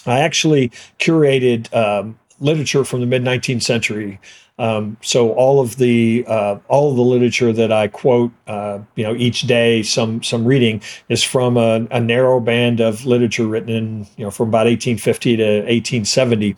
I 0.07 0.21
actually 0.21 0.71
curated 0.99 1.73
um, 1.75 2.19
literature 2.41 2.85
from 2.85 3.01
the 3.01 3.07
mid 3.07 3.23
19th 3.23 3.63
century. 3.63 4.21
Um, 4.59 4.99
so 5.01 5.33
all 5.33 5.61
of 5.61 5.77
the 5.77 6.25
uh, 6.27 6.59
all 6.69 6.91
of 6.91 6.97
the 6.97 7.03
literature 7.03 7.53
that 7.53 7.73
I 7.73 7.89
quote, 7.89 8.33
uh, 8.47 8.81
you 8.97 9.03
know, 9.05 9.15
each 9.15 9.43
day, 9.43 9.83
some 9.83 10.23
some 10.23 10.45
reading 10.45 10.83
is 11.09 11.25
from 11.25 11.57
a, 11.57 11.87
a, 11.91 12.01
narrow 12.01 12.39
band 12.39 12.81
of 12.81 13.07
literature 13.07 13.47
written 13.47 13.71
in, 13.71 14.07
you 14.17 14.25
know, 14.25 14.31
from 14.31 14.49
about 14.49 14.67
1850 14.67 15.37
to 15.37 15.43
1870. 15.43 16.55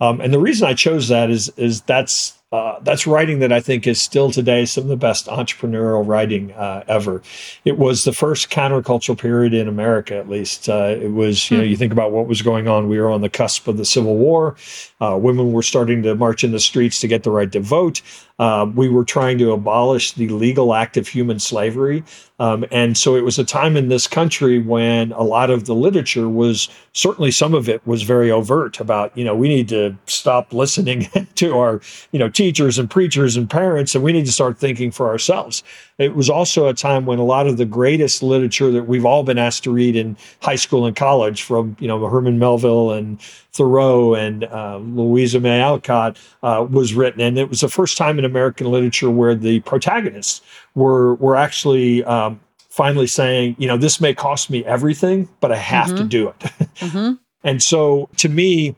Um, 0.00 0.20
and 0.20 0.32
the 0.32 0.38
reason 0.38 0.66
I 0.66 0.74
chose 0.74 1.08
that 1.08 1.30
is 1.30 1.50
is 1.56 1.82
that's 1.82 2.37
uh, 2.50 2.80
that's 2.80 3.06
writing 3.06 3.40
that 3.40 3.52
I 3.52 3.60
think 3.60 3.86
is 3.86 4.00
still 4.00 4.30
today 4.30 4.64
some 4.64 4.84
of 4.84 4.88
the 4.88 4.96
best 4.96 5.26
entrepreneurial 5.26 6.06
writing 6.06 6.52
uh, 6.52 6.82
ever. 6.88 7.22
It 7.66 7.76
was 7.76 8.04
the 8.04 8.12
first 8.12 8.48
countercultural 8.48 9.18
period 9.18 9.52
in 9.52 9.68
America, 9.68 10.16
at 10.16 10.30
least. 10.30 10.68
Uh, 10.68 10.96
it 10.98 11.12
was, 11.12 11.50
you 11.50 11.58
know, 11.58 11.64
hmm. 11.64 11.70
you 11.70 11.76
think 11.76 11.92
about 11.92 12.10
what 12.10 12.26
was 12.26 12.40
going 12.40 12.66
on. 12.66 12.88
We 12.88 12.98
were 12.98 13.10
on 13.10 13.20
the 13.20 13.28
cusp 13.28 13.68
of 13.68 13.76
the 13.76 13.84
Civil 13.84 14.16
War. 14.16 14.56
Uh, 14.98 15.18
women 15.20 15.52
were 15.52 15.62
starting 15.62 16.02
to 16.04 16.14
march 16.14 16.42
in 16.42 16.52
the 16.52 16.60
streets 16.60 17.00
to 17.00 17.08
get 17.08 17.22
the 17.22 17.30
right 17.30 17.52
to 17.52 17.60
vote. 17.60 18.00
Uh, 18.38 18.70
we 18.74 18.88
were 18.88 19.04
trying 19.04 19.36
to 19.38 19.52
abolish 19.52 20.12
the 20.12 20.28
legal 20.28 20.74
act 20.74 20.96
of 20.96 21.08
human 21.08 21.38
slavery. 21.40 22.04
Um, 22.40 22.64
and 22.70 22.96
so 22.96 23.16
it 23.16 23.24
was 23.24 23.36
a 23.36 23.44
time 23.44 23.76
in 23.76 23.88
this 23.88 24.06
country 24.06 24.60
when 24.60 25.10
a 25.12 25.22
lot 25.22 25.50
of 25.50 25.64
the 25.64 25.74
literature 25.74 26.28
was 26.28 26.68
certainly 26.92 27.32
some 27.32 27.52
of 27.52 27.68
it 27.68 27.84
was 27.84 28.02
very 28.02 28.30
overt 28.30 28.78
about, 28.78 29.16
you 29.18 29.24
know, 29.24 29.34
we 29.34 29.48
need 29.48 29.68
to 29.70 29.96
stop 30.06 30.52
listening 30.52 31.08
to 31.34 31.58
our, 31.58 31.80
you 32.12 32.18
know, 32.18 32.28
teachers 32.28 32.78
and 32.78 32.88
preachers 32.88 33.36
and 33.36 33.50
parents, 33.50 33.96
and 33.96 34.04
we 34.04 34.12
need 34.12 34.26
to 34.26 34.32
start 34.32 34.56
thinking 34.56 34.92
for 34.92 35.08
ourselves. 35.08 35.64
It 35.98 36.14
was 36.14 36.30
also 36.30 36.68
a 36.68 36.74
time 36.74 37.06
when 37.06 37.18
a 37.18 37.24
lot 37.24 37.48
of 37.48 37.56
the 37.56 37.64
greatest 37.64 38.22
literature 38.22 38.70
that 38.70 38.84
we've 38.84 39.04
all 39.04 39.24
been 39.24 39.38
asked 39.38 39.64
to 39.64 39.72
read 39.72 39.96
in 39.96 40.16
high 40.42 40.54
school 40.54 40.86
and 40.86 40.94
college, 40.94 41.42
from, 41.42 41.76
you 41.80 41.88
know, 41.88 42.06
Herman 42.06 42.38
Melville 42.38 42.92
and 42.92 43.20
Thoreau 43.58 44.14
and 44.14 44.44
uh, 44.44 44.78
Louisa 44.78 45.40
May 45.40 45.60
Alcott 45.60 46.18
uh, 46.42 46.66
was 46.68 46.94
written, 46.94 47.20
and 47.20 47.38
it 47.38 47.50
was 47.50 47.60
the 47.60 47.68
first 47.68 47.98
time 47.98 48.18
in 48.18 48.24
American 48.24 48.70
literature 48.70 49.10
where 49.10 49.34
the 49.34 49.60
protagonists 49.60 50.40
were 50.74 51.14
were 51.16 51.36
actually 51.36 52.02
um, 52.04 52.40
finally 52.70 53.06
saying, 53.06 53.56
you 53.58 53.66
know, 53.66 53.76
this 53.76 54.00
may 54.00 54.14
cost 54.14 54.50
me 54.50 54.64
everything, 54.64 55.28
but 55.40 55.52
I 55.52 55.56
have 55.56 55.88
mm-hmm. 55.88 55.96
to 55.96 56.04
do 56.04 56.28
it. 56.28 56.38
mm-hmm. 56.76 57.12
And 57.44 57.62
so, 57.62 58.08
to 58.16 58.28
me, 58.28 58.76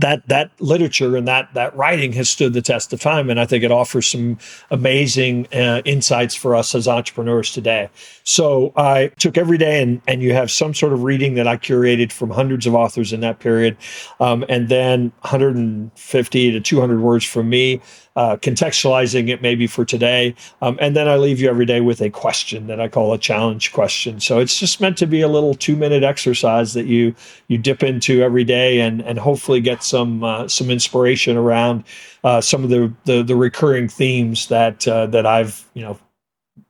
that 0.00 0.26
that 0.28 0.50
literature 0.60 1.16
and 1.16 1.26
that 1.28 1.52
that 1.54 1.76
writing 1.76 2.12
has 2.12 2.28
stood 2.28 2.52
the 2.52 2.62
test 2.62 2.92
of 2.92 3.00
time, 3.00 3.30
and 3.30 3.40
I 3.40 3.46
think 3.46 3.64
it 3.64 3.70
offers 3.70 4.10
some 4.10 4.38
amazing 4.70 5.46
uh, 5.52 5.82
insights 5.84 6.34
for 6.34 6.54
us 6.54 6.74
as 6.74 6.88
entrepreneurs 6.88 7.52
today. 7.52 7.88
So 8.24 8.72
I 8.76 9.08
took 9.18 9.38
every 9.38 9.58
day, 9.58 9.82
and 9.82 10.00
and 10.06 10.22
you 10.22 10.32
have 10.32 10.50
some 10.50 10.74
sort 10.74 10.92
of 10.92 11.02
reading 11.02 11.34
that 11.34 11.46
I 11.46 11.56
curated 11.56 12.12
from 12.12 12.30
hundreds 12.30 12.66
of 12.66 12.74
authors 12.74 13.12
in 13.12 13.20
that 13.20 13.40
period, 13.40 13.76
um, 14.20 14.44
and 14.48 14.68
then 14.68 15.12
150 15.20 16.50
to 16.52 16.60
200 16.60 17.00
words 17.00 17.24
from 17.24 17.48
me 17.48 17.80
uh, 18.16 18.36
contextualizing 18.36 19.28
it 19.28 19.42
maybe 19.42 19.66
for 19.66 19.84
today. 19.84 20.34
Um, 20.62 20.78
and 20.80 20.96
then 20.96 21.06
I 21.06 21.16
leave 21.16 21.38
you 21.38 21.48
every 21.48 21.66
day 21.66 21.80
with 21.80 22.00
a 22.00 22.10
question 22.10 22.66
that 22.66 22.80
I 22.80 22.88
call 22.88 23.12
a 23.12 23.18
challenge 23.18 23.72
question. 23.72 24.20
So 24.20 24.38
it's 24.38 24.58
just 24.58 24.80
meant 24.80 24.96
to 24.98 25.06
be 25.06 25.20
a 25.20 25.28
little 25.28 25.54
two 25.54 25.76
minute 25.76 26.02
exercise 26.02 26.74
that 26.74 26.86
you 26.86 27.14
you 27.48 27.58
dip 27.58 27.82
into 27.82 28.22
every 28.22 28.44
day 28.44 28.80
and 28.80 29.02
and 29.02 29.18
hopefully 29.18 29.60
get 29.60 29.82
some 29.82 30.24
uh, 30.24 30.48
some 30.48 30.70
inspiration 30.70 31.36
around 31.36 31.84
uh, 32.24 32.40
some 32.40 32.64
of 32.64 32.70
the, 32.70 32.92
the, 33.04 33.22
the 33.22 33.36
recurring 33.36 33.88
themes 33.88 34.48
that 34.48 34.88
uh, 34.88 35.06
that 35.06 35.26
I've 35.26 35.64
you 35.74 35.82
know 35.82 35.98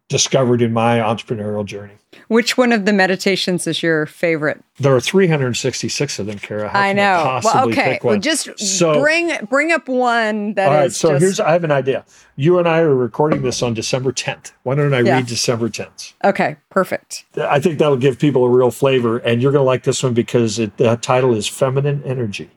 discovered 0.08 0.62
in 0.62 0.72
my 0.72 0.98
entrepreneurial 0.98 1.64
journey. 1.64 1.94
Which 2.28 2.56
one 2.56 2.72
of 2.72 2.86
the 2.86 2.92
meditations 2.92 3.66
is 3.66 3.82
your 3.82 4.06
favorite? 4.06 4.62
There 4.78 4.94
are 4.94 5.00
366 5.00 6.18
of 6.18 6.26
them, 6.26 6.38
Kara. 6.38 6.68
How 6.68 6.80
I 6.80 6.92
know. 6.92 7.40
well, 7.44 7.68
okay. 7.68 7.98
Well, 8.02 8.18
just 8.18 8.58
so, 8.58 9.00
bring 9.00 9.36
bring 9.46 9.70
up 9.72 9.88
one 9.88 10.54
that 10.54 10.68
all 10.68 10.74
right, 10.74 10.92
So 10.92 11.10
just... 11.10 11.22
here's 11.22 11.40
I 11.40 11.52
have 11.52 11.64
an 11.64 11.72
idea. 11.72 12.04
You 12.36 12.58
and 12.58 12.68
I 12.68 12.80
are 12.80 12.94
recording 12.94 13.42
this 13.42 13.62
on 13.62 13.74
December 13.74 14.12
10th. 14.12 14.52
Why 14.62 14.74
don't 14.74 14.94
I 14.94 15.00
yeah. 15.00 15.16
read 15.16 15.26
December 15.26 15.68
10th? 15.68 16.14
Okay, 16.24 16.56
perfect. 16.70 17.24
I 17.36 17.60
think 17.60 17.78
that'll 17.78 17.96
give 17.96 18.18
people 18.18 18.44
a 18.44 18.50
real 18.50 18.70
flavor, 18.70 19.18
and 19.18 19.42
you're 19.42 19.52
going 19.52 19.62
to 19.62 19.66
like 19.66 19.84
this 19.84 20.02
one 20.02 20.14
because 20.14 20.58
it, 20.58 20.76
the 20.78 20.96
title 20.96 21.34
is 21.34 21.46
"Feminine 21.46 22.02
Energy." 22.04 22.50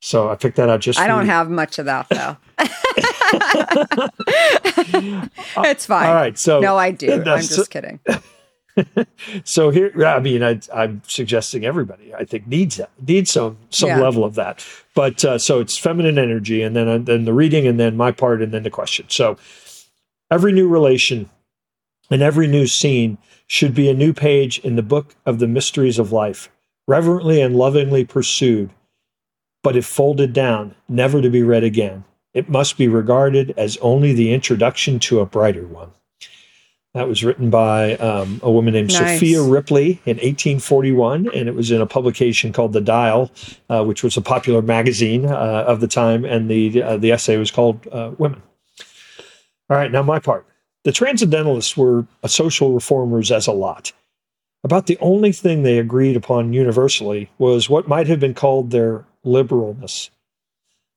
So 0.00 0.28
I 0.28 0.34
picked 0.34 0.56
that 0.56 0.68
out 0.68 0.80
just. 0.80 0.98
I 0.98 1.06
don't 1.06 1.24
you. 1.24 1.30
have 1.30 1.48
much 1.48 1.78
of 1.78 1.86
that 1.86 2.08
though. 2.08 2.36
it's 5.64 5.86
fine. 5.86 6.06
All 6.06 6.14
right. 6.14 6.38
So 6.38 6.60
no, 6.60 6.76
I 6.76 6.90
do. 6.90 7.12
I'm 7.26 7.40
just 7.40 7.70
kidding. 7.70 8.00
so 9.44 9.70
here, 9.70 9.92
I 10.04 10.18
mean, 10.20 10.42
I, 10.42 10.60
am 10.72 11.02
suggesting 11.06 11.64
everybody 11.64 12.14
I 12.14 12.24
think 12.24 12.46
needs 12.46 12.76
that, 12.76 12.90
needs 13.06 13.30
some 13.30 13.58
some 13.70 13.90
yeah. 13.90 14.00
level 14.00 14.24
of 14.24 14.34
that. 14.34 14.64
But 14.94 15.24
uh, 15.24 15.38
so 15.38 15.60
it's 15.60 15.78
feminine 15.78 16.18
energy, 16.18 16.62
and 16.62 16.74
then 16.76 16.88
uh, 16.88 16.98
then 16.98 17.24
the 17.24 17.34
reading, 17.34 17.66
and 17.66 17.78
then 17.78 17.96
my 17.96 18.12
part, 18.12 18.42
and 18.42 18.52
then 18.52 18.62
the 18.62 18.70
question. 18.70 19.06
So 19.08 19.36
every 20.30 20.52
new 20.52 20.68
relation 20.68 21.28
and 22.10 22.22
every 22.22 22.46
new 22.46 22.66
scene 22.66 23.18
should 23.46 23.74
be 23.74 23.88
a 23.88 23.94
new 23.94 24.12
page 24.12 24.58
in 24.60 24.76
the 24.76 24.82
book 24.82 25.14
of 25.26 25.38
the 25.38 25.48
mysteries 25.48 25.98
of 25.98 26.12
life, 26.12 26.50
reverently 26.86 27.40
and 27.40 27.56
lovingly 27.56 28.04
pursued 28.04 28.70
but 29.62 29.76
if 29.76 29.86
folded 29.86 30.32
down, 30.32 30.74
never 30.88 31.22
to 31.22 31.30
be 31.30 31.42
read 31.42 31.64
again, 31.64 32.04
it 32.34 32.48
must 32.48 32.78
be 32.78 32.88
regarded 32.88 33.54
as 33.56 33.76
only 33.78 34.12
the 34.12 34.32
introduction 34.32 34.98
to 35.00 35.20
a 35.20 35.26
brighter 35.26 35.66
one. 35.66 35.90
That 36.94 37.08
was 37.08 37.24
written 37.24 37.48
by 37.48 37.96
um, 37.96 38.38
a 38.42 38.50
woman 38.50 38.74
named 38.74 38.92
nice. 38.92 39.14
Sophia 39.14 39.42
Ripley 39.42 39.92
in 40.04 40.16
1841, 40.18 41.30
and 41.34 41.48
it 41.48 41.54
was 41.54 41.70
in 41.70 41.80
a 41.80 41.86
publication 41.86 42.52
called 42.52 42.74
The 42.74 42.82
Dial, 42.82 43.30
uh, 43.70 43.82
which 43.82 44.02
was 44.02 44.18
a 44.18 44.20
popular 44.20 44.60
magazine 44.60 45.24
uh, 45.24 45.64
of 45.66 45.80
the 45.80 45.88
time, 45.88 46.26
and 46.26 46.50
the 46.50 46.82
uh, 46.82 46.96
the 46.98 47.12
essay 47.12 47.38
was 47.38 47.50
called 47.50 47.88
uh, 47.90 48.10
"Women." 48.18 48.42
All 49.70 49.78
right, 49.78 49.90
now 49.90 50.02
my 50.02 50.18
part. 50.18 50.46
The 50.84 50.92
Transcendentalists 50.92 51.76
were 51.76 52.06
social 52.26 52.74
reformers 52.74 53.30
as 53.30 53.46
a 53.46 53.52
lot. 53.52 53.92
About 54.64 54.86
the 54.86 54.98
only 55.00 55.32
thing 55.32 55.62
they 55.62 55.78
agreed 55.78 56.16
upon 56.16 56.52
universally 56.52 57.30
was 57.38 57.70
what 57.70 57.88
might 57.88 58.06
have 58.06 58.20
been 58.20 58.34
called 58.34 58.70
their 58.70 59.06
liberalness. 59.24 60.10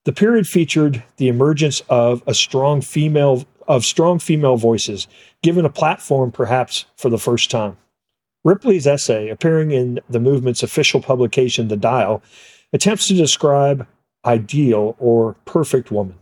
The 0.05 0.13
period 0.13 0.47
featured 0.47 1.03
the 1.17 1.27
emergence 1.27 1.81
of 1.89 2.23
a 2.27 2.33
strong 2.33 2.81
female 2.81 3.45
of 3.67 3.83
strong 3.83 4.19
female 4.19 4.57
voices, 4.57 5.07
given 5.41 5.65
a 5.65 5.71
platform 5.71 6.31
perhaps 6.31 6.85
for 6.95 7.09
the 7.09 7.17
first 7.17 7.49
time. 7.49 7.77
Ripley's 8.43 8.85
essay, 8.85 9.29
appearing 9.29 9.71
in 9.71 9.99
the 10.07 10.19
movement's 10.19 10.61
official 10.61 11.01
publication, 11.01 11.67
The 11.67 11.75
Dial, 11.75 12.21
attempts 12.71 13.07
to 13.07 13.15
describe 13.15 13.87
ideal 14.23 14.95
or 14.99 15.35
perfect 15.45 15.91
woman. 15.91 16.15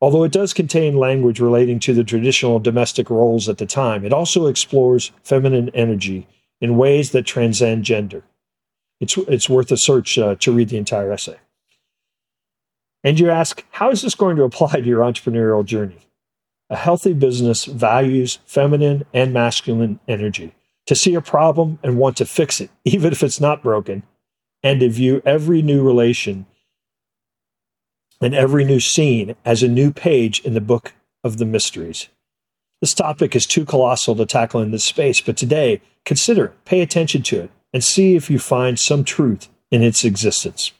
Although 0.00 0.24
it 0.24 0.32
does 0.32 0.52
contain 0.52 0.96
language 0.96 1.38
relating 1.38 1.78
to 1.80 1.94
the 1.94 2.02
traditional 2.02 2.58
domestic 2.58 3.08
roles 3.08 3.48
at 3.48 3.58
the 3.58 3.66
time, 3.66 4.04
it 4.04 4.12
also 4.12 4.46
explores 4.46 5.12
feminine 5.22 5.70
energy 5.72 6.26
in 6.60 6.76
ways 6.76 7.12
that 7.12 7.26
transcend 7.26 7.84
gender. 7.84 8.24
It's, 8.98 9.16
it's 9.16 9.48
worth 9.48 9.70
a 9.70 9.76
search 9.76 10.18
uh, 10.18 10.34
to 10.40 10.50
read 10.50 10.70
the 10.70 10.78
entire 10.78 11.12
essay. 11.12 11.38
And 13.04 13.18
you 13.18 13.30
ask, 13.30 13.64
how 13.70 13.90
is 13.90 14.02
this 14.02 14.14
going 14.14 14.36
to 14.36 14.44
apply 14.44 14.80
to 14.80 14.86
your 14.86 15.00
entrepreneurial 15.00 15.64
journey? 15.64 15.98
A 16.70 16.76
healthy 16.76 17.12
business 17.12 17.64
values 17.64 18.38
feminine 18.46 19.04
and 19.12 19.32
masculine 19.32 20.00
energy 20.08 20.54
to 20.86 20.94
see 20.94 21.14
a 21.14 21.20
problem 21.20 21.78
and 21.82 21.98
want 21.98 22.16
to 22.16 22.26
fix 22.26 22.60
it, 22.60 22.70
even 22.84 23.12
if 23.12 23.22
it's 23.22 23.40
not 23.40 23.62
broken, 23.62 24.02
and 24.62 24.80
to 24.80 24.88
view 24.88 25.22
every 25.24 25.62
new 25.62 25.82
relation 25.82 26.46
and 28.20 28.34
every 28.34 28.64
new 28.64 28.80
scene 28.80 29.34
as 29.44 29.62
a 29.62 29.68
new 29.68 29.92
page 29.92 30.40
in 30.40 30.54
the 30.54 30.60
book 30.60 30.92
of 31.24 31.38
the 31.38 31.44
mysteries. 31.44 32.08
This 32.80 32.94
topic 32.94 33.34
is 33.36 33.46
too 33.46 33.64
colossal 33.64 34.14
to 34.16 34.26
tackle 34.26 34.60
in 34.60 34.70
this 34.70 34.84
space, 34.84 35.20
but 35.20 35.36
today, 35.36 35.80
consider 36.04 36.52
pay 36.64 36.80
attention 36.80 37.22
to 37.24 37.42
it, 37.42 37.50
and 37.72 37.82
see 37.82 38.16
if 38.16 38.30
you 38.30 38.38
find 38.38 38.78
some 38.78 39.04
truth 39.04 39.48
in 39.70 39.82
its 39.82 40.04
existence. 40.04 40.72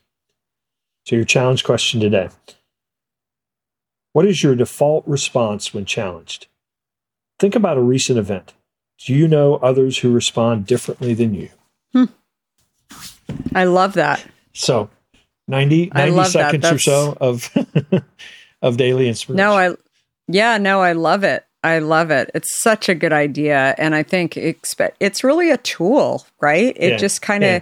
So, 1.05 1.16
your 1.16 1.24
challenge 1.24 1.64
question 1.64 2.00
today 2.00 2.28
What 4.12 4.26
is 4.26 4.42
your 4.42 4.55
default 4.55 5.07
response 5.07 5.74
when 5.74 5.84
challenged? 5.84 6.46
Think 7.38 7.55
about 7.55 7.76
a 7.76 7.82
recent 7.82 8.18
event. 8.18 8.53
Do 9.05 9.14
you 9.14 9.26
know 9.26 9.57
others 9.57 9.98
who 9.98 10.12
respond 10.12 10.66
differently 10.66 11.12
than 11.12 11.34
you? 11.34 11.48
Hmm. 11.92 12.05
I 13.55 13.64
love 13.64 13.94
that. 13.94 14.24
So, 14.53 14.90
90, 15.48 15.90
90 15.94 16.24
seconds 16.24 16.70
or 16.70 16.78
so 16.78 17.16
of 17.20 17.50
of 18.62 18.76
daily 18.76 19.09
inspiration. 19.09 19.36
No, 19.36 19.55
I 19.55 19.74
yeah, 20.28 20.59
no, 20.59 20.80
I 20.80 20.92
love 20.92 21.24
it. 21.24 21.44
I 21.64 21.78
love 21.78 22.11
it. 22.11 22.30
It's 22.34 22.61
such 22.61 22.88
a 22.88 22.94
good 22.94 23.12
idea. 23.12 23.74
And 23.78 23.94
I 23.94 24.03
think 24.03 24.36
expect 24.36 24.96
it's 25.00 25.22
really 25.22 25.50
a 25.50 25.59
tool, 25.59 26.26
right? 26.40 26.76
It 26.76 26.92
yeah, 26.92 26.96
just 26.96 27.22
kind 27.22 27.44
of, 27.44 27.50
yeah. 27.50 27.61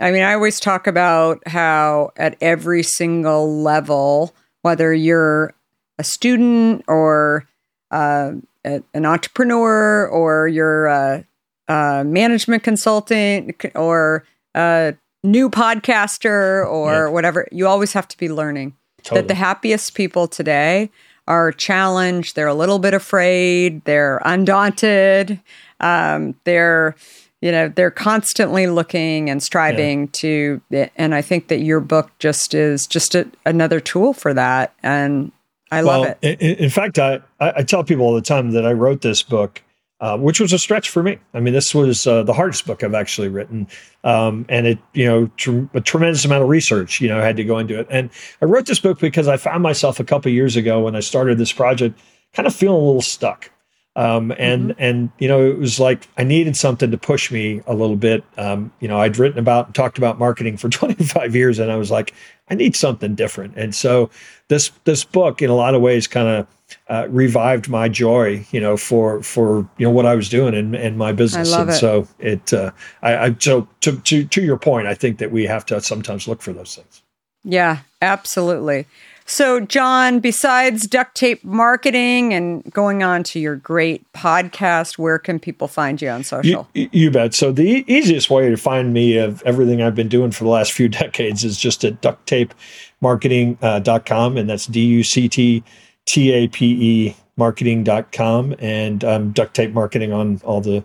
I 0.00 0.10
mean, 0.10 0.22
I 0.22 0.34
always 0.34 0.58
talk 0.58 0.86
about 0.86 1.46
how 1.46 2.10
at 2.16 2.36
every 2.40 2.82
single 2.82 3.62
level, 3.62 4.34
whether 4.62 4.92
you're 4.92 5.54
a 5.98 6.04
student 6.04 6.84
or 6.88 7.46
uh, 7.90 8.32
an 8.64 9.06
entrepreneur 9.06 10.06
or 10.08 10.48
you're 10.48 10.86
a, 10.86 11.24
a 11.68 12.04
management 12.04 12.64
consultant 12.64 13.64
or 13.74 14.24
a 14.54 14.94
new 15.22 15.48
podcaster 15.48 16.66
or 16.66 16.92
yeah. 16.92 17.08
whatever, 17.08 17.46
you 17.52 17.68
always 17.68 17.92
have 17.92 18.08
to 18.08 18.16
be 18.18 18.28
learning. 18.28 18.74
Totally. 19.02 19.20
That 19.20 19.28
the 19.28 19.34
happiest 19.34 19.94
people 19.94 20.26
today 20.26 20.90
are 21.28 21.52
challenged. 21.52 22.34
They're 22.36 22.46
a 22.46 22.54
little 22.54 22.78
bit 22.78 22.94
afraid. 22.94 23.84
They're 23.84 24.20
undaunted. 24.24 25.40
Um, 25.80 26.34
they're 26.44 26.96
you 27.44 27.52
know 27.52 27.68
they're 27.68 27.90
constantly 27.90 28.66
looking 28.66 29.28
and 29.28 29.42
striving 29.42 30.04
yeah. 30.04 30.08
to 30.12 30.62
and 30.96 31.14
i 31.14 31.20
think 31.20 31.48
that 31.48 31.60
your 31.60 31.78
book 31.78 32.10
just 32.18 32.54
is 32.54 32.86
just 32.86 33.14
a, 33.14 33.30
another 33.44 33.78
tool 33.78 34.14
for 34.14 34.32
that 34.32 34.74
and 34.82 35.30
i 35.70 35.84
well, 35.84 36.00
love 36.00 36.16
it 36.22 36.40
in, 36.40 36.56
in 36.56 36.70
fact 36.70 36.98
I, 36.98 37.20
I 37.38 37.62
tell 37.62 37.84
people 37.84 38.06
all 38.06 38.14
the 38.14 38.22
time 38.22 38.52
that 38.52 38.66
i 38.66 38.72
wrote 38.72 39.02
this 39.02 39.22
book 39.22 39.62
uh, 40.00 40.18
which 40.18 40.40
was 40.40 40.52
a 40.52 40.58
stretch 40.58 40.90
for 40.90 41.02
me. 41.02 41.18
I 41.32 41.40
mean, 41.40 41.54
this 41.54 41.74
was 41.74 42.06
uh, 42.06 42.24
the 42.24 42.34
hardest 42.34 42.66
book 42.66 42.82
I've 42.82 42.94
actually 42.94 43.28
written, 43.28 43.68
um, 44.02 44.44
and 44.50 44.66
it, 44.66 44.78
you 44.92 45.06
know, 45.06 45.30
tr- 45.38 45.62
a 45.72 45.80
tremendous 45.80 46.24
amount 46.24 46.42
of 46.42 46.50
research, 46.50 47.00
you 47.00 47.08
know, 47.08 47.20
had 47.20 47.36
to 47.36 47.44
go 47.44 47.58
into 47.58 47.78
it. 47.78 47.86
And 47.88 48.10
I 48.42 48.44
wrote 48.44 48.66
this 48.66 48.80
book 48.80 48.98
because 48.98 49.28
I 49.28 49.38
found 49.38 49.62
myself 49.62 50.00
a 50.00 50.04
couple 50.04 50.30
years 50.32 50.56
ago 50.56 50.80
when 50.80 50.96
I 50.96 51.00
started 51.00 51.38
this 51.38 51.52
project, 51.52 51.98
kind 52.34 52.46
of 52.46 52.54
feeling 52.54 52.82
a 52.82 52.84
little 52.84 53.02
stuck. 53.02 53.50
Um, 53.96 54.32
and 54.38 54.70
mm-hmm. 54.70 54.82
and 54.82 55.10
you 55.18 55.28
know 55.28 55.48
it 55.48 55.58
was 55.58 55.78
like 55.78 56.08
I 56.16 56.24
needed 56.24 56.56
something 56.56 56.90
to 56.90 56.98
push 56.98 57.30
me 57.30 57.62
a 57.66 57.74
little 57.74 57.96
bit. 57.96 58.24
Um, 58.36 58.72
you 58.80 58.88
know 58.88 58.98
I'd 58.98 59.18
written 59.18 59.38
about 59.38 59.66
and 59.66 59.74
talked 59.74 59.98
about 59.98 60.18
marketing 60.18 60.56
for 60.56 60.68
25 60.70 61.36
years, 61.36 61.58
and 61.58 61.70
I 61.70 61.76
was 61.76 61.90
like 61.90 62.12
I 62.48 62.54
need 62.54 62.76
something 62.76 63.14
different. 63.14 63.56
And 63.56 63.74
so 63.74 64.10
this 64.48 64.70
this 64.84 65.04
book, 65.04 65.42
in 65.42 65.50
a 65.50 65.54
lot 65.54 65.74
of 65.74 65.80
ways, 65.80 66.06
kind 66.06 66.28
of 66.28 66.46
uh, 66.88 67.06
revived 67.08 67.68
my 67.68 67.88
joy, 67.88 68.44
you 68.50 68.60
know, 68.60 68.76
for 68.76 69.22
for 69.22 69.68
you 69.78 69.86
know 69.86 69.90
what 69.90 70.06
I 70.06 70.14
was 70.14 70.28
doing 70.28 70.54
in, 70.54 70.74
in 70.74 70.96
my 70.96 71.12
business. 71.12 71.52
I 71.52 71.56
love 71.58 71.68
and 71.68 71.76
it. 71.76 71.78
so 71.78 72.08
it, 72.18 72.52
uh, 72.52 72.72
I, 73.02 73.16
I 73.16 73.36
so 73.38 73.68
to, 73.80 73.98
to 74.00 74.24
to 74.24 74.42
your 74.42 74.58
point, 74.58 74.86
I 74.86 74.94
think 74.94 75.18
that 75.18 75.30
we 75.30 75.44
have 75.44 75.64
to 75.66 75.80
sometimes 75.80 76.28
look 76.28 76.42
for 76.42 76.52
those 76.52 76.74
things. 76.74 77.02
Yeah, 77.44 77.78
absolutely. 78.02 78.86
So, 79.26 79.60
John, 79.60 80.20
besides 80.20 80.86
duct 80.86 81.16
tape 81.16 81.42
marketing 81.44 82.34
and 82.34 82.62
going 82.72 83.02
on 83.02 83.22
to 83.24 83.40
your 83.40 83.56
great 83.56 84.04
podcast, 84.12 84.98
where 84.98 85.18
can 85.18 85.40
people 85.40 85.66
find 85.66 86.02
you 86.02 86.10
on 86.10 86.24
social? 86.24 86.68
You, 86.74 86.90
you 86.92 87.10
bet. 87.10 87.32
So, 87.32 87.50
the 87.50 87.86
easiest 87.86 88.28
way 88.28 88.50
to 88.50 88.58
find 88.58 88.92
me 88.92 89.16
of 89.16 89.42
everything 89.46 89.80
I've 89.80 89.94
been 89.94 90.08
doing 90.08 90.30
for 90.30 90.44
the 90.44 90.50
last 90.50 90.72
few 90.72 90.88
decades 90.90 91.42
is 91.42 91.56
just 91.56 91.84
at 91.84 92.02
ducttapemarketing.com, 92.02 94.36
uh, 94.36 94.40
and 94.40 94.50
that's 94.50 94.66
D 94.66 94.84
U 94.84 95.02
C 95.02 95.26
T 95.28 95.64
T 96.04 96.32
A 96.32 96.48
P 96.48 96.66
E 96.66 97.16
marketing.com. 97.36 98.54
And 98.58 99.04
um, 99.04 99.32
duct 99.32 99.54
tape 99.54 99.72
marketing 99.72 100.12
on 100.12 100.40
all 100.44 100.60
the 100.60 100.84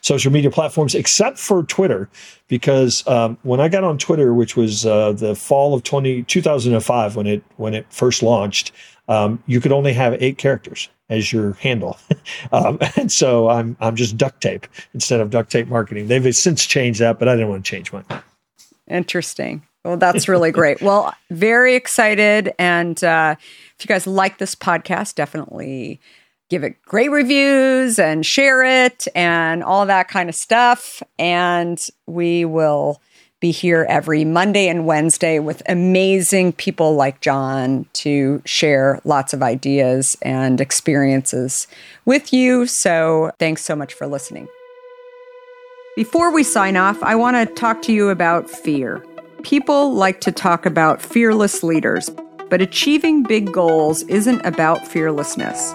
social 0.00 0.32
media 0.32 0.50
platforms 0.50 0.94
except 0.94 1.38
for 1.38 1.62
Twitter, 1.62 2.08
because 2.48 3.06
um, 3.06 3.38
when 3.42 3.60
I 3.60 3.68
got 3.68 3.84
on 3.84 3.98
Twitter, 3.98 4.34
which 4.34 4.56
was 4.56 4.86
uh, 4.86 5.12
the 5.12 5.34
fall 5.34 5.74
of 5.74 5.82
20, 5.82 6.22
2005 6.24 7.16
when 7.16 7.26
it 7.26 7.42
when 7.56 7.74
it 7.74 7.86
first 7.90 8.22
launched, 8.22 8.72
um, 9.08 9.42
you 9.46 9.60
could 9.60 9.72
only 9.72 9.92
have 9.92 10.14
eight 10.22 10.38
characters 10.38 10.88
as 11.08 11.32
your 11.32 11.54
handle, 11.54 11.98
um, 12.52 12.78
and 12.96 13.10
so 13.10 13.48
I'm 13.48 13.76
I'm 13.80 13.96
just 13.96 14.16
duct 14.16 14.40
tape 14.40 14.66
instead 14.94 15.20
of 15.20 15.30
duct 15.30 15.50
tape 15.50 15.68
marketing. 15.68 16.08
They've 16.08 16.34
since 16.34 16.64
changed 16.64 17.00
that, 17.00 17.18
but 17.18 17.28
I 17.28 17.34
didn't 17.34 17.48
want 17.48 17.64
to 17.64 17.70
change 17.70 17.92
mine. 17.92 18.04
Interesting. 18.88 19.62
Well, 19.84 19.96
that's 19.96 20.28
really 20.28 20.50
great. 20.50 20.82
Well, 20.82 21.14
very 21.30 21.74
excited, 21.74 22.52
and 22.58 23.02
uh, 23.02 23.36
if 23.38 23.84
you 23.84 23.88
guys 23.88 24.06
like 24.06 24.38
this 24.38 24.54
podcast, 24.54 25.14
definitely 25.14 26.00
give 26.50 26.64
it 26.64 26.82
great 26.82 27.10
reviews 27.10 27.98
and 27.98 28.26
share 28.26 28.62
it 28.64 29.06
and 29.14 29.62
all 29.62 29.86
that 29.86 30.08
kind 30.08 30.28
of 30.28 30.34
stuff. 30.34 31.02
And 31.18 31.80
we 32.06 32.44
will 32.44 33.00
be 33.38 33.52
here 33.52 33.86
every 33.88 34.24
Monday 34.24 34.68
and 34.68 34.84
Wednesday 34.84 35.38
with 35.38 35.62
amazing 35.66 36.52
people 36.52 36.94
like 36.94 37.22
John 37.22 37.86
to 37.94 38.42
share 38.44 39.00
lots 39.04 39.32
of 39.32 39.42
ideas 39.42 40.14
and 40.20 40.60
experiences 40.60 41.66
with 42.04 42.34
you. 42.34 42.66
So 42.66 43.30
thanks 43.38 43.64
so 43.64 43.74
much 43.74 43.94
for 43.94 44.06
listening. 44.06 44.46
Before 45.96 46.32
we 46.32 46.42
sign 46.42 46.76
off, 46.76 47.02
I 47.02 47.14
want 47.14 47.36
to 47.36 47.54
talk 47.54 47.80
to 47.82 47.92
you 47.92 48.10
about 48.10 48.50
fear. 48.50 49.04
People 49.42 49.94
like 49.94 50.20
to 50.20 50.32
talk 50.32 50.66
about 50.66 51.00
fearless 51.00 51.62
leaders, 51.62 52.10
but 52.50 52.60
achieving 52.60 53.22
big 53.22 53.52
goals 53.52 54.02
isn't 54.02 54.44
about 54.44 54.86
fearlessness. 54.86 55.74